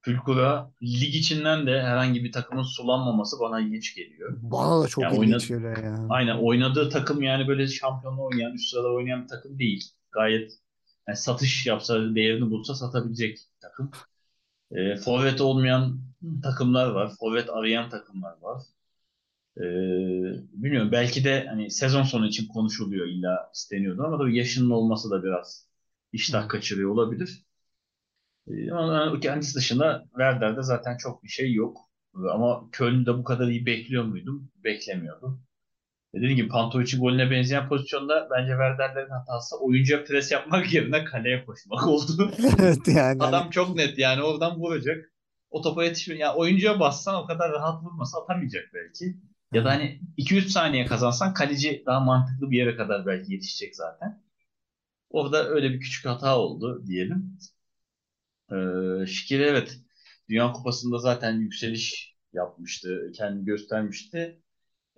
Fülkura 0.02 0.72
lig 0.82 1.14
içinden 1.14 1.66
de 1.66 1.82
herhangi 1.82 2.24
bir 2.24 2.32
takımın 2.32 2.62
sulanmaması 2.62 3.36
bana 3.40 3.60
ilginç 3.60 3.94
geliyor. 3.94 4.38
Bana 4.42 4.82
da 4.82 4.88
çok 4.88 5.04
Ya 5.04 5.10
ilginç 5.10 5.20
oynadı- 5.20 5.46
geliyor 5.48 5.76
ya. 5.84 6.06
Aynen 6.10 6.36
oynadığı 6.38 6.88
takım 6.90 7.22
yani 7.22 7.48
böyle 7.48 7.66
şampiyonluğu 7.68 8.24
oynayan, 8.24 8.52
üst 8.54 8.70
sırada 8.70 8.88
oynayan 8.92 9.22
bir 9.22 9.28
takım 9.28 9.58
değil. 9.58 9.84
Gayet 10.14 10.52
yani 11.08 11.16
satış 11.18 11.66
yapsa, 11.66 12.14
değerini 12.14 12.50
bulsa 12.50 12.74
satabilecek 12.74 13.38
takım. 13.60 13.90
E, 14.72 14.96
forvet 14.96 15.40
olmayan 15.40 16.00
takımlar 16.42 16.90
var. 16.90 17.12
Forvet 17.20 17.50
arayan 17.50 17.90
takımlar 17.90 18.38
var. 18.42 18.62
E, 19.58 19.62
bilmiyorum 20.52 20.92
belki 20.92 21.24
de 21.24 21.46
hani 21.48 21.70
sezon 21.70 22.02
sonu 22.02 22.26
için 22.26 22.48
konuşuluyor 22.48 23.06
illa 23.06 23.50
isteniyordu 23.54 24.02
ama 24.04 24.18
tabii 24.18 24.36
yaşının 24.36 24.70
olması 24.70 25.10
da 25.10 25.22
biraz 25.24 25.68
iştah 26.12 26.48
kaçırıyor 26.48 26.90
olabilir. 26.90 27.44
E, 28.48 28.70
ama 28.72 29.20
kendisi 29.20 29.54
dışında 29.54 30.04
Werder'de 30.10 30.62
zaten 30.62 30.96
çok 30.96 31.22
bir 31.24 31.28
şey 31.28 31.52
yok. 31.52 31.78
Ama 32.32 32.68
Köln'de 32.72 33.18
bu 33.18 33.24
kadar 33.24 33.48
iyi 33.48 33.66
bekliyor 33.66 34.04
muydum? 34.04 34.50
Beklemiyordum. 34.64 35.42
Dediğim 36.14 36.36
gibi 36.36 36.48
Pantovic'in 36.48 37.00
golüne 37.00 37.30
benzeyen 37.30 37.68
pozisyonda 37.68 38.28
bence 38.30 38.50
Werder'lerin 38.50 39.10
hatası 39.10 39.56
oyuncuya 39.60 40.04
pres 40.04 40.32
yapmak 40.32 40.72
yerine 40.72 41.04
kaleye 41.04 41.44
koşmak 41.44 41.86
oldu. 41.86 42.32
Evet 42.58 42.88
yani. 42.88 42.98
hani 42.98 43.24
Adam 43.24 43.50
çok 43.50 43.76
net 43.76 43.98
yani 43.98 44.22
oradan 44.22 44.56
vuracak. 44.56 45.12
O 45.50 45.62
topa 45.62 45.84
yetişmiyor. 45.84 46.20
Yani 46.20 46.36
oyuncuya 46.36 46.80
bassan 46.80 47.14
o 47.24 47.26
kadar 47.26 47.52
rahat 47.52 47.82
vurmasa 47.84 48.22
atamayacak 48.22 48.64
belki. 48.74 49.16
Ya 49.52 49.64
da 49.64 49.70
hani 49.70 50.00
2-3 50.18 50.48
saniye 50.48 50.86
kazansan 50.86 51.34
kaleci 51.34 51.82
daha 51.86 52.00
mantıklı 52.00 52.50
bir 52.50 52.58
yere 52.58 52.76
kadar 52.76 53.06
belki 53.06 53.32
yetişecek 53.32 53.76
zaten. 53.76 54.22
Orada 55.10 55.48
öyle 55.48 55.70
bir 55.70 55.80
küçük 55.80 56.06
hata 56.06 56.38
oldu 56.38 56.86
diyelim. 56.86 57.38
Ee, 58.52 59.06
Şikiri 59.06 59.42
evet 59.42 59.78
Dünya 60.28 60.52
Kupası'nda 60.52 60.98
zaten 60.98 61.32
yükseliş 61.40 62.16
yapmıştı. 62.32 63.12
Kendini 63.16 63.44
göstermişti. 63.44 64.43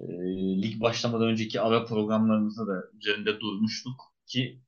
Ee, 0.01 0.63
lig 0.63 0.81
başlamadan 0.81 1.29
önceki 1.29 1.61
ara 1.61 1.85
programlarımızda 1.85 2.67
da 2.67 2.85
üzerinde 3.01 3.41
durmuştuk 3.41 4.01
ki 4.27 4.61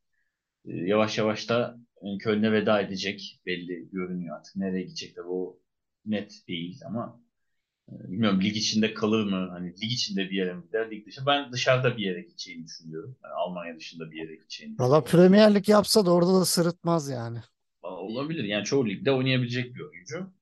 e, 0.64 0.72
yavaş 0.76 1.18
yavaş 1.18 1.48
da 1.48 1.78
e, 2.02 2.18
Köln'e 2.18 2.52
veda 2.52 2.80
edecek 2.80 3.40
belli 3.46 3.88
görünüyor 3.92 4.36
artık. 4.36 4.56
Nereye 4.56 4.82
gidecek 4.82 5.16
de 5.16 5.24
bu 5.24 5.60
net 6.06 6.48
değil 6.48 6.80
ama 6.86 7.20
e, 7.88 7.92
bilmiyorum 8.10 8.40
lig 8.40 8.56
içinde 8.56 8.94
kalır 8.94 9.24
mı? 9.24 9.48
Hani 9.50 9.68
lig 9.68 9.92
içinde 9.92 10.30
bir 10.30 10.36
yere 10.36 10.54
mi 10.54 10.62
gider? 10.66 10.90
Lig 10.90 11.06
dışı. 11.06 11.26
Ben 11.26 11.52
dışarıda 11.52 11.96
bir 11.96 12.02
yere 12.02 12.20
gideceğini 12.20 12.64
düşünüyorum. 12.64 13.16
Yani 13.24 13.34
Almanya 13.34 13.76
dışında 13.76 14.10
bir 14.10 14.16
yere 14.16 14.34
gideceğini 14.34 14.78
Valla. 14.78 15.04
Premier 15.04 15.54
Lig 15.54 15.68
yapsa 15.68 16.06
da 16.06 16.12
orada 16.12 16.34
da 16.40 16.44
sırıtmaz 16.44 17.08
yani. 17.08 17.38
Olabilir. 17.82 18.44
Yani 18.44 18.64
çoğu 18.64 18.88
ligde 18.88 19.12
oynayabilecek 19.12 19.74
bir 19.74 19.80
oyuncu. 19.80 20.37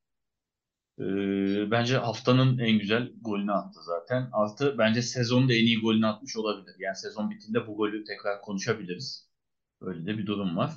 Ee, 1.00 1.70
bence 1.70 1.96
haftanın 1.96 2.58
en 2.58 2.78
güzel 2.78 3.12
golünü 3.20 3.52
attı 3.52 3.80
zaten. 3.82 4.28
Artı 4.32 4.78
bence 4.78 5.02
sezonda 5.02 5.52
en 5.54 5.64
iyi 5.66 5.80
golünü 5.80 6.06
atmış 6.06 6.36
olabilir. 6.36 6.76
Yani 6.78 6.96
sezon 6.96 7.30
bittiğinde 7.30 7.66
bu 7.66 7.76
golü 7.76 8.04
tekrar 8.04 8.40
konuşabiliriz. 8.40 9.28
Öyle 9.80 10.06
de 10.06 10.18
bir 10.18 10.26
durum 10.26 10.56
var. 10.56 10.72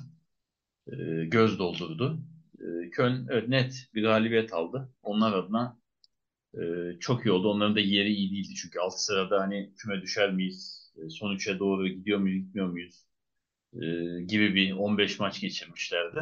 Ee, 0.88 1.24
göz 1.26 1.58
doldurdu. 1.58 2.20
Ee, 2.60 2.90
Köln 2.90 3.26
evet, 3.30 3.48
net 3.48 3.88
bir 3.94 4.02
galibiyet 4.02 4.52
aldı. 4.52 4.94
Onlar 5.02 5.32
adına 5.32 5.80
Ee, 6.54 6.98
çok 7.00 7.26
iyi 7.26 7.32
oldu. 7.32 7.48
Onların 7.48 7.76
da 7.76 7.80
yeri 7.80 8.14
iyi 8.14 8.30
değildi 8.30 8.54
çünkü 8.54 8.78
alt 8.80 8.94
sırada 9.00 9.40
hani 9.40 9.74
küme 9.76 10.02
düşer 10.02 10.32
miyiz? 10.32 10.92
Ee, 10.96 11.10
Son 11.10 11.34
üçe 11.34 11.58
doğru 11.58 11.88
gidiyor 11.88 12.18
muyuz, 12.18 12.44
gitmiyor 12.46 12.68
muyuz? 12.68 13.06
Ee, 13.74 13.78
gibi 14.28 14.54
bir 14.54 14.72
15 14.72 15.20
maç 15.20 15.40
geçirmişlerdi. 15.40 16.20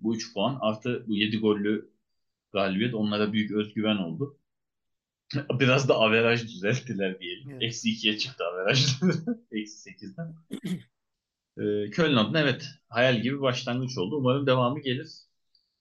Bu 0.00 0.16
3 0.16 0.34
puan 0.34 0.58
artı 0.60 1.04
bu 1.08 1.16
7 1.16 1.38
gollü 1.38 1.87
galibiyet 2.52 2.94
onlara 2.94 3.32
büyük 3.32 3.50
özgüven 3.52 3.96
oldu. 3.96 4.38
Biraz 5.60 5.88
da 5.88 5.94
averaj 5.94 6.42
düzelttiler 6.42 7.20
diyelim. 7.20 7.50
Evet. 7.50 7.62
Eksi 7.62 7.88
2'ye 7.90 8.18
çıktı 8.18 8.44
averaj. 8.44 8.86
Eksi 9.52 9.90
8'den. 9.90 10.34
Ee, 11.58 11.90
Köln 11.90 12.16
adına 12.16 12.40
evet 12.40 12.68
hayal 12.88 13.20
gibi 13.22 13.40
başlangıç 13.40 13.98
oldu. 13.98 14.16
Umarım 14.16 14.46
devamı 14.46 14.80
gelir. 14.80 15.08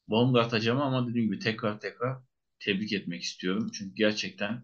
Baumgart 0.08 0.54
hocama 0.54 0.84
ama 0.84 1.08
dediğim 1.08 1.28
gibi 1.28 1.40
tekrar 1.40 1.80
tekrar 1.80 2.18
tebrik 2.60 2.94
etmek 2.94 3.24
istiyorum. 3.24 3.70
Çünkü 3.74 3.96
gerçekten 3.96 4.64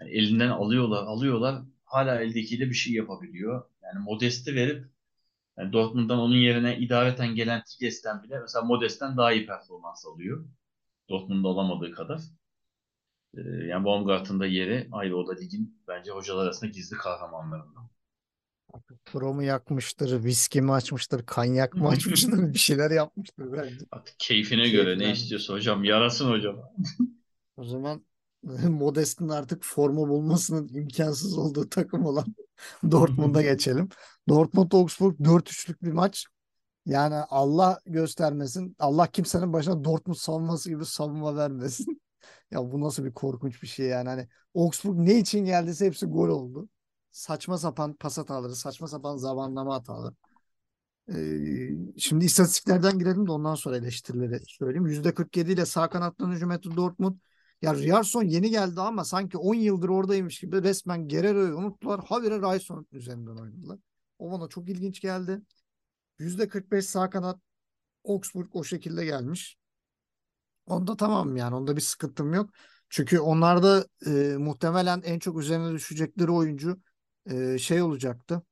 yani 0.00 0.10
elinden 0.10 0.48
alıyorlar, 0.48 1.02
alıyorlar. 1.02 1.62
Hala 1.84 2.20
eldekiyle 2.20 2.68
bir 2.68 2.74
şey 2.74 2.92
yapabiliyor. 2.92 3.64
Yani 3.82 4.04
Modest'i 4.04 4.54
verip 4.54 4.86
yani 5.58 5.72
Dortmund'dan 5.72 6.18
onun 6.18 6.36
yerine 6.36 6.78
idareten 6.78 7.34
gelen 7.34 7.62
Tigges'ten 7.64 8.22
bile 8.22 8.40
mesela 8.40 8.64
Modest'ten 8.64 9.16
daha 9.16 9.32
iyi 9.32 9.46
performans 9.46 10.06
alıyor. 10.06 10.46
Dortmund'da 11.08 11.48
alamadığı 11.48 11.92
kadar. 11.92 12.20
Ee, 13.36 13.40
yani 13.40 13.84
Baumgart'ın 13.84 14.40
da 14.40 14.46
yeri 14.46 14.88
ayrı 14.92 15.16
o 15.16 15.26
da 15.26 15.34
ligin 15.34 15.82
bence 15.88 16.10
hocalar 16.10 16.44
arasında 16.44 16.70
gizli 16.70 16.96
kahramanlarından. 16.96 17.90
Promu 19.04 19.42
yakmıştır, 19.42 20.24
viski 20.24 20.62
mi 20.62 20.72
açmıştır, 20.72 21.26
kanyak 21.26 21.74
mı 21.74 21.88
açmıştır, 21.88 22.54
bir 22.54 22.58
şeyler 22.58 22.90
yapmıştır 22.90 23.52
bence. 23.52 23.86
Artık 23.90 24.14
keyfine 24.18 24.68
göre 24.68 24.98
ne 24.98 25.12
istiyorsa 25.12 25.54
hocam 25.54 25.84
yarasın 25.84 26.30
hocam. 26.30 26.56
O 27.56 27.64
zaman 27.64 28.04
Modest'in 28.68 29.28
artık 29.28 29.64
formu 29.64 30.08
bulmasının 30.08 30.68
imkansız 30.68 31.38
olduğu 31.38 31.68
takım 31.68 32.06
olan 32.06 32.34
Dortmund'a 32.90 33.42
geçelim. 33.42 33.88
Dortmund-Augsburg 34.28 35.20
4-3'lük 35.20 35.82
bir 35.82 35.92
maç. 35.92 36.26
Yani 36.88 37.14
Allah 37.14 37.80
göstermesin. 37.86 38.76
Allah 38.78 39.06
kimsenin 39.06 39.52
başına 39.52 39.84
Dortmund 39.84 40.16
savunması 40.16 40.70
gibi 40.70 40.86
savunma 40.86 41.36
vermesin. 41.36 42.02
Ya 42.50 42.72
bu 42.72 42.80
nasıl 42.80 43.04
bir 43.04 43.12
korkunç 43.14 43.62
bir 43.62 43.66
şey 43.68 43.86
yani. 43.86 44.08
Hani 44.08 44.28
Augsburg 44.54 44.98
ne 44.98 45.18
için 45.18 45.44
geldiyse 45.44 45.86
hepsi 45.86 46.06
gol 46.06 46.28
oldu. 46.28 46.68
Saçma 47.10 47.58
sapan 47.58 47.94
pas 47.94 48.18
hataları, 48.18 48.54
saçma 48.56 48.88
sapan 48.88 49.16
zamanlama 49.16 49.74
hataları. 49.74 50.14
Ee, 51.14 51.98
şimdi 51.98 52.24
istatistiklerden 52.24 52.98
girelim 52.98 53.26
de 53.26 53.32
ondan 53.32 53.54
sonra 53.54 53.76
eleştirileri 53.76 54.40
söyleyeyim. 54.46 54.86
%47 54.86 55.52
ile 55.52 55.66
sağ 55.66 55.88
kanattan 55.90 56.32
hücum 56.32 56.50
etti 56.52 56.76
Dortmund. 56.76 57.16
Ya 57.62 57.74
Riyarson 57.74 58.22
yeni 58.22 58.50
geldi 58.50 58.80
ama 58.80 59.04
sanki 59.04 59.38
10 59.38 59.54
yıldır 59.54 59.88
oradaymış 59.88 60.40
gibi 60.40 60.62
resmen 60.62 61.08
Guerrero'yu 61.08 61.56
unuttular. 61.56 62.04
Habire 62.04 62.40
Rayson 62.40 62.86
üzerinden 62.92 63.36
oynadılar. 63.36 63.78
O 64.18 64.32
bana 64.32 64.48
çok 64.48 64.68
ilginç 64.68 65.00
geldi. 65.00 65.42
%45 66.18 66.86
sağ 66.86 67.10
kanat 67.10 67.40
Augsburg 68.04 68.56
o 68.56 68.64
şekilde 68.64 69.04
gelmiş. 69.04 69.58
Onda 70.66 70.96
tamam 70.96 71.36
yani 71.36 71.54
onda 71.54 71.76
bir 71.76 71.80
sıkıntım 71.80 72.34
yok. 72.34 72.50
Çünkü 72.90 73.18
onlarda 73.20 73.86
e, 74.06 74.10
muhtemelen 74.38 75.02
en 75.04 75.18
çok 75.18 75.38
üzerine 75.38 75.72
düşecekleri 75.72 76.30
oyuncu 76.30 76.80
e, 77.30 77.58
şey 77.58 77.82
olacaktı. 77.82 78.42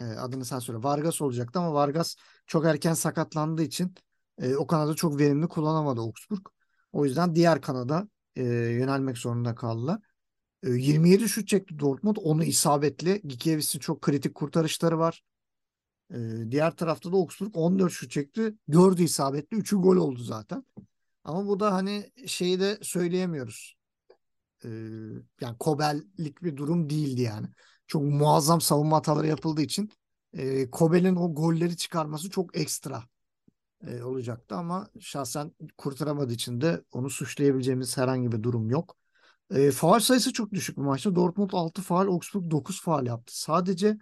E, 0.00 0.04
adını 0.04 0.44
sen 0.44 0.58
söyle. 0.58 0.82
Vargas 0.82 1.22
olacaktı 1.22 1.58
ama 1.58 1.74
Vargas 1.74 2.16
çok 2.46 2.66
erken 2.66 2.94
sakatlandığı 2.94 3.62
için 3.62 3.94
e, 4.38 4.54
o 4.56 4.66
kanadı 4.66 4.94
çok 4.96 5.18
verimli 5.18 5.48
kullanamadı 5.48 6.00
Augsburg. 6.00 6.46
O 6.92 7.04
yüzden 7.04 7.34
diğer 7.34 7.60
kanada 7.60 8.08
e, 8.36 8.42
yönelmek 8.44 9.18
zorunda 9.18 9.54
kaldılar. 9.54 10.00
E, 10.62 10.70
27 10.70 11.28
şut 11.28 11.48
çekti 11.48 11.78
Dortmund. 11.78 12.16
Onu 12.22 12.44
isabetli. 12.44 13.20
Gikiewicz'in 13.24 13.78
çok 13.78 14.02
kritik 14.02 14.34
kurtarışları 14.34 14.98
var. 14.98 15.22
E, 16.12 16.50
diğer 16.50 16.76
tarafta 16.76 17.12
da 17.12 17.16
Augsburg 17.16 17.56
14 17.56 17.92
şut 17.92 18.10
çekti. 18.10 18.54
4'ü 18.68 19.02
isabetli. 19.02 19.56
3'ü 19.56 19.76
gol 19.76 19.96
oldu 19.96 20.22
zaten. 20.22 20.64
Ama 21.24 21.46
bu 21.46 21.60
da 21.60 21.72
hani 21.72 22.12
şeyi 22.26 22.60
de 22.60 22.78
söyleyemiyoruz. 22.82 23.76
Ee, 24.64 24.68
yani 25.40 25.58
Kobel'lik 25.58 26.42
bir 26.42 26.56
durum 26.56 26.90
değildi 26.90 27.22
yani. 27.22 27.46
Çok 27.86 28.02
muazzam 28.02 28.60
savunma 28.60 28.96
hataları 28.96 29.26
yapıldığı 29.26 29.62
için 29.62 29.90
e, 30.32 30.70
Kobel'in 30.70 31.16
o 31.16 31.34
golleri 31.34 31.76
çıkarması 31.76 32.30
çok 32.30 32.56
ekstra 32.56 33.02
e, 33.86 34.02
olacaktı 34.02 34.54
ama 34.54 34.88
şahsen 35.00 35.52
kurtaramadığı 35.78 36.32
için 36.32 36.60
de 36.60 36.84
onu 36.92 37.10
suçlayabileceğimiz 37.10 37.96
herhangi 37.96 38.32
bir 38.32 38.42
durum 38.42 38.70
yok. 38.70 38.96
E, 39.50 39.70
faul 39.70 39.98
sayısı 39.98 40.32
çok 40.32 40.52
düşük 40.52 40.76
bu 40.76 40.82
maçta. 40.82 41.14
Dortmund 41.14 41.50
6 41.52 41.82
faul, 41.82 42.06
Augsburg 42.06 42.50
9 42.50 42.82
faul 42.82 43.06
yaptı. 43.06 43.40
Sadece 43.40 43.98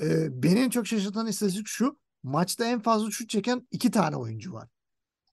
e, 0.00 0.42
beni 0.42 0.58
en 0.60 0.70
çok 0.70 0.86
şaşırtan 0.86 1.26
istatistik 1.26 1.66
şu. 1.66 1.98
Maçta 2.22 2.64
en 2.64 2.80
fazla 2.80 3.10
şut 3.10 3.28
çeken 3.28 3.66
iki 3.70 3.90
tane 3.90 4.16
oyuncu 4.16 4.52
var. 4.52 4.68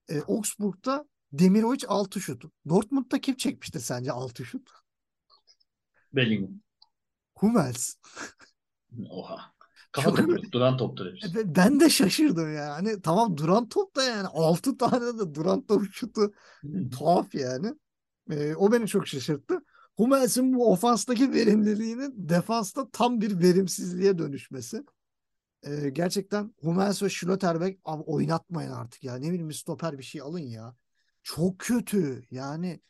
E, 0.08 0.20
Augsburg'da 0.20 1.04
Demirovic 1.32 1.86
6 1.88 2.20
şut. 2.20 2.44
Dortmund'da 2.68 3.20
kim 3.20 3.36
çekmişti 3.36 3.80
sence 3.80 4.12
6 4.12 4.44
şut? 4.44 4.70
Bellingham. 6.12 6.60
Hummels. 7.34 7.96
Oha. 9.10 9.52
Kafa 9.92 10.14
topu, 10.14 10.52
duran 10.52 10.76
toptur 10.76 11.06
hepsi. 11.06 11.38
E, 11.38 11.56
Ben 11.56 11.80
de 11.80 11.90
şaşırdım 11.90 12.54
yani. 12.54 13.02
Tamam 13.02 13.36
duran 13.36 13.68
top 13.68 13.96
da 13.96 14.02
yani 14.04 14.26
6 14.26 14.76
tane 14.76 15.18
de 15.18 15.34
duran 15.34 15.66
top 15.66 15.82
şutu 15.92 16.32
tuhaf 16.92 17.34
yani. 17.34 17.74
E, 18.30 18.54
o 18.54 18.72
beni 18.72 18.88
çok 18.88 19.08
şaşırttı. 19.08 19.62
Hummels'in 20.00 20.54
bu 20.54 20.72
ofanstaki 20.72 21.32
verimliliğinin 21.32 22.14
defansta 22.16 22.90
tam 22.90 23.20
bir 23.20 23.40
verimsizliğe 23.40 24.18
dönüşmesi. 24.18 24.84
E, 25.62 25.90
gerçekten 25.90 26.54
Hummels 26.60 27.02
ve 27.02 27.10
Schlotterbeck 27.10 27.80
abi 27.84 28.02
oynatmayın 28.02 28.70
artık 28.70 29.04
ya. 29.04 29.16
Ne 29.16 29.30
bileyim 29.30 29.52
stoper 29.52 29.98
bir 29.98 30.02
şey 30.02 30.20
alın 30.20 30.38
ya. 30.38 30.76
Çok 31.22 31.58
kötü. 31.58 32.22
Yani 32.30 32.80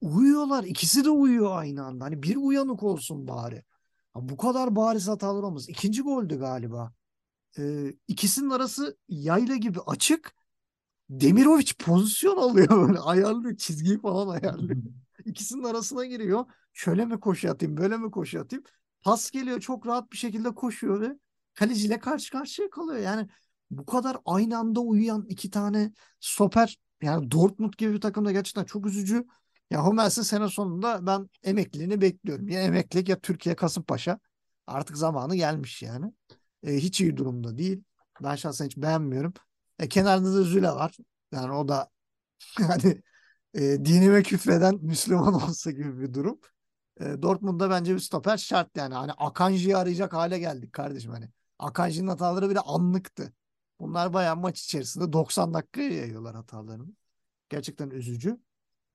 uyuyorlar. 0.00 0.64
İkisi 0.64 1.04
de 1.04 1.10
uyuyor 1.10 1.58
aynı 1.58 1.84
anda. 1.84 2.04
Hani 2.04 2.22
bir 2.22 2.36
uyanık 2.36 2.82
olsun 2.82 3.28
bari. 3.28 3.64
Ya 4.16 4.28
bu 4.28 4.36
kadar 4.36 4.76
bariz 4.76 5.08
hatalar 5.08 5.42
olmaz. 5.42 5.68
İkinci 5.68 6.02
goldü 6.02 6.38
galiba. 6.38 6.92
Ee, 7.58 7.94
ikisinin 8.08 8.50
arası 8.50 8.98
yayla 9.08 9.56
gibi 9.56 9.80
açık. 9.86 10.34
Demirovic 11.10 11.72
pozisyon 11.78 12.36
alıyor 12.36 12.88
böyle 12.88 12.98
ayarlıyor 13.00 13.56
çizgiyi 13.56 14.00
falan 14.00 14.28
ayarlıyor. 14.28 14.82
İkisinin 15.24 15.62
arasına 15.64 16.04
giriyor. 16.04 16.44
Şöyle 16.72 17.04
mi 17.04 17.20
koşu 17.20 17.50
atayım, 17.50 17.76
böyle 17.76 17.96
mi 17.96 18.10
koşu 18.10 18.40
atayım? 18.40 18.64
Pas 19.02 19.30
geliyor 19.30 19.60
çok 19.60 19.86
rahat 19.86 20.12
bir 20.12 20.16
şekilde 20.16 20.54
koşuyor 20.54 21.00
ve 21.00 21.18
kaleciyle 21.54 21.98
karşı 21.98 22.32
karşıya 22.32 22.70
kalıyor. 22.70 22.98
Yani 23.00 23.28
bu 23.70 23.86
kadar 23.86 24.16
aynı 24.24 24.58
anda 24.58 24.80
uyuyan 24.80 25.26
iki 25.28 25.50
tane 25.50 25.92
stoper 26.20 26.78
yani 27.02 27.30
Dortmund 27.30 27.72
gibi 27.78 27.92
bir 27.94 28.00
takımda 28.00 28.32
gerçekten 28.32 28.64
çok 28.64 28.86
üzücü. 28.86 29.26
Ya 29.70 29.86
Hummels'in 29.86 30.22
sene 30.22 30.48
sonunda 30.48 31.06
ben 31.06 31.30
emekliliğini 31.42 32.00
bekliyorum. 32.00 32.48
Ya 32.48 32.62
emeklilik 32.62 33.08
ya 33.08 33.20
Türkiye 33.20 33.56
Kasımpaşa. 33.56 34.18
Artık 34.66 34.96
zamanı 34.96 35.36
gelmiş 35.36 35.82
yani. 35.82 36.12
E, 36.66 36.76
hiç 36.76 37.00
iyi 37.00 37.16
durumda 37.16 37.58
değil. 37.58 37.84
Ben 38.22 38.34
şahsen 38.34 38.66
hiç 38.66 38.76
beğenmiyorum. 38.76 39.32
E, 39.78 39.88
kenarda 39.88 40.34
da 40.34 40.42
Züle 40.42 40.68
var. 40.68 40.96
Yani 41.32 41.52
o 41.52 41.68
da 41.68 41.90
hani 42.58 43.02
e, 43.54 43.60
dinime 43.60 44.22
küfreden 44.22 44.78
Müslüman 44.82 45.34
olsa 45.48 45.70
gibi 45.70 46.00
bir 46.00 46.14
durum. 46.14 46.40
E, 47.00 47.22
Dortmund'da 47.22 47.70
bence 47.70 47.94
bir 47.94 48.00
stoper 48.00 48.36
şart 48.36 48.76
yani. 48.76 48.94
Hani 48.94 49.12
Akanji'yi 49.12 49.76
arayacak 49.76 50.12
hale 50.12 50.38
geldik 50.38 50.72
kardeşim 50.72 51.10
hani. 51.12 51.28
Akanji'nin 51.58 52.08
hataları 52.08 52.50
bile 52.50 52.60
anlıktı. 52.60 53.32
Bunlar 53.80 54.12
bayağı 54.12 54.36
maç 54.36 54.60
içerisinde 54.60 55.12
90 55.12 55.54
dakikaya 55.54 55.92
yayıyorlar 55.92 56.34
hatalarını. 56.34 56.92
Gerçekten 57.48 57.90
üzücü. 57.90 58.40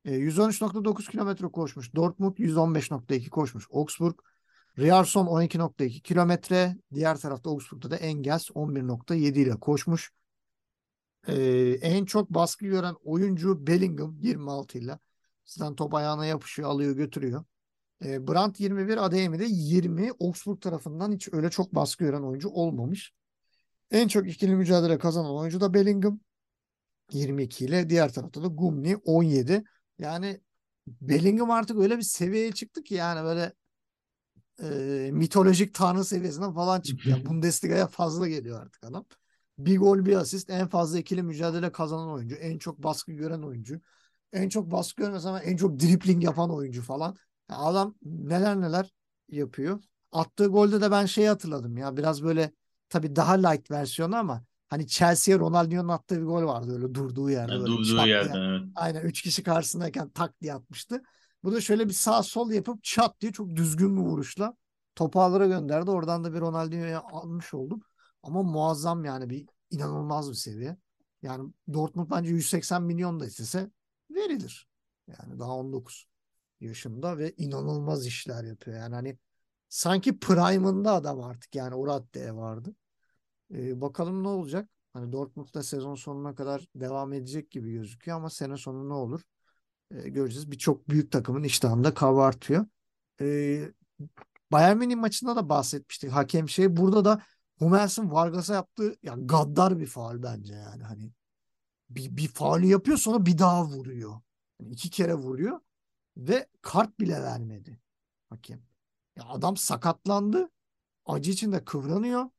E, 0.05 0.11
113.9 0.11 1.11
kilometre 1.11 1.47
koşmuş. 1.47 1.95
Dortmund 1.95 2.37
115.2 2.37 3.29
koşmuş. 3.29 3.67
Augsburg 3.71 4.19
Riyarson 4.79 5.27
12.2 5.27 6.01
kilometre. 6.01 6.77
Diğer 6.93 7.17
tarafta 7.17 7.49
Augsburg'da 7.49 7.91
da 7.91 7.95
Engels 7.95 8.49
11.7 8.49 9.39
ile 9.39 9.55
koşmuş. 9.59 10.11
Ee, 11.27 11.77
en 11.81 12.05
çok 12.05 12.29
baskı 12.29 12.65
gören 12.65 12.95
oyuncu 13.03 13.67
Bellingham 13.67 14.17
26 14.21 14.77
ile. 14.77 14.99
Sizden 15.45 15.75
top 15.75 15.93
ayağına 15.93 16.25
yapışıyor, 16.25 16.69
alıyor, 16.69 16.95
götürüyor. 16.95 17.43
Ee, 18.05 18.27
Brandt 18.27 18.59
21, 18.59 19.05
Adeyemi 19.05 19.39
de 19.39 19.45
20. 19.49 20.11
Augsburg 20.19 20.61
tarafından 20.61 21.11
hiç 21.11 21.29
öyle 21.31 21.49
çok 21.49 21.75
baskı 21.75 22.03
gören 22.03 22.21
oyuncu 22.21 22.49
olmamış. 22.49 23.13
En 23.91 24.07
çok 24.07 24.29
ikili 24.29 24.55
mücadele 24.55 24.97
kazanan 24.97 25.35
oyuncu 25.35 25.61
da 25.61 25.73
Bellingham 25.73 26.19
22 27.11 27.65
ile. 27.65 27.89
Diğer 27.89 28.13
tarafta 28.13 28.43
da 28.43 28.47
Gumni 28.47 28.97
17. 28.97 29.63
Yani 29.99 30.41
Bellingham 30.87 31.51
artık 31.51 31.77
öyle 31.77 31.97
bir 31.97 32.03
seviyeye 32.03 32.51
çıktı 32.51 32.83
ki 32.83 32.93
yani 32.93 33.23
böyle 33.23 33.53
e, 34.63 35.11
mitolojik 35.11 35.73
tanrı 35.73 36.05
seviyesinden 36.05 36.53
falan 36.53 36.81
çıktı. 36.81 37.09
Yani 37.09 37.25
Bundesliga'ya 37.29 37.87
fazla 37.87 38.27
geliyor 38.27 38.61
artık 38.61 38.83
adam. 38.83 39.05
Bir 39.59 39.77
gol 39.77 40.05
bir 40.05 40.15
asist 40.15 40.49
en 40.49 40.67
fazla 40.67 40.99
ikili 40.99 41.23
mücadele 41.23 41.71
kazanan 41.71 42.09
oyuncu. 42.09 42.35
En 42.35 42.57
çok 42.57 42.83
baskı 42.83 43.11
gören 43.11 43.41
oyuncu. 43.41 43.81
en 44.33 44.49
çok 44.49 44.71
baskı 44.71 45.01
görmesem 45.01 45.29
ama 45.29 45.39
en 45.39 45.57
çok 45.57 45.79
dribling 45.79 46.23
yapan 46.23 46.51
oyuncu 46.55 46.81
falan. 46.81 47.15
Ya 47.49 47.57
adam 47.57 47.95
neler 48.03 48.61
neler 48.61 48.93
yapıyor. 49.29 49.83
Attığı 50.11 50.45
golde 50.45 50.81
de 50.81 50.91
ben 50.91 51.05
şeyi 51.05 51.27
hatırladım 51.27 51.77
ya 51.77 51.97
biraz 51.97 52.23
böyle 52.23 52.51
tabii 52.89 53.15
daha 53.15 53.47
light 53.47 53.71
versiyonu 53.71 54.15
ama 54.15 54.43
hani 54.69 54.87
Chelsea'ye 54.87 55.39
Ronaldinho'nun 55.39 55.89
attığı 55.89 56.17
bir 56.21 56.25
gol 56.25 56.43
vardı 56.43 56.73
öyle 56.75 56.93
durduğu 56.93 57.29
yerde 57.29 57.51
Yani 57.51 57.61
böyle 57.61 57.71
durduğu 57.71 58.07
yerden 58.07 58.41
evet. 58.41 58.61
Aynen 58.75 59.01
3 59.01 59.21
kişi 59.21 59.43
karşısındayken 59.43 60.09
tak 60.09 60.41
diye 60.41 60.53
atmıştı. 60.53 61.01
Bu 61.43 61.51
da 61.51 61.61
şöyle 61.61 61.87
bir 61.87 61.93
sağ 61.93 62.23
sol 62.23 62.51
yapıp 62.51 62.83
çat 62.83 63.21
diye 63.21 63.31
çok 63.31 63.55
düzgün 63.55 63.97
bir 63.97 64.01
vuruşla 64.01 64.55
topu 64.95 65.21
ağlara 65.21 65.47
gönderdi. 65.47 65.91
Oradan 65.91 66.23
da 66.23 66.33
bir 66.33 66.39
Ronaldinho'ya 66.39 67.01
almış 67.01 67.53
oldum. 67.53 67.81
Ama 68.23 68.43
muazzam 68.43 69.05
yani 69.05 69.29
bir 69.29 69.47
inanılmaz 69.69 70.29
bir 70.29 70.35
seviye. 70.35 70.77
Yani 71.21 71.53
Dortmund 71.73 72.11
bence 72.11 72.29
180 72.29 72.83
milyon 72.83 73.19
da 73.19 73.25
istese 73.25 73.71
verilir. 74.11 74.67
Yani 75.07 75.39
daha 75.39 75.51
19 75.51 76.07
yaşında 76.59 77.17
ve 77.17 77.33
inanılmaz 77.37 78.07
işler 78.07 78.43
yapıyor. 78.43 78.77
Yani 78.77 78.95
hani 78.95 79.17
sanki 79.69 80.19
prime'ında 80.19 80.93
adam 80.93 81.23
artık 81.23 81.55
yani 81.55 81.75
o 81.75 81.87
raddeye 81.87 82.35
vardı. 82.35 82.75
Ee, 83.53 83.81
bakalım 83.81 84.23
ne 84.23 84.27
olacak? 84.27 84.69
Hani 84.93 85.11
Dortmund'da 85.11 85.63
sezon 85.63 85.95
sonuna 85.95 86.35
kadar 86.35 86.67
devam 86.75 87.13
edecek 87.13 87.51
gibi 87.51 87.71
gözüküyor 87.71 88.17
ama 88.17 88.29
sene 88.29 88.57
sonu 88.57 88.89
ne 88.89 88.93
olur? 88.93 89.21
Ee, 89.91 90.09
göreceğiz. 90.09 90.51
Birçok 90.51 90.89
büyük 90.89 91.11
takımın 91.11 91.43
iştahında 91.43 91.93
kabartıyor. 91.93 92.65
Ee, 93.21 93.71
Bayern 94.51 94.77
Münih 94.77 94.95
maçında 94.95 95.35
da 95.35 95.49
bahsetmiştik. 95.49 96.11
Hakem 96.11 96.49
şey 96.49 96.77
burada 96.77 97.05
da 97.05 97.21
Hummels'in 97.59 98.11
Vargas'a 98.11 98.53
yaptığı 98.53 98.95
yani 99.03 99.27
gaddar 99.27 99.79
bir 99.79 99.87
faul 99.87 100.23
bence 100.23 100.53
yani 100.53 100.83
hani 100.83 101.11
bir, 101.89 102.17
bir 102.17 102.27
faulü 102.27 102.65
yapıyor 102.65 102.97
sonra 102.97 103.25
bir 103.25 103.37
daha 103.37 103.65
vuruyor. 103.65 104.21
Yani 104.59 104.73
iki 104.73 104.89
kere 104.89 105.13
vuruyor 105.13 105.59
ve 106.17 106.47
kart 106.61 106.99
bile 106.99 107.23
vermedi 107.23 107.79
hakem. 108.29 108.61
Ya 109.15 109.23
adam 109.27 109.57
sakatlandı. 109.57 110.49
Acı 111.05 111.31
içinde 111.31 111.65
kıvranıyor. 111.65 112.29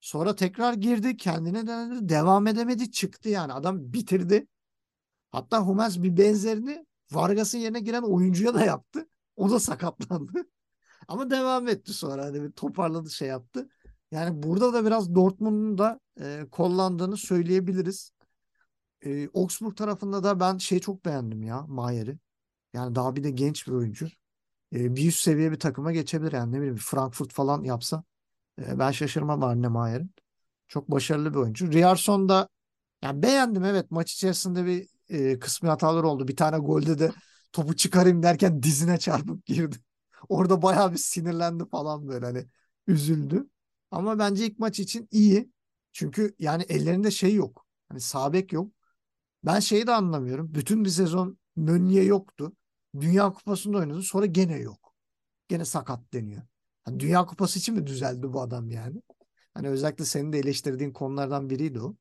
Sonra 0.00 0.36
tekrar 0.36 0.74
girdi. 0.74 1.16
Kendine 1.16 1.66
denedi. 1.66 2.08
Devam 2.08 2.46
edemedi. 2.46 2.90
Çıktı 2.90 3.28
yani. 3.28 3.52
Adam 3.52 3.92
bitirdi. 3.92 4.46
Hatta 5.32 5.58
Hummels 5.60 5.98
bir 5.98 6.16
benzerini 6.16 6.86
Vargas'ın 7.12 7.58
yerine 7.58 7.80
giren 7.80 8.02
oyuncuya 8.02 8.54
da 8.54 8.64
yaptı. 8.64 9.08
O 9.36 9.50
da 9.50 9.60
sakatlandı. 9.60 10.32
Ama 11.08 11.30
devam 11.30 11.68
etti 11.68 11.92
sonra. 11.92 12.24
Hani 12.24 12.42
bir 12.42 12.52
toparladı 12.52 13.10
şey 13.10 13.28
yaptı. 13.28 13.68
Yani 14.12 14.42
burada 14.42 14.72
da 14.74 14.86
biraz 14.86 15.14
Dortmund'un 15.14 15.78
da 15.78 16.00
e, 16.20 16.46
kollandığını 16.52 17.16
söyleyebiliriz. 17.16 18.12
E, 19.06 19.28
Augsburg 19.34 19.76
tarafında 19.76 20.24
da 20.24 20.40
ben 20.40 20.58
şey 20.58 20.80
çok 20.80 21.04
beğendim 21.04 21.42
ya 21.42 21.62
Mayer'i. 21.68 22.18
Yani 22.74 22.94
daha 22.94 23.16
bir 23.16 23.24
de 23.24 23.30
genç 23.30 23.66
bir 23.68 23.72
oyuncu. 23.72 24.08
E, 24.74 24.96
bir 24.96 25.08
üst 25.08 25.20
seviye 25.22 25.52
bir 25.52 25.60
takıma 25.60 25.92
geçebilir 25.92 26.32
yani 26.32 26.52
ne 26.52 26.58
bileyim 26.58 26.76
Frankfurt 26.76 27.32
falan 27.34 27.64
yapsa. 27.64 28.04
E, 28.62 28.78
ben 28.78 28.90
şaşırmam 28.92 29.44
Arne 29.44 29.68
Mayer'in. 29.68 30.12
Çok 30.68 30.90
başarılı 30.90 31.30
bir 31.34 31.38
oyuncu. 31.38 31.72
Riyarson 31.72 32.28
da 32.28 32.48
yani 33.02 33.22
beğendim 33.22 33.64
evet 33.64 33.90
maç 33.90 34.12
içerisinde 34.14 34.66
bir 34.66 34.88
e, 35.08 35.38
kısmi 35.38 35.68
hatalar 35.68 36.04
oldu. 36.04 36.28
Bir 36.28 36.36
tane 36.36 36.58
golde 36.58 36.98
de 36.98 37.12
topu 37.52 37.76
çıkarayım 37.76 38.22
derken 38.22 38.62
dizine 38.62 38.98
çarpıp 38.98 39.46
girdi. 39.46 39.76
Orada 40.28 40.62
bayağı 40.62 40.92
bir 40.92 40.98
sinirlendi 40.98 41.64
falan 41.70 42.08
böyle 42.08 42.26
hani 42.26 42.46
üzüldü. 42.86 43.48
Ama 43.92 44.20
bence 44.20 44.46
ilk 44.46 44.60
maç 44.60 44.80
için 44.80 45.08
iyi. 45.12 45.52
Çünkü 45.92 46.36
yani 46.40 46.64
ellerinde 46.64 47.12
şey 47.12 47.34
yok. 47.34 47.66
Hani 47.90 48.00
sağ 48.00 48.34
bek 48.34 48.52
yok. 48.54 48.72
Ben 49.44 49.60
şeyi 49.60 49.86
de 49.86 49.92
anlamıyorum. 49.92 50.54
Bütün 50.54 50.84
bir 50.84 50.90
sezon 50.90 51.38
Meunier 51.56 52.02
yoktu. 52.02 52.52
Dünya 53.00 53.32
Kupası'nda 53.32 53.78
oynadı. 53.78 54.02
Sonra 54.02 54.26
gene 54.26 54.58
yok. 54.58 54.94
Gene 55.48 55.64
sakat 55.64 56.12
deniyor. 56.12 56.42
Hani 56.84 57.00
Dünya 57.00 57.26
Kupası 57.26 57.58
için 57.58 57.74
mi 57.74 57.86
düzeldi 57.86 58.32
bu 58.32 58.40
adam 58.40 58.70
yani? 58.70 59.02
Hani 59.54 59.68
özellikle 59.68 60.04
senin 60.04 60.32
de 60.32 60.38
eleştirdiğin 60.38 60.92
konulardan 60.92 61.50
biriydi 61.50 61.80
o. 61.80 61.96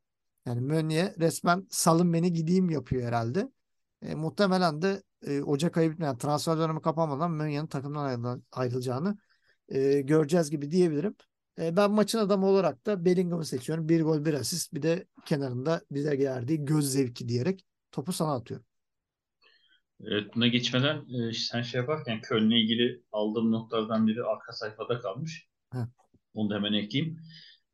Yani 0.46 0.62
Meunier 0.62 1.16
resmen 1.20 1.68
salın 1.70 2.14
beni 2.14 2.34
gideyim 2.34 2.70
yapıyor 2.70 3.04
herhalde. 3.04 3.52
E, 4.02 4.16
muhtemelen 4.16 4.82
de 4.82 5.04
e, 5.28 5.42
Ocak 5.44 5.78
ayı 5.78 5.92
bitmeyen 5.92 6.18
transfer 6.18 6.58
dönemi 6.58 6.82
kapanmadan 6.82 7.32
Meunier'in 7.32 7.68
takımdan 7.68 8.06
ayrıl- 8.06 8.42
ayrılacağını 8.52 9.18
e, 9.70 10.02
göreceğiz 10.02 10.50
gibi 10.52 10.72
diyebilirim. 10.72 11.16
E, 11.60 11.76
ben 11.78 11.92
maçın 11.92 12.20
adamı 12.20 12.46
olarak 12.46 12.86
da 12.86 13.06
Bellingham'ı 13.06 13.46
seçiyorum. 13.46 13.90
Bir 13.90 14.02
gol 14.02 14.26
bir 14.26 14.34
asist 14.34 14.74
bir 14.74 14.82
de 14.82 15.08
kenarında 15.26 15.82
bize 15.92 16.16
geldiği 16.16 16.66
göz 16.66 16.92
zevki 16.92 17.30
diyerek 17.30 17.66
topu 17.92 18.14
sana 18.14 18.36
atıyorum. 18.36 18.66
Evet, 20.06 20.36
buna 20.36 20.48
geçmeden 20.48 21.06
e, 21.30 21.34
sen 21.34 21.62
şey 21.62 21.82
yaparken 21.82 22.22
Köln'le 22.22 22.52
ilgili 22.52 23.04
aldığım 23.12 23.52
notlardan 23.52 24.08
biri 24.08 24.24
arka 24.24 24.54
sayfada 24.54 25.00
kalmış. 25.00 25.48
Heh. 25.74 25.80
Onu 26.34 26.50
da 26.50 26.56
hemen 26.56 26.74
ekleyeyim. 26.74 27.20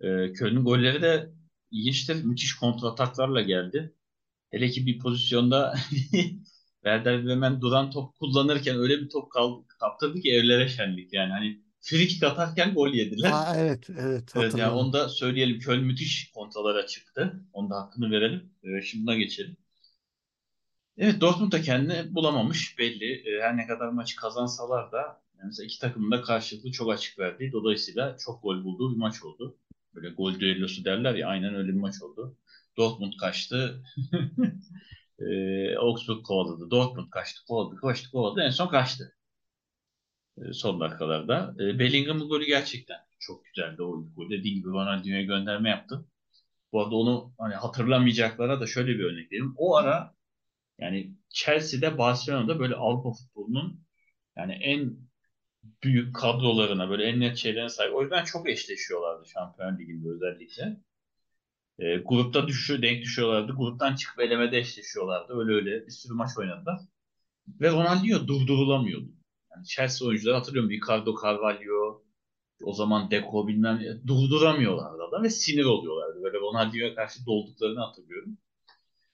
E, 0.02 0.34
Köln'ün 0.34 0.64
golleri 0.64 1.02
de 1.02 1.30
ilginçtir. 1.72 2.24
Müthiş 2.24 2.56
kontrataklarla 2.56 3.42
geldi. 3.42 3.94
Hele 4.52 4.70
ki 4.70 4.86
bir 4.86 5.00
pozisyonda 5.00 5.76
Werder 6.84 7.26
Bremen 7.26 7.62
duran 7.62 7.92
top 7.92 8.16
kullanırken 8.20 8.78
öyle 8.78 9.02
bir 9.02 9.10
top 9.10 9.32
kaldı, 9.32 9.66
kaptırdı 9.80 10.20
ki 10.22 10.32
evlere 10.32 10.70
şenlik 10.70 11.14
yani. 11.14 11.32
Hani 11.32 11.62
free 11.82 12.08
kick 12.08 12.24
atarken 12.24 12.74
gol 12.74 12.94
yediler. 12.94 13.32
Aa, 13.34 13.56
evet 13.58 13.90
evet 14.00 14.34
Evet 14.36 14.56
yani 14.58 14.72
onu 14.72 14.94
da 14.94 15.10
söyleyelim. 15.10 15.60
Köln 15.60 15.84
müthiş 15.84 16.32
kontralara 16.32 16.88
çıktı. 16.88 17.42
Onu 17.54 17.70
da 17.70 17.76
hakkını 17.76 18.12
verelim. 18.12 18.50
E, 18.64 18.82
şimdi 18.82 19.04
buna 19.08 19.16
geçelim. 19.16 19.58
Evet 20.98 21.22
Dortmund 21.22 21.52
da 21.52 21.62
kendini 21.62 22.16
bulamamış 22.16 22.80
belli. 22.80 23.14
E, 23.14 23.42
Her 23.42 23.58
ne 23.58 23.68
kadar 23.68 23.90
maçı 23.90 24.16
kazansalar 24.16 24.92
da 24.92 25.22
yani 25.40 25.54
iki 25.64 25.80
takımın 25.80 26.12
da 26.12 26.22
karşılıklı 26.22 26.72
çok 26.72 26.92
açık 26.92 27.20
verdiği. 27.20 27.52
Dolayısıyla 27.52 28.18
çok 28.18 28.44
gol 28.44 28.64
bulduğu 28.64 28.94
bir 28.94 28.98
maç 28.98 29.24
oldu. 29.24 29.58
Böyle 29.96 30.10
gol 30.10 30.40
düellosu 30.40 30.86
derler 30.86 31.16
ya 31.16 31.28
aynen 31.28 31.56
öyle 31.56 31.68
bir 31.68 31.80
maç 31.80 32.02
oldu. 32.02 32.38
Dortmund 32.78 33.14
kaçtı. 33.20 33.84
e, 35.20 35.76
Augsburg 35.78 36.24
kovaladı. 36.26 36.72
Dortmund 36.72 37.10
kaçtı, 37.10 37.46
kovaladı, 37.48 37.76
kaçtı, 37.82 38.12
kovaladı. 38.12 38.42
En 38.42 38.50
son 38.50 38.68
kaçtı. 38.68 39.17
E, 40.38 40.54
son 40.54 40.80
dakikalarda. 40.80 41.56
E, 41.60 41.80
Bellingham'ın 41.80 42.30
golü 42.30 42.46
gerçekten 42.46 42.98
çok 43.20 43.46
güzeldi 43.46 43.82
o 43.84 44.04
ilk 44.04 44.16
gol. 44.16 44.30
Dediğim 44.30 44.58
gibi 44.58 44.68
Ronaldinho'ya 44.68 45.24
gönderme 45.24 45.70
yaptı. 45.70 46.06
Bu 46.72 46.82
arada 46.84 46.96
onu 46.96 47.34
hani 47.38 47.56
hatırlamayacaklara 47.56 48.62
da 48.62 48.68
şöyle 48.68 49.00
bir 49.00 49.04
örnek 49.04 49.32
vereyim. 49.32 49.54
O 49.58 49.76
ara 49.76 50.16
yani 50.80 51.14
Chelsea'de, 51.30 51.98
Barcelona'da 51.98 52.60
böyle 52.60 52.76
Avrupa 52.76 53.12
futbolunun 53.14 53.82
yani 54.38 54.54
en 54.54 54.98
büyük 55.84 56.16
kadrolarına, 56.16 56.90
böyle 56.90 57.04
en 57.04 57.20
net 57.20 57.38
şeylerine 57.38 57.70
sahip. 57.70 57.96
O 57.96 58.02
yüzden 58.02 58.24
çok 58.26 58.50
eşleşiyorlardı 58.50 59.30
Şampiyon 59.30 59.78
Ligi'nde 59.80 60.10
özellikle. 60.10 60.78
E, 61.80 61.98
grupta 61.98 62.48
düşüyor, 62.48 62.82
denk 62.82 63.04
düşüyorlardı. 63.04 63.54
Gruptan 63.54 63.96
çıkıp 63.96 64.20
elemede 64.20 64.58
eşleşiyorlardı. 64.58 65.34
Öyle 65.40 65.54
öyle 65.54 65.86
bir 65.88 65.92
sürü 65.92 66.14
maç 66.14 66.30
oynadılar. 66.38 66.80
Ve 67.62 67.72
Ronaldinho 67.72 68.28
durdurulamıyordu. 68.28 69.17
Yani 69.58 69.68
Chelsea 69.68 70.08
oyuncuları 70.08 70.36
hatırlıyorum. 70.36 70.72
Ricardo 70.72 71.16
Carvalho, 71.24 72.04
o 72.64 72.74
zaman 72.74 73.12
Deco 73.12 73.48
bilmem 73.48 73.80
ne, 73.82 74.08
durduramıyorlardı 74.08 75.04
adam 75.04 75.24
ve 75.24 75.30
sinir 75.30 75.66
oluyorlardı. 75.66 76.24
Böyle 76.24 76.38
Ronaldinho'ya 76.38 76.96
karşı 76.96 77.26
dolduklarını 77.26 77.80
hatırlıyorum. 77.80 78.38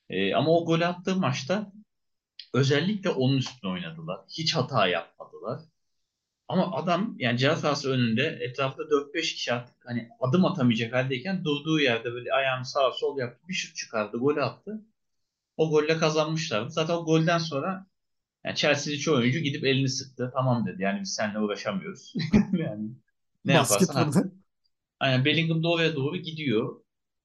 E, 0.10 0.36
ama 0.36 0.52
o 0.52 0.66
gol 0.66 0.82
attığı 0.82 1.16
maçta 1.16 1.72
özellikle 2.54 3.10
onun 3.10 3.38
üstüne 3.38 3.72
oynadılar. 3.72 4.20
Hiç 4.30 4.56
hata 4.56 4.88
yapmadılar. 4.88 5.60
Ama 6.48 6.76
adam 6.76 7.16
yani 7.20 7.38
ceza 7.38 7.56
sahası 7.56 7.90
önünde 7.92 8.40
etrafta 8.42 8.84
4-5 8.84 9.22
kişi 9.22 9.54
artık 9.54 9.76
hani 9.86 10.10
adım 10.20 10.46
atamayacak 10.46 10.94
haldeyken 10.94 11.44
durduğu 11.46 11.80
yerde 11.80 12.14
böyle 12.14 12.34
ayağını 12.34 12.66
sağa 12.66 12.92
sol 12.92 13.18
yaptı. 13.18 13.48
Bir 13.48 13.54
şut 13.54 13.76
çıkardı, 13.76 14.18
gol 14.18 14.38
attı. 14.38 14.82
O 15.58 15.70
golle 15.70 15.98
kazanmışlardı. 15.98 16.70
Zaten 16.72 16.94
o 16.94 17.06
golden 17.06 17.38
sonra 17.38 17.88
yani 18.46 18.56
Chelsea'li 18.56 19.00
çoğu 19.00 19.18
oyuncu 19.18 19.40
gidip 19.40 19.66
elini 19.66 19.90
sıktı. 19.90 20.32
Tamam 20.34 20.66
dedi. 20.68 20.82
Yani 20.82 21.02
biz 21.02 21.14
seninle 21.14 21.40
uğraşamıyoruz. 21.40 22.14
yani 22.54 22.90
ne 23.46 23.60
Basket 23.60 23.90
yaparsan. 23.90 24.32
Aynen 25.00 25.26
Bellingham 25.26 25.64
da 25.64 25.72
oraya 25.72 25.96
doğru 25.96 26.18
gidiyor. 26.18 26.76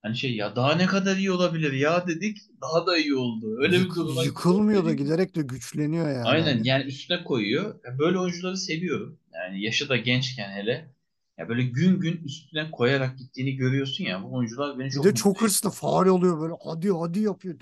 Hani 0.03 0.17
şey 0.17 0.37
ya 0.37 0.57
daha 0.57 0.75
ne 0.75 0.87
kadar 0.87 1.17
iyi 1.17 1.33
olabilir 1.33 1.73
ya 1.73 2.07
dedik. 2.07 2.39
Daha 2.61 2.87
da 2.87 2.99
iyi 2.99 3.15
oldu. 3.15 3.57
Öyle 3.59 3.73
bir 3.73 3.85
Yık- 3.85 3.97
duruma 3.97 4.25
yıkılmıyor 4.25 4.85
da 4.85 4.95
giderek 4.95 5.37
de 5.37 5.43
güçleniyor 5.43 6.09
yani. 6.09 6.25
Aynen 6.25 6.65
yani 6.65 6.85
üstüne 6.85 7.25
koyuyor. 7.25 7.75
Ya 7.85 7.99
Böyle 7.99 8.19
oyuncuları 8.19 8.57
seviyorum. 8.57 9.19
Yani 9.35 9.63
yaşı 9.63 9.89
da 9.89 9.97
gençken 9.97 10.51
hele. 10.51 10.95
Ya 11.39 11.49
böyle 11.49 11.63
gün 11.63 12.01
gün 12.01 12.17
üstüne 12.25 12.71
koyarak 12.71 13.19
gittiğini 13.19 13.57
görüyorsun 13.57 14.05
ya. 14.05 14.23
Bu 14.23 14.35
oyuncular 14.35 14.79
beni 14.79 14.87
Bir 14.87 14.93
çok 14.93 15.05
de 15.05 15.09
mutlu 15.09 15.21
çok 15.21 15.43
hırslı 15.43 15.71
faul 15.71 16.07
oluyor 16.07 16.41
böyle 16.41 16.55
hadi 16.65 16.91
hadi 16.91 17.21
yapıyor. 17.21 17.57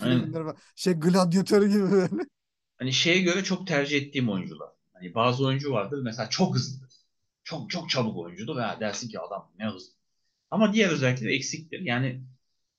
Şey 0.76 0.92
gladyatör 0.92 1.66
gibi 1.66 1.92
böyle. 1.92 2.26
Hani 2.78 2.92
şeye 2.92 3.20
göre 3.20 3.44
çok 3.44 3.66
tercih 3.66 3.96
ettiğim 4.02 4.28
oyuncular. 4.28 4.68
Hani 4.92 5.14
bazı 5.14 5.46
oyuncu 5.46 5.72
vardır 5.72 6.02
mesela 6.02 6.30
çok 6.30 6.54
hızlıdır. 6.54 6.92
Çok 7.44 7.70
çok 7.70 7.90
çabuk 7.90 8.16
oyuncudur. 8.16 8.60
Ya 8.60 8.80
dersin 8.80 9.08
ki 9.08 9.20
adam 9.20 9.52
ne 9.58 9.66
hızlı. 9.66 9.92
Ama 10.50 10.72
diğer 10.72 10.90
özellikleri 10.90 11.34
eksiktir. 11.34 11.80
Yani 11.80 12.22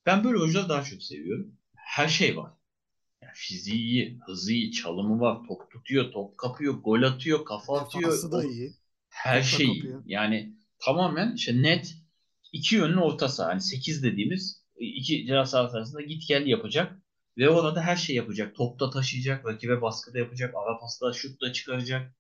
ben 0.06 0.24
böyle 0.24 0.38
oyuncuları 0.38 0.70
daha 0.70 0.84
çok 0.84 1.04
seviyorum. 1.04 1.56
Her 1.76 2.08
şey 2.08 2.38
var. 2.38 2.52
Yani 3.22 3.32
fiziği 3.36 3.78
iyi, 3.78 4.20
hızı 4.26 4.54
iyi, 4.54 4.72
çalımı 4.72 5.20
var, 5.20 5.48
top 5.48 5.72
tutuyor, 5.72 6.12
top 6.12 6.38
kapıyor, 6.38 6.74
gol 6.74 7.04
atıyor, 7.04 7.46
kafa 7.46 7.80
atıyor. 7.80 8.12
Defansı 8.12 8.32
da 8.32 8.44
iyi. 8.44 8.74
her 9.10 9.40
da 9.40 9.44
şey 9.44 9.66
iyi. 9.66 9.96
Yani 10.06 10.54
tamamen 10.80 11.36
işte 11.36 11.62
net 11.62 11.98
iki 12.54 12.76
yönlü 12.76 13.00
orta 13.00 13.30
saha. 13.30 13.50
Hani 13.50 13.62
8 13.62 14.04
dediğimiz 14.04 14.64
iki 14.80 15.26
ceza 15.26 15.46
sahası 15.46 15.78
arasında 15.78 16.02
git 16.02 16.28
gel 16.28 16.46
yapacak. 16.46 17.02
Ve 17.38 17.50
orada 17.50 17.82
her 17.82 17.96
şey 17.96 18.16
yapacak. 18.16 18.56
Topta 18.56 18.90
taşıyacak, 18.90 19.46
rakibe 19.46 19.82
baskıda 19.82 20.20
yapacak, 20.20 20.56
ara 20.56 20.80
pasta 20.80 21.14
şut 21.14 21.42
da 21.42 21.54
çıkaracak. 21.54 22.14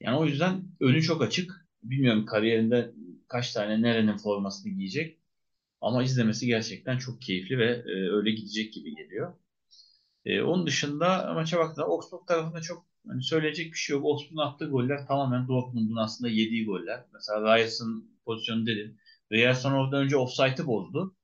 Yani 0.00 0.16
o 0.18 0.26
yüzden 0.26 0.62
önü 0.80 1.02
çok 1.02 1.22
açık. 1.22 1.66
Bilmiyorum 1.82 2.26
kariyerinde 2.26 2.94
kaç 3.28 3.52
tane 3.52 3.82
nerenin 3.82 4.16
formasını 4.16 4.72
giyecek. 4.72 5.18
Ama 5.80 6.02
izlemesi 6.02 6.46
gerçekten 6.46 6.98
çok 6.98 7.22
keyifli 7.22 7.58
ve 7.58 7.66
e, 7.66 8.10
öyle 8.10 8.30
gidecek 8.30 8.72
gibi 8.72 8.96
geliyor. 8.96 9.34
E, 10.24 10.42
onun 10.42 10.66
dışında 10.66 11.34
maça 11.34 11.58
baktığında 11.58 11.86
Augsburg 11.86 12.26
tarafında 12.26 12.60
çok 12.60 12.86
hani 13.08 13.22
söyleyecek 13.22 13.72
bir 13.72 13.78
şey 13.78 13.96
yok. 13.96 14.06
Augsburg'un 14.06 14.42
attığı 14.42 14.66
goller 14.70 15.06
tamamen 15.06 15.48
Dortmund'un 15.48 15.96
aslında 15.96 16.30
yediği 16.30 16.66
goller. 16.66 17.04
Mesela 17.12 17.56
Ryers'ın 17.56 18.10
pozisyonu 18.24 18.66
dedin. 18.66 18.98
Ryerson 19.32 19.72
orada 19.72 19.96
önce 19.96 20.16
offside'ı 20.16 20.66
bozdu. 20.66 21.16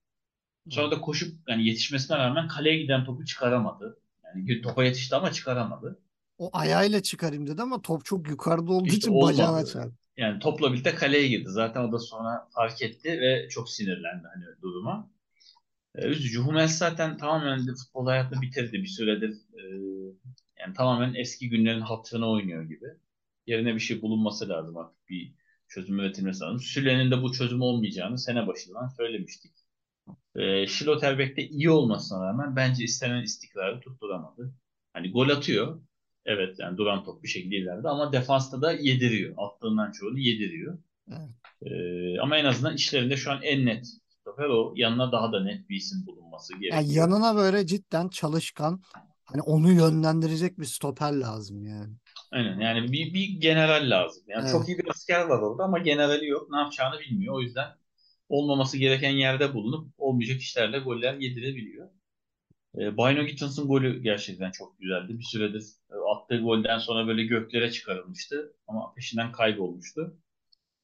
Sonra 0.71 0.91
da 0.91 1.01
koşup 1.01 1.49
yani 1.49 1.67
yetişmesine 1.67 2.19
rağmen 2.19 2.49
kaleye 2.49 2.79
giden 2.83 3.05
topu 3.05 3.25
çıkaramadı. 3.25 4.01
Yani 4.25 4.62
topa 4.62 4.85
yetişti 4.85 5.17
ama 5.17 5.33
çıkaramadı. 5.33 6.01
O 6.39 6.51
ayağıyla 6.53 7.03
çıkarayım 7.03 7.47
dedi 7.47 7.62
ama 7.62 7.83
top 7.83 8.05
çok 8.05 8.29
yukarıda 8.29 8.73
olduğu 8.73 8.87
İşte 8.87 8.97
için 8.97 9.11
olmadı. 9.11 9.33
bacağına 9.33 9.64
çarptı. 9.64 9.97
Yani 10.17 10.39
topla 10.39 10.73
birlikte 10.73 10.95
kaleye 10.95 11.29
girdi. 11.29 11.49
Zaten 11.49 11.81
o 11.85 11.93
da 11.93 11.99
sonra 11.99 12.49
fark 12.55 12.83
etti 12.83 13.09
ve 13.21 13.49
çok 13.49 13.71
sinirlendi 13.71 14.27
hani 14.35 14.45
duruma. 14.62 15.11
E, 15.95 16.07
üzücü. 16.09 16.41
Hummels 16.41 16.79
zaten 16.79 17.17
tamamen 17.17 17.67
de 17.67 17.73
futbol 17.75 18.07
hayatını 18.07 18.43
bitirdi 18.43 18.73
bir 18.73 18.87
süredir. 18.87 19.31
E, 19.31 19.62
yani 20.61 20.75
tamamen 20.75 21.14
eski 21.14 21.49
günlerin 21.49 21.81
hatırına 21.81 22.31
oynuyor 22.31 22.62
gibi. 22.64 22.87
Yerine 23.47 23.75
bir 23.75 23.81
şey 23.81 24.03
bulunması 24.03 24.49
lazım 24.49 24.77
artık. 24.77 25.09
Bir 25.09 25.35
çözüm 25.69 25.99
üretilmesi 25.99 26.41
lazım. 26.41 26.61
Süle'nin 26.61 27.11
de 27.11 27.23
bu 27.23 27.33
çözüm 27.33 27.62
olmayacağını 27.62 28.19
sene 28.19 28.47
başından 28.47 28.89
söylemiştik. 28.89 29.53
E, 30.36 30.66
Schlotterbeck 30.66 31.36
de 31.36 31.48
iyi 31.48 31.70
olmasına 31.70 32.26
rağmen 32.26 32.57
bence 32.57 32.84
istenen 32.84 33.22
istikrarı 33.22 33.80
tutturamadı. 33.80 34.54
Hani 34.92 35.11
gol 35.11 35.28
atıyor. 35.28 35.80
Evet 36.24 36.57
yani 36.59 36.76
duran 36.76 37.04
top 37.04 37.22
bir 37.22 37.28
şekilde 37.28 37.57
ileride 37.57 37.88
ama 37.88 38.12
defansta 38.12 38.62
da 38.62 38.72
yediriyor. 38.72 39.34
Attığından 39.36 39.92
çoğunu 39.92 40.18
yediriyor. 40.18 40.78
Evet. 41.09 41.30
Ee, 41.62 42.20
ama 42.20 42.36
en 42.36 42.44
azından 42.44 42.74
işlerinde 42.74 43.16
şu 43.16 43.30
an 43.32 43.42
en 43.42 43.66
net 43.66 43.86
stoper 44.09 44.44
o. 44.44 44.72
Yanına 44.76 45.12
daha 45.12 45.32
da 45.32 45.44
net 45.44 45.68
bir 45.68 45.76
isim 45.76 46.07
bulunması 46.07 46.52
gerekiyor. 46.52 46.82
Yani 46.82 46.94
yanına 46.94 47.36
böyle 47.36 47.66
cidden 47.66 48.09
çalışkan 48.09 48.82
hani 49.24 49.42
onu 49.42 49.72
yönlendirecek 49.72 50.59
bir 50.59 50.64
stoper 50.64 51.12
lazım 51.12 51.66
yani. 51.66 51.94
Aynen 52.32 52.61
yani 52.61 52.92
bir, 52.92 53.14
bir 53.14 53.40
general 53.40 53.90
lazım. 53.90 54.22
Yani 54.26 54.42
Evet. 54.42 54.52
çok 54.52 54.68
iyi 54.68 54.78
bir 54.78 54.90
asker 54.90 55.24
var 55.24 55.38
orada 55.38 55.64
ama 55.64 55.78
generali 55.78 56.26
yok. 56.26 56.50
Ne 56.50 56.59
yapacağını 56.59 57.00
bilmiyor. 57.00 57.34
O 57.34 57.40
yüzden 57.40 57.68
olmaması 58.29 58.79
gereken 58.79 59.11
yerde 59.11 59.55
bulunup 59.55 59.93
olmayacak 59.99 60.41
işlerle 60.41 60.79
goller 60.79 61.14
yedirebiliyor. 61.14 61.91
E, 62.79 62.97
Bino 62.97 63.22
Gittens'ın 63.22 63.68
golü 63.68 64.03
gerçekten 64.03 64.51
çok 64.51 64.79
güzeldi. 64.79 65.18
Bir 65.18 65.24
süredir 65.24 65.64
e, 65.91 65.95
attığı 66.14 66.39
golden 66.39 66.79
sonra 66.79 67.07
böyle 67.07 67.24
göklere 67.24 67.70
çıkarılmıştı 67.70 68.53
ama 68.66 68.95
peşinden 68.95 69.33
kaybolmuştu. 69.33 70.16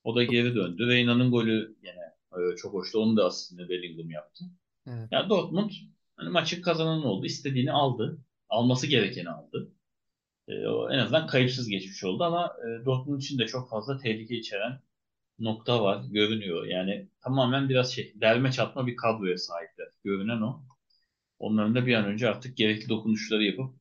O 0.05 0.17
da 0.17 0.25
geri 0.25 0.55
döndü. 0.55 0.87
Reyna'nın 0.87 1.31
golü 1.31 1.77
yine 1.83 2.13
e, 2.33 2.57
çok 2.57 2.75
hoştu. 2.75 2.99
Onu 2.99 3.17
da 3.17 3.25
aslında 3.25 3.69
Bellingham 3.69 4.11
yaptı. 4.11 4.45
Evet. 4.87 5.09
Ya 5.13 5.29
Dortmund 5.29 5.71
hani 6.17 6.31
maçın 6.31 6.63
kazanan 6.63 7.05
oldu. 7.05 7.27
İstediğini 7.27 7.73
aldı. 7.73 8.19
Alması 8.49 8.87
gerekeni 8.87 9.31
aldı. 9.31 9.73
E, 10.49 10.53
en 10.95 10.99
azından 10.99 11.27
kayıpsız 11.27 11.69
geçmiş 11.69 12.05
oldu 12.05 12.25
ama 12.25 12.47
e, 12.47 12.85
Dortmund 12.85 13.21
için 13.21 13.39
de 13.39 13.47
çok 13.47 13.71
fazla 13.71 13.99
tehlike 13.99 14.37
içeren 14.37 14.81
nokta 15.45 15.83
var. 15.85 16.05
Görünüyor. 16.11 16.67
Yani 16.67 17.09
tamamen 17.25 17.69
biraz 17.69 17.93
şey 17.95 18.13
derme 18.21 18.53
çatma 18.53 18.87
bir 18.87 18.97
kadroya 18.97 19.39
sahipler. 19.39 19.89
Görünen 20.05 20.41
o. 20.41 20.63
Onların 21.39 21.75
da 21.75 21.87
bir 21.87 21.95
an 21.95 22.05
önce 22.05 22.29
artık 22.29 22.57
gerekli 22.57 22.89
dokunuşları 22.89 23.45
yapıp 23.45 23.75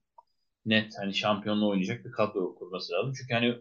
net 0.66 0.93
hani 0.97 1.14
şampiyonluğu 1.16 1.70
oynayacak 1.70 2.05
bir 2.05 2.12
kadro 2.12 2.55
kurması 2.55 2.93
lazım. 2.93 3.14
Çünkü 3.18 3.34
hani 3.34 3.55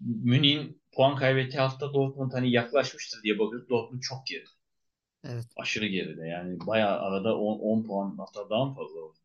Münih'in 0.00 0.82
puan 0.92 1.16
kaybettiği 1.16 1.60
hafta 1.60 1.94
Dortmund 1.94 2.32
hani 2.32 2.50
yaklaşmıştır 2.50 3.22
diye 3.22 3.38
bakıyoruz. 3.38 3.68
Dortmund 3.70 4.02
çok 4.02 4.26
geri. 4.26 4.44
Evet. 5.24 5.44
Aşırı 5.56 5.86
geride. 5.86 6.26
Yani 6.26 6.58
bayağı 6.66 7.00
arada 7.00 7.38
10, 7.38 7.58
10 7.58 7.84
puan 7.84 8.16
hatta 8.18 8.50
daha 8.50 8.64
mı 8.64 8.74
fazla 8.74 9.00
oldu? 9.00 9.16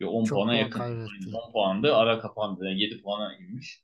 Yo, 0.00 0.10
10 0.10 0.24
Çok 0.24 0.38
puana 0.38 0.50
puan 0.50 0.58
yakın. 0.58 0.78
kaybetti. 0.78 1.36
10 1.48 1.52
puandı. 1.52 1.94
Ara 1.96 2.20
kapandı. 2.20 2.64
Yani 2.68 2.80
7 2.80 3.02
puana 3.02 3.36
inmiş. 3.36 3.82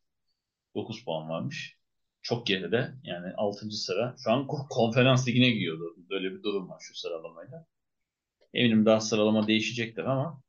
9 0.75 1.05
puan 1.05 1.29
varmış. 1.29 1.79
Çok 2.25 2.47
geride. 2.47 2.95
Yani 3.05 3.35
6. 3.37 3.71
sıra. 3.71 4.15
Şu 4.25 4.31
an 4.31 4.43
ko- 4.47 4.69
konferans 4.69 5.29
ligine 5.29 5.51
gidiyor 5.51 5.79
Dortmund. 5.81 6.11
Böyle 6.11 6.33
bir 6.35 6.43
durum 6.43 6.69
var 6.69 6.79
şu 6.81 6.95
sıralamayla. 6.95 7.67
Eminim 8.55 8.87
daha 8.87 9.01
sıralama 9.01 9.47
değişecektir 9.47 10.05
ama 10.05 10.43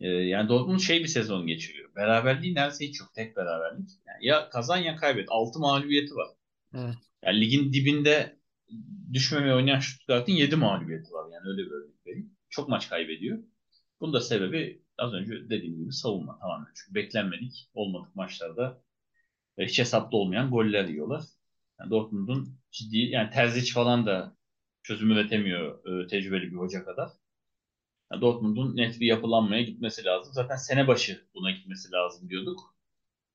e, 0.00 0.08
yani 0.08 0.48
Dortmund 0.48 0.80
şey 0.80 1.00
bir 1.02 1.08
sezon 1.08 1.46
geçiriyor. 1.46 1.94
Beraberliği 1.94 2.54
neredeyse 2.54 2.86
hiç 2.86 3.00
yok. 3.00 3.14
Tek 3.14 3.36
beraberlik. 3.36 3.90
Yani 4.06 4.26
ya 4.26 4.50
kazan 4.50 4.76
ya 4.76 4.96
kaybet. 4.96 5.28
6 5.30 5.58
mağlubiyeti 5.58 6.14
var. 6.14 6.28
Evet. 6.74 6.94
Yani 7.24 7.40
ligin 7.40 7.72
dibinde 7.72 8.38
düşmemeye 9.12 9.54
oynayan 9.54 9.80
Stuttgart'ın 9.80 10.32
7 10.32 10.56
mağlubiyeti 10.56 11.12
var. 11.12 11.32
Yani 11.32 11.48
öyle 11.48 11.62
bir 11.62 11.70
örnek 11.70 12.06
vereyim. 12.06 12.36
Çok 12.50 12.68
maç 12.68 12.88
kaybediyor. 12.88 13.38
Bunun 14.00 14.12
da 14.12 14.20
sebebi 14.20 14.82
az 14.98 15.12
önce 15.12 15.50
dediğim 15.50 15.78
gibi 15.78 15.92
savunma 15.92 16.38
tamamen. 16.38 16.68
Çünkü 16.74 16.94
beklenmedik 16.94 17.70
olmadık 17.74 18.14
maçlarda 18.14 18.82
hiç 19.66 19.78
hesapta 19.78 20.16
olmayan 20.16 20.50
goller 20.50 20.84
yiyorlar. 20.84 21.24
Yani 21.80 21.90
Dortmund'un 21.90 22.58
ciddi 22.70 22.98
yani 22.98 23.30
Terzic 23.30 23.72
falan 23.72 24.06
da 24.06 24.36
çözüm 24.82 25.10
üretemiyor 25.10 25.78
e, 26.04 26.06
tecrübeli 26.06 26.50
bir 26.52 26.56
hoca 26.56 26.84
kadar. 26.84 27.10
Yani 28.12 28.20
Dortmund'un 28.20 28.76
net 28.76 29.00
bir 29.00 29.06
yapılanmaya 29.06 29.62
gitmesi 29.62 30.04
lazım. 30.04 30.32
Zaten 30.34 30.56
sene 30.56 30.88
başı 30.88 31.26
buna 31.34 31.50
gitmesi 31.50 31.92
lazım 31.92 32.28
diyorduk. 32.30 32.74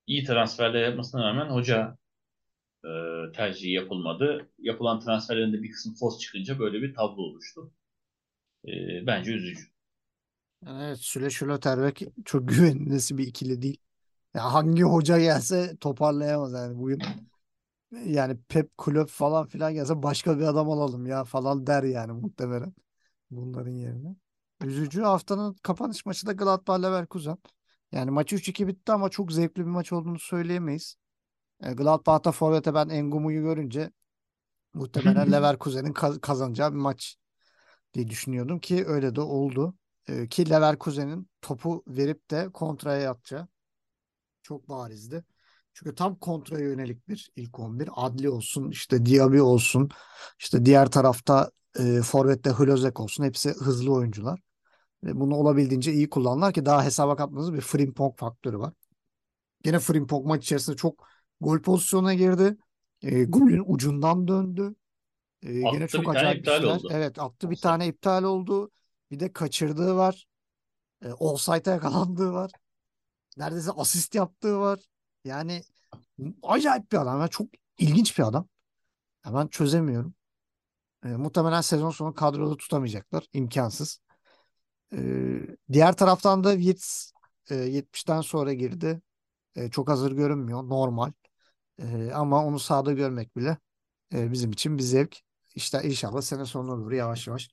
İyi 0.06 0.24
transferler 0.24 0.82
yapmasına 0.84 1.24
rağmen 1.28 1.50
hoca 1.50 1.98
e, 2.84 2.88
tercihi 3.32 3.72
yapılmadı. 3.72 4.50
Yapılan 4.58 5.00
transferlerin 5.00 5.52
de 5.52 5.62
bir 5.62 5.72
kısmı 5.72 5.94
fos 5.94 6.20
çıkınca 6.20 6.58
böyle 6.58 6.82
bir 6.82 6.94
tablo 6.94 7.22
oluştu. 7.22 7.72
E, 8.68 8.70
bence 9.06 9.32
üzücü. 9.32 9.64
Evet 10.66 10.98
Süle 10.98 11.30
Schlotterbeck 11.30 12.02
çok 12.24 12.48
güvenilmesi 12.48 13.18
bir 13.18 13.26
ikili 13.26 13.62
değil. 13.62 13.78
Ya 14.34 14.52
hangi 14.54 14.82
hoca 14.82 15.18
gelse 15.18 15.76
toparlayamaz 15.80 16.52
yani 16.52 16.78
bugün. 16.78 17.00
Yani 18.06 18.38
Pep 18.48 18.78
Klopp 18.78 19.10
falan 19.10 19.46
filan 19.46 19.74
gelse 19.74 20.02
başka 20.02 20.38
bir 20.38 20.44
adam 20.44 20.70
alalım 20.70 21.06
ya 21.06 21.24
falan 21.24 21.66
der 21.66 21.82
yani 21.82 22.12
muhtemelen 22.12 22.74
bunların 23.30 23.72
yerine. 23.72 24.16
Üzücü 24.64 25.02
haftanın 25.02 25.54
kapanış 25.62 26.06
maçı 26.06 26.26
da 26.26 26.32
Gladbach 26.32 26.82
Leverkusen. 26.82 27.38
Yani 27.92 28.10
maç 28.10 28.32
3-2 28.32 28.68
bitti 28.68 28.92
ama 28.92 29.08
çok 29.10 29.32
zevkli 29.32 29.60
bir 29.62 29.70
maç 29.70 29.92
olduğunu 29.92 30.18
söyleyemeyiz. 30.18 30.96
E, 31.64 31.72
Gladbach'ta 31.74 32.32
forvete 32.32 32.74
ben 32.74 32.88
Engumu'yu 32.88 33.42
görünce 33.42 33.92
muhtemelen 34.74 35.32
Leverkusen'in 35.32 35.92
kaz- 35.92 36.20
kazanacağı 36.20 36.72
bir 36.72 36.78
maç 36.78 37.16
diye 37.94 38.08
düşünüyordum 38.08 38.60
ki 38.60 38.84
öyle 38.86 39.16
de 39.16 39.20
oldu. 39.20 39.74
E, 40.08 40.28
ki 40.28 40.50
Leverkusen'in 40.50 41.30
topu 41.42 41.84
verip 41.88 42.30
de 42.32 42.50
kontraya 42.54 43.00
yatacağı 43.02 43.48
çok 44.44 44.68
barizdi. 44.68 45.24
Çünkü 45.74 45.94
tam 45.94 46.18
kontraya 46.18 46.64
yönelik 46.68 47.08
bir 47.08 47.30
ilk 47.36 47.58
11. 47.58 47.88
Adli 47.96 48.30
olsun, 48.30 48.70
işte 48.70 49.06
Diaby 49.06 49.40
olsun, 49.40 49.90
işte 50.38 50.64
diğer 50.64 50.90
tarafta 50.90 51.50
e, 51.78 52.02
forvette 52.02 52.50
Hlozek 52.50 53.00
olsun. 53.00 53.24
Hepsi 53.24 53.50
hızlı 53.50 53.92
oyuncular. 53.92 54.40
Ve 55.04 55.20
bunu 55.20 55.34
olabildiğince 55.34 55.92
iyi 55.92 56.10
kullandılar 56.10 56.52
ki 56.52 56.66
daha 56.66 56.84
hesaba 56.84 57.16
katmadığınız 57.16 57.54
bir 57.54 57.60
Frimpong 57.60 58.18
faktörü 58.18 58.58
var. 58.58 58.72
Gene 59.62 59.78
Frimpong 59.78 60.26
maç 60.26 60.44
içerisinde 60.44 60.76
çok 60.76 61.08
gol 61.40 61.62
pozisyonuna 61.62 62.14
girdi. 62.14 62.56
E, 63.02 63.24
golün 63.24 63.64
ucundan 63.66 64.28
döndü. 64.28 64.74
E, 65.42 65.60
gene 65.60 65.88
çok 65.88 66.00
bir 66.00 66.06
tane 66.06 66.18
acayip 66.18 66.38
iptal 66.38 66.62
işler. 66.62 66.76
oldu. 66.76 66.88
Evet 66.92 67.18
attı 67.18 67.50
bir 67.50 67.56
tane 67.56 67.86
iptal 67.86 68.22
oldu. 68.22 68.70
Bir 69.10 69.20
de 69.20 69.32
kaçırdığı 69.32 69.96
var. 69.96 70.26
E, 71.04 71.12
offside'a 71.12 71.72
yakalandığı 71.72 72.32
var. 72.32 72.50
Neredeyse 73.36 73.70
asist 73.70 74.14
yaptığı 74.14 74.58
var. 74.60 74.80
Yani 75.24 75.62
acayip 76.42 76.92
bir 76.92 76.98
adam. 76.98 77.20
Yani 77.20 77.30
çok 77.30 77.48
ilginç 77.78 78.18
bir 78.18 78.24
adam. 78.24 78.48
Ya 79.26 79.34
ben 79.34 79.46
çözemiyorum. 79.48 80.14
E, 81.04 81.08
muhtemelen 81.08 81.60
sezon 81.60 81.90
sonu 81.90 82.14
kadroda 82.14 82.56
tutamayacaklar. 82.56 83.26
İmkansız. 83.32 84.00
E, 84.92 84.98
diğer 85.72 85.96
taraftan 85.96 86.44
da 86.44 86.56
Wirtz 86.56 87.12
e, 87.50 87.54
70'ten 87.54 88.20
sonra 88.20 88.52
girdi. 88.52 89.02
E, 89.56 89.70
çok 89.70 89.88
hazır 89.88 90.12
görünmüyor. 90.12 90.68
Normal. 90.68 91.12
E, 91.78 92.12
ama 92.12 92.44
onu 92.46 92.58
sahada 92.58 92.92
görmek 92.92 93.36
bile 93.36 93.58
e, 94.14 94.32
bizim 94.32 94.52
için 94.52 94.78
bir 94.78 94.82
zevk. 94.82 95.16
İşte 95.54 95.82
inşallah 95.84 96.20
sene 96.22 96.46
sonuna 96.46 96.84
doğru 96.84 96.94
yavaş 96.94 97.26
yavaş 97.26 97.50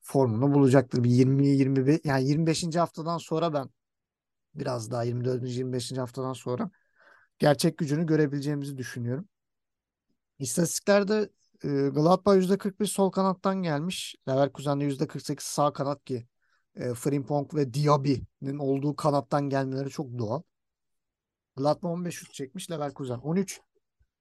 formunu 0.00 0.54
bulacaktır. 0.54 1.04
Bir 1.04 1.10
20 1.10 1.46
25 1.46 2.00
yani 2.04 2.28
25. 2.28 2.76
haftadan 2.76 3.18
sonra 3.18 3.54
ben 3.54 3.70
biraz 4.54 4.90
daha 4.90 5.02
24. 5.02 5.42
25. 5.42 5.92
haftadan 5.92 6.32
sonra 6.32 6.70
gerçek 7.38 7.78
gücünü 7.78 8.06
görebileceğimizi 8.06 8.76
düşünüyorum. 8.76 9.28
İstatistiklerde 10.38 11.30
e, 11.64 11.68
Gladbach 11.68 12.36
%41 12.36 12.86
sol 12.86 13.10
kanattan 13.10 13.62
gelmiş. 13.62 14.16
Leverkusen'de 14.28 14.84
%48 14.84 15.40
sağ 15.40 15.72
kanat 15.72 16.04
ki 16.04 16.26
e, 16.76 16.94
Frimpong 16.94 17.54
ve 17.54 17.74
Diaby'nin 17.74 18.58
olduğu 18.58 18.96
kanattan 18.96 19.48
gelmeleri 19.48 19.90
çok 19.90 20.18
doğal. 20.18 20.42
Gladbach 21.56 21.90
15 21.90 22.14
şut 22.14 22.34
çekmiş. 22.34 22.70
Leverkusen 22.70 23.18
13. 23.18 23.60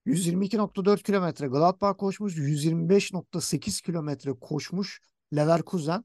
122.4 0.06 1.04
kilometre 1.04 1.48
Gladbach 1.48 1.98
koşmuş. 1.98 2.38
125.8 2.38 3.82
kilometre 3.82 4.34
koşmuş 4.34 5.02
Leverkusen 5.36 6.04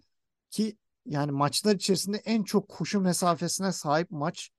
ki 0.51 0.76
yani 1.09 1.32
maçlar 1.32 1.74
içerisinde 1.74 2.16
en 2.16 2.42
çok 2.42 2.68
koşu 2.68 3.00
mesafesine 3.00 3.72
sahip 3.72 4.11
maç 4.11 4.50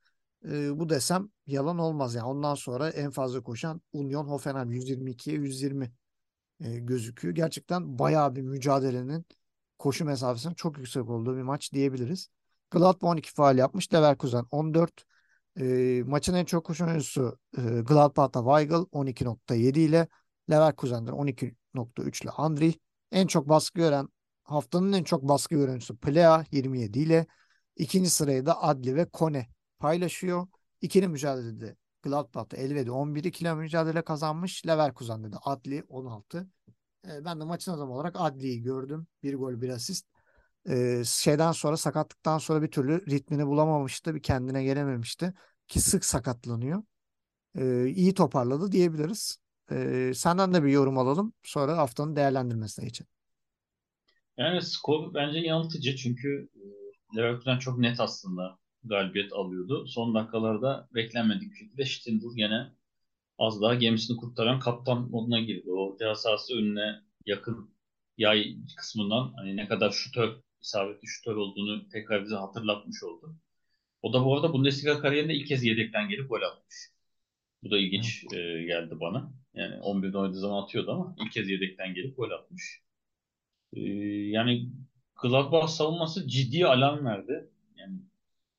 e, 0.45 0.79
bu 0.79 0.89
desem 0.89 1.29
yalan 1.47 1.77
olmaz. 1.77 2.15
Yani 2.15 2.27
ondan 2.27 2.55
sonra 2.55 2.89
en 2.89 3.11
fazla 3.11 3.43
koşan 3.43 3.81
Union 3.93 4.25
Hoffenheim 4.25 4.71
122'ye 4.71 5.37
120 5.37 5.91
e, 6.59 6.79
gözüküyor. 6.79 7.35
Gerçekten 7.35 7.99
bayağı 7.99 8.35
bir 8.35 8.41
mücadelenin 8.41 9.25
koşu 9.79 10.05
mesafesinin 10.05 10.53
çok 10.53 10.77
yüksek 10.77 11.09
olduğu 11.09 11.37
bir 11.37 11.41
maç 11.41 11.73
diyebiliriz. 11.73 12.29
Gladbach 12.71 13.09
12 13.09 13.33
faal 13.33 13.57
yapmış. 13.57 13.93
Leverkusen 13.93 14.45
14. 14.51 15.05
E, 15.59 16.03
maçın 16.05 16.33
en 16.33 16.45
çok 16.45 16.65
koşan 16.65 16.87
oyuncusu 16.87 17.37
e, 17.57 17.61
Gladbach'ta 17.61 18.39
Weigl 18.39 18.85
12.7 18.91 19.79
ile 19.79 20.07
Leverkusen'den 20.49 21.13
12.3 21.13 22.23
ile 22.23 22.31
Andrich. 22.31 22.77
En 23.11 23.27
çok 23.27 23.49
baskı 23.49 23.79
gören 23.79 24.09
haftanın 24.49 24.93
en 24.93 25.03
çok 25.03 25.23
baskı 25.23 25.55
oyuncusu 25.55 25.97
Plea 25.97 26.43
27 26.51 26.99
ile. 26.99 27.27
ikinci 27.75 28.09
sırayı 28.09 28.45
da 28.45 28.63
Adli 28.63 28.95
ve 28.95 29.05
Kone 29.05 29.49
paylaşıyor. 29.79 30.47
İkili 30.81 31.07
mücadelede 31.07 31.75
Gladbach'ta 32.03 32.57
Elvedi 32.57 32.91
11 32.91 33.23
ikili 33.23 33.53
mücadele 33.53 34.01
kazanmış. 34.01 34.67
Leverkusen'de 34.67 35.31
de 35.31 35.35
Adli 35.43 35.83
16. 35.89 36.49
E, 37.07 37.25
ben 37.25 37.39
de 37.39 37.43
maçın 37.43 37.71
adamı 37.71 37.93
olarak 37.93 38.15
Adli'yi 38.19 38.61
gördüm. 38.61 39.07
Bir 39.23 39.35
gol 39.35 39.61
bir 39.61 39.69
asist. 39.69 40.05
E, 40.69 41.03
şeyden 41.05 41.51
sonra 41.51 41.77
sakatlıktan 41.77 42.37
sonra 42.37 42.61
bir 42.61 42.71
türlü 42.71 43.05
ritmini 43.11 43.47
bulamamıştı. 43.47 44.15
Bir 44.15 44.21
kendine 44.21 44.63
gelememişti. 44.63 45.33
Ki 45.67 45.81
sık 45.81 46.05
sakatlanıyor. 46.05 46.83
E, 47.55 47.87
iyi 47.87 48.13
toparladı 48.13 48.71
diyebiliriz. 48.71 49.37
E, 49.71 50.11
senden 50.15 50.53
de 50.53 50.63
bir 50.63 50.69
yorum 50.69 50.97
alalım. 50.97 51.33
Sonra 51.43 51.77
haftanın 51.77 52.15
değerlendirmesine 52.15 52.85
için. 52.85 53.07
Yani 54.39 54.61
skor 54.61 55.13
bence 55.13 55.39
yanıltıcı 55.39 55.95
çünkü 55.95 56.49
e, 56.55 57.17
Leverkusen 57.17 57.59
çok 57.59 57.79
net 57.79 57.99
aslında 57.99 58.59
galibiyet 58.83 59.33
alıyordu. 59.33 59.87
Son 59.87 60.15
dakikalarda 60.15 60.87
beklenmedik 60.95 61.51
bir 61.51 61.57
şekilde 61.57 61.85
Stindl 61.85 62.35
gene 62.35 62.71
az 63.37 63.61
daha 63.61 63.75
gemisini 63.75 64.17
kurtaran 64.17 64.59
kaptan 64.59 65.09
moduna 65.11 65.39
girdi. 65.39 65.71
O 65.71 65.97
ceza 65.99 66.15
sahası 66.15 66.55
önüne 66.55 66.95
yakın 67.25 67.75
yay 68.17 68.57
kısmından 68.77 69.33
hani 69.35 69.55
ne 69.57 69.67
kadar 69.67 69.91
şutör, 69.91 70.35
isabetli 70.61 71.07
şutör 71.07 71.35
olduğunu 71.35 71.89
tekrar 71.89 72.23
bize 72.23 72.35
hatırlatmış 72.35 73.03
oldu. 73.03 73.35
O 74.01 74.13
da 74.13 74.25
bu 74.25 74.35
arada 74.35 74.53
Bundesliga 74.53 74.99
kariyerinde 75.01 75.33
ilk 75.33 75.47
kez 75.47 75.63
yedekten 75.63 76.09
gelip 76.09 76.29
gol 76.29 76.41
atmış. 76.41 76.75
Bu 77.63 77.71
da 77.71 77.77
ilginç 77.77 78.23
e, 78.33 78.37
geldi 78.63 78.99
bana. 78.99 79.33
Yani 79.53 79.75
11'de 79.75 80.17
oynadığı 80.17 80.39
zaman 80.39 80.63
atıyordu 80.63 80.91
ama 80.91 81.15
ilk 81.25 81.31
kez 81.31 81.49
yedekten 81.49 81.93
gelip 81.93 82.17
gol 82.17 82.31
atmış. 82.31 82.81
E, 83.73 83.81
yani 84.29 84.69
Gladbach 85.21 85.69
savunması 85.69 86.27
ciddi 86.27 86.65
alarm 86.65 87.05
verdi. 87.05 87.49
Yani 87.77 87.99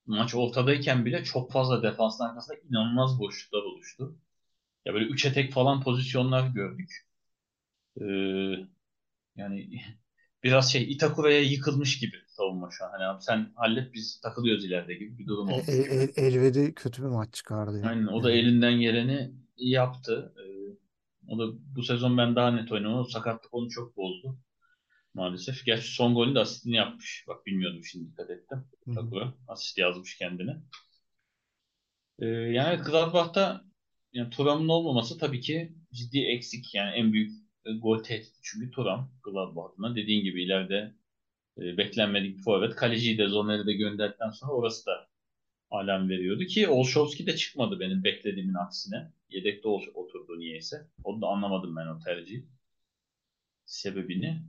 maç 0.06 0.34
ortadayken 0.34 1.04
bile 1.04 1.24
çok 1.24 1.52
fazla 1.52 1.82
defansın 1.82 2.24
arkasında 2.24 2.58
inanılmaz 2.70 3.18
boşluklar 3.18 3.62
oluştu. 3.62 4.16
Ya 4.84 4.94
böyle 4.94 5.04
üçe 5.04 5.32
tek 5.32 5.52
falan 5.52 5.82
pozisyonlar 5.82 6.48
gördük. 6.48 7.06
Ee, 8.00 8.04
yani 9.36 9.70
biraz 10.44 10.72
şey 10.72 10.92
Itakura'ya 10.92 11.40
yıkılmış 11.40 11.98
gibi 11.98 12.16
savunma 12.26 12.68
şu 12.70 12.84
an. 12.84 12.90
Hani 12.90 13.04
abi 13.04 13.22
sen 13.22 13.52
hallet 13.54 13.94
biz 13.94 14.20
takılıyoruz 14.20 14.64
ileride 14.64 14.94
gibi 14.94 15.18
bir 15.18 15.26
durum 15.26 15.48
oldu. 15.48 15.62
E, 15.68 15.72
El, 15.72 16.08
Elvedi 16.16 16.74
kötü 16.74 17.02
bir 17.02 17.08
maç 17.08 17.34
çıkardı. 17.34 17.76
Yani. 17.76 17.86
Aynen 17.86 18.06
o 18.06 18.22
da 18.22 18.32
elinden 18.32 18.80
geleni 18.80 19.32
yaptı. 19.56 20.34
Ee, 20.36 20.50
o 21.28 21.38
da 21.38 21.44
bu 21.76 21.82
sezon 21.82 22.18
ben 22.18 22.36
daha 22.36 22.50
net 22.50 22.72
oynadım. 22.72 23.06
Sakatlık 23.06 23.54
onu 23.54 23.70
çok 23.70 23.96
bozdu. 23.96 24.38
Maalesef. 25.14 25.64
Gerçi 25.64 25.88
son 25.88 26.14
golün 26.14 26.34
de 26.34 26.40
asistini 26.40 26.76
yapmış. 26.76 27.24
Bak 27.28 27.46
bilmiyordum 27.46 27.84
şimdi 27.84 28.10
dikkat 28.10 28.30
ettim. 28.30 28.64
Takura 28.94 29.34
asist 29.48 29.78
yazmış 29.78 30.18
kendine. 30.18 30.56
Ee, 32.18 32.26
yani 32.26 32.82
Gladbach'ta 32.82 33.64
yani 34.12 34.30
Thuram'ın 34.30 34.68
olmaması 34.68 35.18
tabii 35.18 35.40
ki 35.40 35.72
ciddi 35.92 36.20
eksik. 36.20 36.74
Yani 36.74 36.90
en 36.90 37.12
büyük 37.12 37.32
e, 37.64 37.72
gol 37.72 38.02
tehdidi 38.02 38.38
çünkü 38.42 38.70
Thuram 38.70 39.12
Gladbach 39.22 39.72
adına. 39.74 39.96
Dediğin 39.96 40.24
gibi 40.24 40.44
ileride 40.44 40.94
e, 41.58 41.76
beklenmedik 41.76 42.38
bir 42.38 42.42
forvet. 42.42 42.76
Kaleciyi 42.76 43.18
de 43.18 43.28
Zoner'i 43.28 43.66
de 43.66 43.72
gönderdikten 43.72 44.30
sonra 44.30 44.52
orası 44.52 44.86
da 44.86 45.10
alarm 45.70 46.08
veriyordu 46.08 46.44
ki 46.44 46.68
Olszewski 46.68 47.26
de 47.26 47.36
çıkmadı 47.36 47.80
benim 47.80 48.04
beklediğimin 48.04 48.54
aksine. 48.54 49.12
Yedekte 49.30 49.68
oturdu 49.68 50.38
niyeyse. 50.38 50.88
Onu 51.04 51.22
da 51.22 51.26
anlamadım 51.26 51.76
ben 51.76 51.86
o 51.86 51.98
tercihi. 51.98 52.46
Sebebini. 53.64 54.42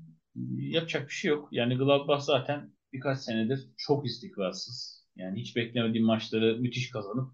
Yapacak 0.56 1.08
bir 1.08 1.14
şey 1.14 1.30
yok. 1.30 1.50
Yani 1.52 1.78
Gladbach 1.78 2.22
zaten 2.22 2.74
birkaç 2.94 3.20
senedir 3.20 3.70
çok 3.78 4.06
istikrarsız. 4.06 5.06
Yani 5.16 5.40
hiç 5.40 5.56
beklemediğim 5.56 6.06
maçları 6.06 6.58
müthiş 6.58 6.90
kazanıp 6.90 7.32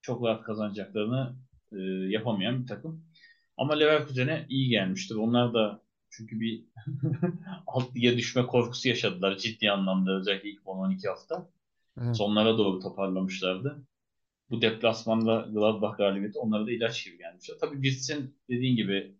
çok 0.00 0.24
rahat 0.24 0.42
kazanacaklarını 0.42 1.36
e, 1.72 1.76
yapamayan 2.08 2.62
bir 2.62 2.66
takım. 2.66 3.04
Ama 3.56 3.74
Leverkusen'e 3.74 4.46
iyi 4.48 4.68
gelmiştir. 4.68 5.14
Onlar 5.14 5.54
da 5.54 5.82
çünkü 6.10 6.40
bir 6.40 6.64
alt 7.66 7.96
lige 7.96 8.16
düşme 8.16 8.46
korkusu 8.46 8.88
yaşadılar 8.88 9.36
ciddi 9.36 9.70
anlamda 9.70 10.18
özellikle 10.18 10.50
ilk 10.50 10.62
10-12 10.62 11.08
hafta. 11.08 11.50
Evet. 12.00 12.16
Sonlara 12.16 12.58
doğru 12.58 12.80
toparlamışlardı. 12.80 13.82
Bu 14.50 14.62
deplasmanda 14.62 15.48
Gladbach 15.52 15.96
galibiyeti 15.96 16.38
onlara 16.38 16.66
da 16.66 16.72
ilaç 16.72 17.04
gibi 17.04 17.18
gelmişler. 17.18 17.56
Tabii 17.60 17.82
Wirtz'in 17.82 18.36
dediğin 18.50 18.76
gibi 18.76 19.16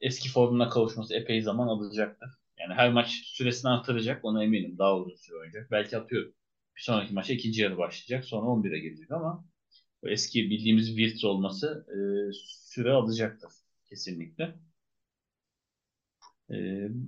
eski 0.00 0.28
formuna 0.28 0.68
kavuşması 0.68 1.14
epey 1.14 1.42
zaman 1.42 1.68
alacaktır. 1.68 2.30
Yani 2.60 2.74
her 2.74 2.92
maç 2.92 3.10
süresini 3.24 3.70
artıracak 3.70 4.24
ona 4.24 4.44
eminim. 4.44 4.78
Daha 4.78 4.96
uzun 4.98 5.16
süre 5.16 5.36
oynayacak. 5.36 5.70
Belki 5.70 5.96
atıyor 5.98 6.24
bir 6.76 6.82
sonraki 6.82 7.14
maça 7.14 7.32
ikinci 7.32 7.62
yarı 7.62 7.78
başlayacak. 7.78 8.24
Sonra 8.24 8.46
11'e 8.46 8.78
gelecek 8.78 9.10
ama 9.10 9.44
eski 10.04 10.50
bildiğimiz 10.50 10.88
Wirtz 10.88 11.24
olması 11.24 11.86
e, 11.90 11.98
süre 12.34 12.92
alacaktır 12.92 13.50
kesinlikle. 13.90 14.54
E, 16.50 16.54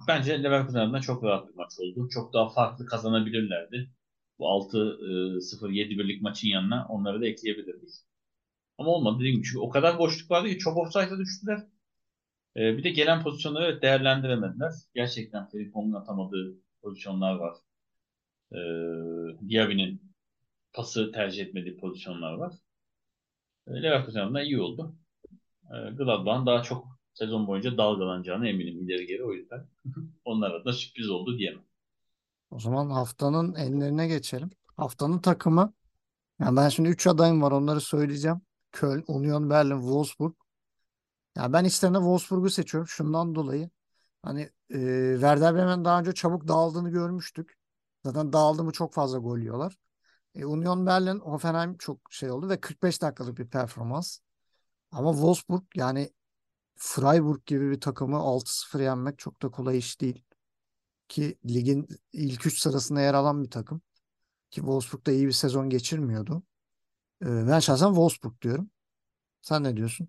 bence 0.08 0.42
Leverkusen 0.42 0.80
adına 0.80 1.00
çok 1.00 1.24
rahat 1.24 1.48
bir 1.48 1.54
maç 1.54 1.72
oldu. 1.80 2.08
Çok 2.08 2.32
daha 2.32 2.48
farklı 2.48 2.86
kazanabilirlerdi. 2.86 3.90
Bu 4.38 4.48
6-0 4.48 5.70
7 5.70 5.98
birlik 5.98 6.22
maçın 6.22 6.48
yanına 6.48 6.86
onları 6.88 7.20
da 7.20 7.26
ekleyebilirdik. 7.26 7.90
Ama 8.78 8.90
olmadı 8.90 9.18
dediğim 9.20 9.36
gibi. 9.36 9.46
Çünkü 9.46 9.58
o 9.58 9.70
kadar 9.70 9.98
boşluk 9.98 10.30
vardı 10.30 10.48
ki 10.50 10.58
çok 10.58 10.76
offside'a 10.78 11.18
düştüler. 11.18 11.60
E, 12.56 12.76
bir 12.76 12.84
de 12.84 12.90
gelen 12.90 13.22
pozisyonları 13.22 13.82
değerlendiremediler. 13.82 14.72
Gerçekten 14.94 15.48
Frimpong'un 15.48 15.92
atamadığı 15.92 16.54
pozisyonlar 16.82 17.34
var. 17.34 17.56
E, 18.52 18.58
Diaby'nin 19.48 20.02
pası 20.72 21.12
tercih 21.12 21.46
etmediği 21.46 21.76
pozisyonlar 21.76 22.32
var. 22.32 22.54
Leverkusen 23.68 24.20
adına 24.20 24.42
iyi 24.42 24.60
oldu. 24.60 24.96
E, 25.64 25.74
Gladbach'ın 25.90 26.46
daha 26.46 26.62
çok 26.62 26.98
sezon 27.14 27.46
boyunca 27.46 27.76
dalgalanacağını 27.76 28.48
eminim 28.48 28.82
ileri 28.82 29.06
geri 29.06 29.24
o 29.24 29.32
yüzden. 29.32 29.66
Onlara 30.24 30.64
da 30.64 30.72
sürpriz 30.72 31.10
oldu 31.10 31.38
diyemem. 31.38 31.64
O 32.50 32.58
zaman 32.58 32.90
haftanın 32.90 33.54
enlerine 33.54 34.08
geçelim. 34.08 34.50
Haftanın 34.76 35.18
takımı. 35.18 35.72
Yani 36.40 36.56
ben 36.56 36.68
şimdi 36.68 36.88
3 36.88 37.06
adayım 37.06 37.42
var 37.42 37.52
onları 37.52 37.80
söyleyeceğim. 37.80 38.40
Köln, 38.72 39.04
Union 39.06 39.50
Berlin, 39.50 39.80
Wolfsburg. 39.80 40.34
Yani 41.38 41.52
ben 41.52 41.64
içlerinde 41.64 41.98
Wolfsburg'u 41.98 42.50
seçiyorum 42.50 42.88
şundan 42.88 43.34
dolayı. 43.34 43.70
Hani 44.22 44.40
e, 44.70 44.78
Werder 45.14 45.54
Bremen 45.54 45.84
daha 45.84 46.00
önce 46.00 46.14
çabuk 46.14 46.48
dağıldığını 46.48 46.90
görmüştük. 46.90 47.58
Zaten 48.04 48.32
dağıldı 48.32 48.64
mı 48.64 48.72
çok 48.72 48.94
fazla 48.94 49.18
gol 49.18 49.38
yiyorlar. 49.38 49.78
E, 50.34 50.46
Union 50.46 50.86
Berlin, 50.86 51.20
Hoffenheim 51.20 51.78
çok 51.78 52.00
şey 52.12 52.30
oldu 52.30 52.48
ve 52.48 52.60
45 52.60 53.02
dakikalık 53.02 53.38
bir 53.38 53.48
performans. 53.48 54.18
Ama 54.92 55.12
Wolfsburg 55.12 55.62
yani 55.76 56.10
Freiburg 56.76 57.46
gibi 57.46 57.70
bir 57.70 57.80
takımı 57.80 58.16
6-0 58.16 58.80
yenmek 58.82 59.18
çok 59.18 59.42
da 59.42 59.50
kolay 59.50 59.78
iş 59.78 60.00
değil. 60.00 60.24
Ki 61.08 61.38
ligin 61.46 61.88
ilk 62.12 62.46
3 62.46 62.60
sırasında 62.60 63.00
yer 63.00 63.14
alan 63.14 63.44
bir 63.44 63.50
takım. 63.50 63.82
Ki 64.50 64.60
Wolfsburg 64.60 65.06
da 65.06 65.12
iyi 65.12 65.26
bir 65.26 65.32
sezon 65.32 65.70
geçirmiyordu. 65.70 66.42
E, 67.22 67.26
ben 67.26 67.60
şahsen 67.60 67.88
Wolfsburg 67.88 68.42
diyorum. 68.42 68.70
Sen 69.42 69.64
ne 69.64 69.76
diyorsun? 69.76 70.08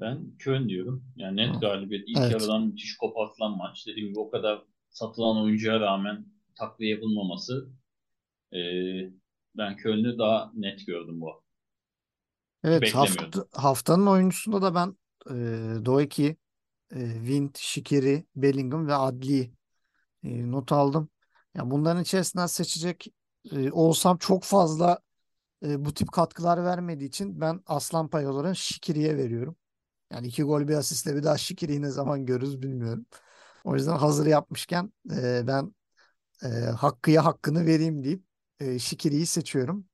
Ben 0.00 0.36
Köln 0.38 0.68
diyorum. 0.68 1.04
Yani 1.16 1.36
net 1.36 1.60
galibiyet. 1.60 2.08
İlk 2.08 2.18
evet. 2.18 2.32
yarıdan 2.32 2.66
müthiş 2.66 2.96
kopartılan 2.96 3.56
maç. 3.56 3.86
Dediğim 3.86 4.08
gibi 4.08 4.20
o 4.20 4.30
kadar 4.30 4.62
satılan 4.90 5.42
oyuncuya 5.42 5.80
rağmen 5.80 6.26
takviye 6.54 6.90
yapılmaması 6.90 7.68
e, 8.52 8.58
ben 9.56 9.76
Köln'ü 9.76 10.18
daha 10.18 10.52
net 10.54 10.86
gördüm 10.86 11.20
bu. 11.20 11.44
Evet 12.64 12.94
hafta, 12.94 13.44
haftanın 13.52 14.06
oyuncusunda 14.06 14.62
da 14.62 14.74
ben 14.74 14.96
e, 15.30 15.34
Doeki, 15.84 16.36
e, 16.94 17.14
Wind, 17.14 17.54
Shikiri, 17.56 18.24
Bellingham 18.36 18.88
ve 18.88 18.94
Adli 18.94 19.52
e, 20.24 20.50
not 20.50 20.72
aldım. 20.72 21.08
Ya 21.54 21.70
bunların 21.70 22.02
içerisinden 22.02 22.46
seçecek 22.46 23.06
e, 23.52 23.70
olsam 23.70 24.18
çok 24.18 24.44
fazla 24.44 24.98
e, 25.62 25.84
bu 25.84 25.94
tip 25.94 26.12
katkılar 26.12 26.64
vermediği 26.64 27.08
için 27.08 27.40
ben 27.40 27.60
aslan 27.66 28.08
payı 28.08 28.28
olarak 28.28 28.56
Shikiri'ye 28.56 29.16
veriyorum. 29.16 29.56
Yani 30.12 30.26
iki 30.26 30.42
gol 30.42 30.68
bir 30.68 30.74
asistle 30.74 31.16
bir 31.16 31.22
daha 31.22 31.38
Shikiri'yi 31.38 31.82
ne 31.82 31.90
zaman 31.90 32.26
görürüz 32.26 32.62
bilmiyorum. 32.62 33.06
O 33.64 33.74
yüzden 33.76 33.96
hazır 33.96 34.26
yapmışken 34.26 34.92
e, 35.12 35.46
ben 35.46 35.74
e, 36.44 36.48
Hakkı'ya 36.66 37.24
hakkını 37.24 37.66
vereyim 37.66 38.04
deyip 38.04 38.24
e, 38.60 38.78
Shikiri'yi 38.78 39.26
seçiyorum. 39.26 39.86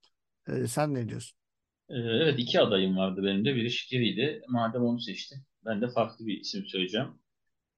E, 0.48 0.66
sen 0.66 0.94
ne 0.94 1.08
diyorsun? 1.08 1.38
Ee, 1.88 1.94
Evet 1.94 2.38
iki 2.38 2.60
adayım 2.60 2.96
vardı 2.96 3.20
benim 3.24 3.44
de. 3.44 3.54
Biri 3.56 3.70
Şikeri'ydi. 3.70 4.42
Madem 4.48 4.82
onu 4.82 5.00
seçtim. 5.00 5.38
Ben 5.64 5.80
de 5.82 5.88
farklı 5.88 6.26
bir 6.26 6.40
isim 6.40 6.66
söyleyeceğim. 6.66 7.08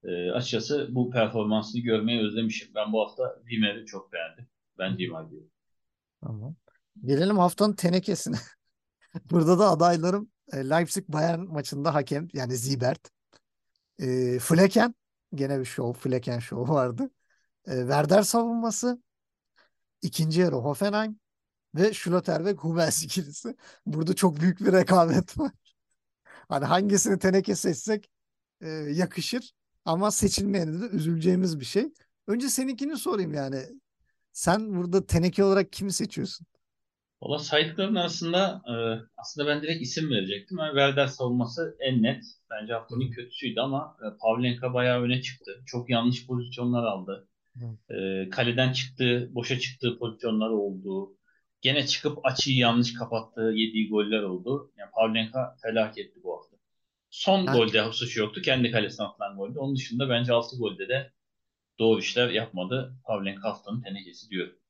Ee, 0.03 0.31
açıkçası 0.31 0.87
bu 0.91 1.11
performansını 1.11 1.81
görmeyi 1.81 2.21
özlemişim. 2.21 2.69
Ben 2.75 2.93
bu 2.93 3.01
hafta 3.01 3.35
Wimmer'i 3.41 3.85
çok 3.85 4.13
beğendim. 4.13 4.47
Ben 4.79 4.89
Wimmer 4.89 5.31
diyorum. 5.31 5.51
Tamam. 6.21 6.55
Gelelim 7.05 7.37
haftanın 7.37 7.73
tenekesine. 7.75 8.35
Burada 9.31 9.59
da 9.59 9.69
adaylarım 9.69 10.25
e, 10.25 10.32
Leipzig 10.53 11.07
Bayern 11.07 11.39
maçında 11.41 11.93
hakem 11.93 12.27
yani 12.33 12.57
Zibert. 12.57 13.11
E, 13.99 14.39
Flecken 14.39 14.95
gene 15.35 15.59
bir 15.59 15.65
şov, 15.65 15.93
Flecken 15.93 16.39
şovu 16.39 16.73
vardı. 16.73 17.09
E, 17.67 17.71
Werder 17.79 18.21
savunması, 18.23 19.03
ikinci 20.01 20.41
yarı 20.41 20.55
Hoffenheim 20.55 21.19
ve 21.75 21.93
Schlotterbeck 21.93 22.59
Hummels 22.63 23.03
ikilisi. 23.03 23.55
Burada 23.85 24.15
çok 24.15 24.41
büyük 24.41 24.59
bir 24.59 24.73
rekabet 24.73 25.39
var. 25.39 25.51
Hani 26.49 26.65
hangisini 26.65 27.19
teneke 27.19 27.55
seçsek 27.55 28.09
e, 28.61 28.69
yakışır 28.69 29.53
ama 29.85 30.11
seçilmeyene 30.11 30.81
de 30.81 30.85
üzüleceğimiz 30.87 31.59
bir 31.59 31.65
şey. 31.65 31.93
Önce 32.27 32.49
seninkini 32.49 32.97
sorayım 32.97 33.33
yani. 33.33 33.63
Sen 34.33 34.75
burada 34.75 35.05
teneke 35.05 35.43
olarak 35.43 35.73
kimi 35.73 35.93
seçiyorsun? 35.93 36.47
Valla 37.23 37.39
saydıkların 37.39 37.95
arasında 37.95 38.61
e, 38.67 38.73
aslında 39.17 39.47
ben 39.47 39.61
direkt 39.61 39.81
isim 39.81 40.09
verecektim. 40.09 40.57
Yani 40.57 40.69
Werder 40.69 41.07
savunması 41.07 41.77
en 41.79 42.03
net. 42.03 42.23
Bence 42.51 42.73
haftanın 42.73 43.11
kötüsüydü 43.11 43.59
ama 43.59 43.97
e, 44.01 44.05
Pavlenka 44.21 44.73
bayağı 44.73 45.01
öne 45.01 45.21
çıktı. 45.21 45.51
Çok 45.65 45.89
yanlış 45.89 46.27
pozisyonlar 46.27 46.83
aldı. 46.83 47.27
E, 47.89 48.29
kaleden 48.29 48.73
çıktığı, 48.73 49.29
boşa 49.35 49.59
çıktığı 49.59 49.99
pozisyonlar 49.99 50.49
oldu. 50.49 51.17
Gene 51.61 51.87
çıkıp 51.87 52.25
açıyı 52.25 52.57
yanlış 52.57 52.93
kapattığı, 52.93 53.51
yediği 53.55 53.89
goller 53.89 54.23
oldu. 54.23 54.71
Yani 54.77 54.89
Pavlenka 54.95 55.55
felaketti 55.61 56.23
bu 56.23 56.37
hafta. 56.37 56.57
Son 57.09 57.47
Ben- 57.47 57.53
golde 57.53 57.91
suçu 57.91 58.19
yoktu. 58.19 58.41
Kendi 58.41 58.71
kalesine 58.71 59.05
atılan 59.05 59.37
golde. 59.37 59.59
Onun 59.59 59.75
dışında 59.75 60.09
bence 60.09 60.33
6 60.33 60.57
golde 60.57 60.87
de 60.87 61.11
doğru 61.79 61.99
işler 61.99 62.29
yapmadı. 62.29 62.93
Pavlenka 63.05 63.49
haftanın 63.49 63.81
tenekesi 63.81 64.29
diyor. 64.29 64.62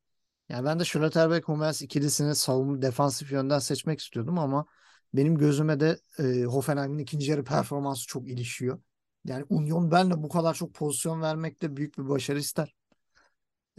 Yani 0.54 0.66
ben 0.66 0.80
de 0.80 0.86
Schlotterbeck 0.86 1.48
Hummels 1.48 1.82
ikilisini 1.82 2.36
savunma 2.36 2.82
defansif 2.82 3.32
yönden 3.32 3.60
seçmek 3.60 4.00
istiyordum 4.00 4.40
ama 4.40 4.66
benim 5.14 5.38
gözüme 5.38 5.80
de 5.80 6.00
e, 6.20 6.44
Hoffenheim'in 6.44 6.98
ikinci 6.98 7.32
yarı 7.32 7.44
performansı 7.44 8.08
çok 8.08 8.28
ilişiyor. 8.28 8.80
Yani 9.26 9.46
Union 9.50 9.92
Berlin'e 9.92 10.24
bu 10.24 10.30
kadar 10.30 10.54
çok 10.54 10.74
pozisyon 10.74 11.22
vermek 11.22 11.62
de 11.62 11.78
büyük 11.78 11.98
bir 11.98 12.10
başarı 12.10 12.40
ister. 12.40 12.76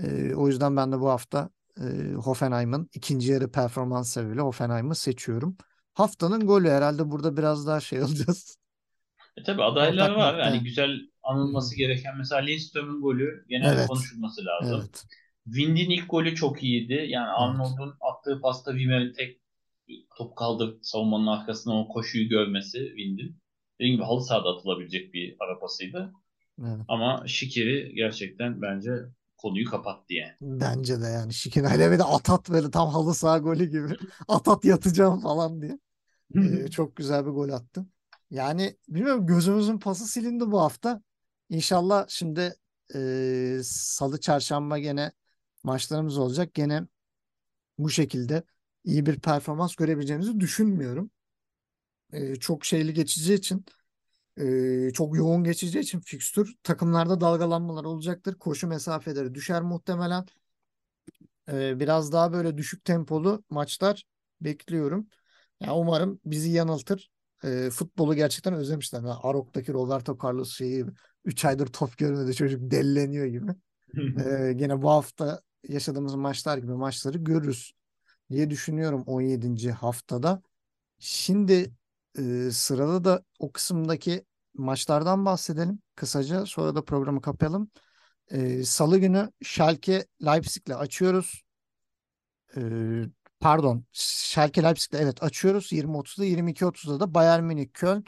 E, 0.02 0.34
o 0.34 0.48
yüzden 0.48 0.76
ben 0.76 0.92
de 0.92 1.00
bu 1.00 1.08
hafta 1.08 1.50
e, 1.80 2.12
Hoffenheim'in 2.12 2.90
ikinci 2.94 3.32
yarı 3.32 3.50
performans 3.50 4.12
sebebiyle 4.12 4.40
Hoffenheim'ı 4.40 4.94
seçiyorum. 4.94 5.56
Haftanın 5.94 6.46
golü 6.46 6.70
herhalde 6.70 7.10
burada 7.10 7.36
biraz 7.36 7.66
daha 7.66 7.80
şey 7.80 8.02
olacağız. 8.02 8.56
E 9.36 9.42
tabii 9.42 9.62
adaylar 9.62 10.10
Ortak 10.10 10.18
var. 10.18 10.38
Yani 10.38 10.64
güzel 10.64 11.00
anılması 11.22 11.76
gereken 11.76 12.16
mesela 12.18 12.40
Lindström'ün 12.40 13.02
golü 13.02 13.44
gene 13.48 13.68
Evet. 13.68 13.88
konuşulması 13.88 14.44
lazım. 14.44 14.80
Evet. 14.80 15.04
Wind'in 15.44 15.90
ilk 15.90 16.10
golü 16.10 16.34
çok 16.34 16.62
iyiydi. 16.62 17.06
Yani 17.08 17.26
Arnold'un 17.26 17.94
attığı 18.00 18.40
pasta 18.40 18.70
Wimmer'in 18.70 19.12
tek 19.12 19.40
top 20.16 20.36
kaldırıp 20.36 20.86
savunmanın 20.86 21.26
arkasına 21.26 21.80
o 21.80 21.88
koşuyu 21.88 22.28
görmesi 22.28 22.78
Wind'in. 22.78 23.36
Dediğim 23.80 23.96
gibi 23.96 24.04
halı 24.04 24.24
sahada 24.24 24.48
atılabilecek 24.48 25.14
bir 25.14 25.36
ara 25.40 25.58
pasıydı. 25.58 26.12
Evet. 26.60 26.80
Ama 26.88 27.24
Şikiri 27.26 27.94
gerçekten 27.94 28.62
bence 28.62 28.90
konuyu 29.36 29.70
kapattı 29.70 30.14
yani. 30.14 30.32
Bence 30.40 31.00
de 31.00 31.06
yani 31.06 31.34
Şikinay'la 31.34 31.92
bir 31.92 31.98
de 31.98 32.04
atat 32.04 32.50
böyle 32.50 32.70
tam 32.70 32.88
halı 32.88 33.14
saha 33.14 33.38
golü 33.38 33.64
gibi. 33.64 33.96
Atat 34.28 34.64
yatacağım 34.64 35.20
falan 35.20 35.62
diye. 35.62 35.78
Ee, 36.36 36.68
çok 36.68 36.96
güzel 36.96 37.26
bir 37.26 37.30
gol 37.30 37.48
attı. 37.48 37.86
Yani 38.30 38.76
bilmiyorum 38.88 39.26
gözümüzün 39.26 39.78
pası 39.78 40.06
silindi 40.06 40.50
bu 40.50 40.60
hafta. 40.60 41.02
İnşallah 41.48 42.06
şimdi 42.08 42.54
e, 42.94 43.58
salı 43.62 44.20
çarşamba 44.20 44.78
gene 44.78 45.12
maçlarımız 45.64 46.18
olacak. 46.18 46.54
Gene 46.54 46.86
bu 47.78 47.90
şekilde 47.90 48.42
iyi 48.84 49.06
bir 49.06 49.20
performans 49.20 49.74
görebileceğimizi 49.74 50.40
düşünmüyorum. 50.40 51.10
E, 52.12 52.36
çok 52.36 52.64
şeyli 52.64 52.94
geçeceği 52.94 53.38
için 53.38 53.64
e, 54.40 54.90
çok 54.92 55.16
yoğun 55.16 55.44
geçeceği 55.44 55.82
için 55.82 56.00
fikstür 56.00 56.54
takımlarda 56.62 57.20
dalgalanmalar 57.20 57.84
olacaktır. 57.84 58.34
Koşu 58.38 58.66
mesafeleri 58.68 59.34
düşer 59.34 59.62
muhtemelen. 59.62 60.26
E, 61.52 61.80
biraz 61.80 62.12
daha 62.12 62.32
böyle 62.32 62.56
düşük 62.58 62.84
tempolu 62.84 63.44
maçlar 63.50 64.04
bekliyorum. 64.40 65.08
Yani 65.60 65.72
umarım 65.72 66.20
bizi 66.24 66.50
yanıltır. 66.50 67.10
E, 67.44 67.70
futbolu 67.70 68.14
gerçekten 68.14 68.54
özlemişler. 68.54 68.98
Yani 68.98 69.12
Arok'taki 69.22 69.72
Roberto 69.72 70.18
Carlos 70.24 70.56
şeyi 70.56 70.84
3 71.24 71.44
aydır 71.44 71.66
top 71.66 71.98
görmedi 71.98 72.34
çocuk 72.34 72.70
delleniyor 72.70 73.26
gibi. 73.26 73.52
E, 73.94 74.52
gene 74.52 74.82
bu 74.82 74.90
hafta 74.90 75.40
yaşadığımız 75.68 76.14
maçlar 76.14 76.58
gibi 76.58 76.72
maçları 76.72 77.18
görürüz 77.18 77.72
diye 78.30 78.50
düşünüyorum 78.50 79.04
17. 79.06 79.72
haftada. 79.72 80.42
Şimdi 80.98 81.72
e, 82.18 82.50
sırada 82.52 83.04
da 83.04 83.24
o 83.38 83.52
kısımdaki 83.52 84.24
maçlardan 84.54 85.24
bahsedelim 85.24 85.78
kısaca. 85.94 86.46
Sonra 86.46 86.74
da 86.74 86.84
programı 86.84 87.20
kapayalım. 87.20 87.70
E, 88.30 88.64
Salı 88.64 88.98
günü 88.98 89.32
Schalke 89.42 90.06
Leipzig'le 90.24 90.74
açıyoruz. 90.74 91.42
E, 92.56 92.60
pardon, 93.40 93.84
Schalke 93.92 94.62
Leipzig'le 94.62 95.00
evet 95.00 95.22
açıyoruz. 95.22 95.72
20.30'da 95.72 96.24
22.30'da 96.24 97.00
da 97.00 97.14
Bayern 97.14 97.44
Münih 97.44 97.68
Köln, 97.74 98.04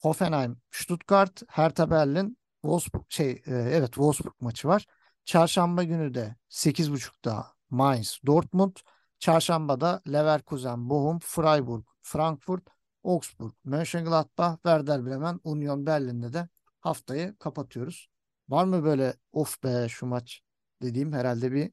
Hoffenheim, 0.00 0.56
Stuttgart, 0.70 1.42
Hertha 1.48 1.90
Berlin, 1.90 2.38
Wolfsburg 2.62 3.04
şey 3.08 3.30
e, 3.30 3.42
evet 3.46 3.86
Wolfsburg 3.86 4.34
maçı 4.40 4.68
var. 4.68 4.86
Çarşamba 5.24 5.82
günü 5.82 6.14
de 6.14 6.36
8.30'da 6.48 7.46
Mainz, 7.70 8.20
Dortmund. 8.26 8.76
Çarşambada 9.18 10.02
Leverkusen, 10.12 10.90
Bochum, 10.90 11.18
Freiburg, 11.22 11.84
Frankfurt, 12.02 12.62
Augsburg, 13.04 13.52
Mönchengladbach, 13.64 14.54
Werder 14.54 15.06
Bremen, 15.06 15.40
Union 15.44 15.86
Berlin'de 15.86 16.32
de 16.32 16.48
haftayı 16.80 17.36
kapatıyoruz. 17.38 18.08
Var 18.48 18.64
mı 18.64 18.84
böyle 18.84 19.14
of 19.32 19.62
be 19.64 19.86
şu 19.88 20.06
maç 20.06 20.42
dediğim 20.82 21.12
herhalde 21.12 21.52
bir 21.52 21.70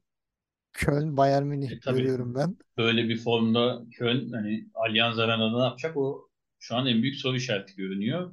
Köln 0.72 1.16
Bayern 1.16 1.44
Münih 1.44 1.72
E, 1.72 1.80
tabii. 1.80 1.96
görüyorum 1.98 2.34
ben. 2.34 2.56
Böyle 2.76 3.08
bir 3.08 3.18
formda 3.18 3.82
Köln 3.92 4.32
hani 4.32 4.66
Allianz 4.74 5.18
Arena'da 5.18 5.58
ne 5.58 5.64
yapacak 5.64 5.96
o 5.96 6.28
şu 6.58 6.76
an 6.76 6.86
en 6.86 7.02
büyük 7.02 7.16
soru 7.16 7.36
işareti 7.36 7.76
görünüyor. 7.76 8.32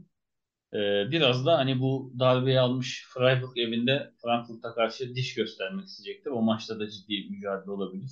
Ee, 0.74 1.12
biraz 1.12 1.46
da 1.46 1.58
hani 1.58 1.80
bu 1.80 2.14
darbeyi 2.20 2.60
almış 2.60 3.08
Freiburg 3.14 3.58
evinde 3.58 4.14
Frankfurt'a 4.22 4.74
karşı 4.76 5.16
diş 5.16 5.34
göstermek 5.36 5.86
isteyecektir. 5.88 6.32
O 6.32 6.42
maçta 6.42 6.80
da 6.80 6.90
ciddi 6.90 7.10
bir 7.10 7.30
mücadele 7.30 7.72
olabilir. 7.72 8.12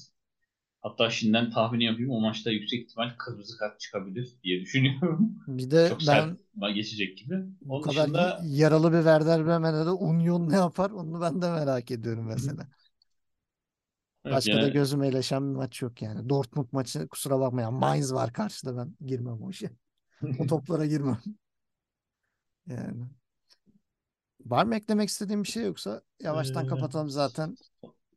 Hatta 0.81 1.09
şimdiden 1.09 1.51
tahmin 1.51 1.79
yapayım 1.79 2.11
o 2.11 2.19
maçta 2.21 2.51
yüksek 2.51 2.83
ihtimal 2.85 3.09
kırmızı 3.17 3.57
kart 3.57 3.79
çıkabilir 3.79 4.29
diye 4.43 4.61
düşünüyorum. 4.61 5.35
Bir 5.47 5.71
de 5.71 5.89
Çok 5.89 6.01
ben 6.01 6.37
sert 6.61 6.75
geçecek 6.75 7.17
gibi. 7.17 7.35
Onun 7.69 7.81
kadar 7.81 8.09
dışında 8.09 8.41
yaralı 8.41 8.91
bir 8.93 8.97
Werder 8.97 9.45
Bremen'e 9.45 9.85
de 9.85 9.89
Union 9.89 10.49
ne 10.49 10.55
yapar 10.55 10.91
onu 10.91 11.21
ben 11.21 11.41
de 11.41 11.51
merak 11.51 11.91
ediyorum 11.91 12.25
mesela. 12.27 12.67
evet, 14.25 14.37
Başka 14.37 14.61
da 14.61 14.67
yine- 14.67 14.73
gözüme 14.73 15.07
ilişen 15.09 15.51
bir 15.51 15.55
maç 15.57 15.81
yok 15.81 16.01
yani. 16.01 16.29
Dortmund 16.29 16.67
maçı 16.71 17.07
kusura 17.07 17.39
bakmayın. 17.39 17.73
Mainz 17.73 18.13
var 18.13 18.33
karşıda 18.33 18.77
ben 18.77 18.95
girmem 19.07 19.41
o 19.43 19.49
işe. 19.49 19.71
O 20.37 20.45
toplara 20.45 20.87
girmem. 20.87 21.19
Yani. 22.67 23.03
Var 24.45 24.65
mı 24.65 24.75
eklemek 24.75 25.09
istediğim 25.09 25.43
bir 25.43 25.47
şey 25.47 25.63
yoksa 25.65 26.01
yavaştan 26.21 26.65
Ee, 26.65 26.67
kapatalım 26.67 27.09
zaten. 27.09 27.55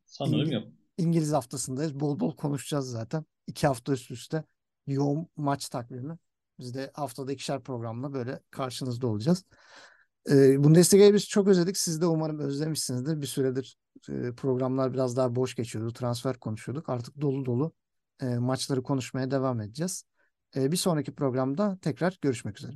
sanırım 0.05 0.41
İngi- 0.41 0.53
yok. 0.53 0.67
İngiliz 0.97 1.33
haftasındayız. 1.33 1.99
Bol 1.99 2.19
bol 2.19 2.35
konuşacağız 2.35 2.89
zaten. 2.89 3.25
İki 3.47 3.67
hafta 3.67 3.93
üst 3.93 4.11
üste 4.11 4.43
yoğun 4.87 5.27
maç 5.35 5.69
takvimi. 5.69 6.17
Biz 6.59 6.73
de 6.73 6.91
haftada 6.93 7.31
ikişer 7.31 7.63
programla 7.63 8.13
böyle 8.13 8.39
karşınızda 8.51 9.07
olacağız. 9.07 9.45
E, 10.29 10.63
Bundesliga'yı 10.63 11.13
biz 11.13 11.27
çok 11.27 11.47
özledik. 11.47 11.77
Siz 11.77 12.01
de 12.01 12.05
umarım 12.05 12.39
özlemişsinizdir. 12.39 13.21
Bir 13.21 13.27
süredir 13.27 13.77
e, 14.09 14.31
programlar 14.35 14.93
biraz 14.93 15.17
daha 15.17 15.35
boş 15.35 15.55
geçiyordu. 15.55 15.93
Transfer 15.93 16.39
konuşuyorduk. 16.39 16.89
Artık 16.89 17.21
dolu 17.21 17.45
dolu 17.45 17.73
e, 18.21 18.25
maçları 18.25 18.83
konuşmaya 18.83 19.31
devam 19.31 19.61
edeceğiz. 19.61 20.03
E, 20.55 20.71
bir 20.71 20.77
sonraki 20.77 21.15
programda 21.15 21.77
tekrar 21.81 22.17
görüşmek 22.21 22.57
üzere. 22.59 22.75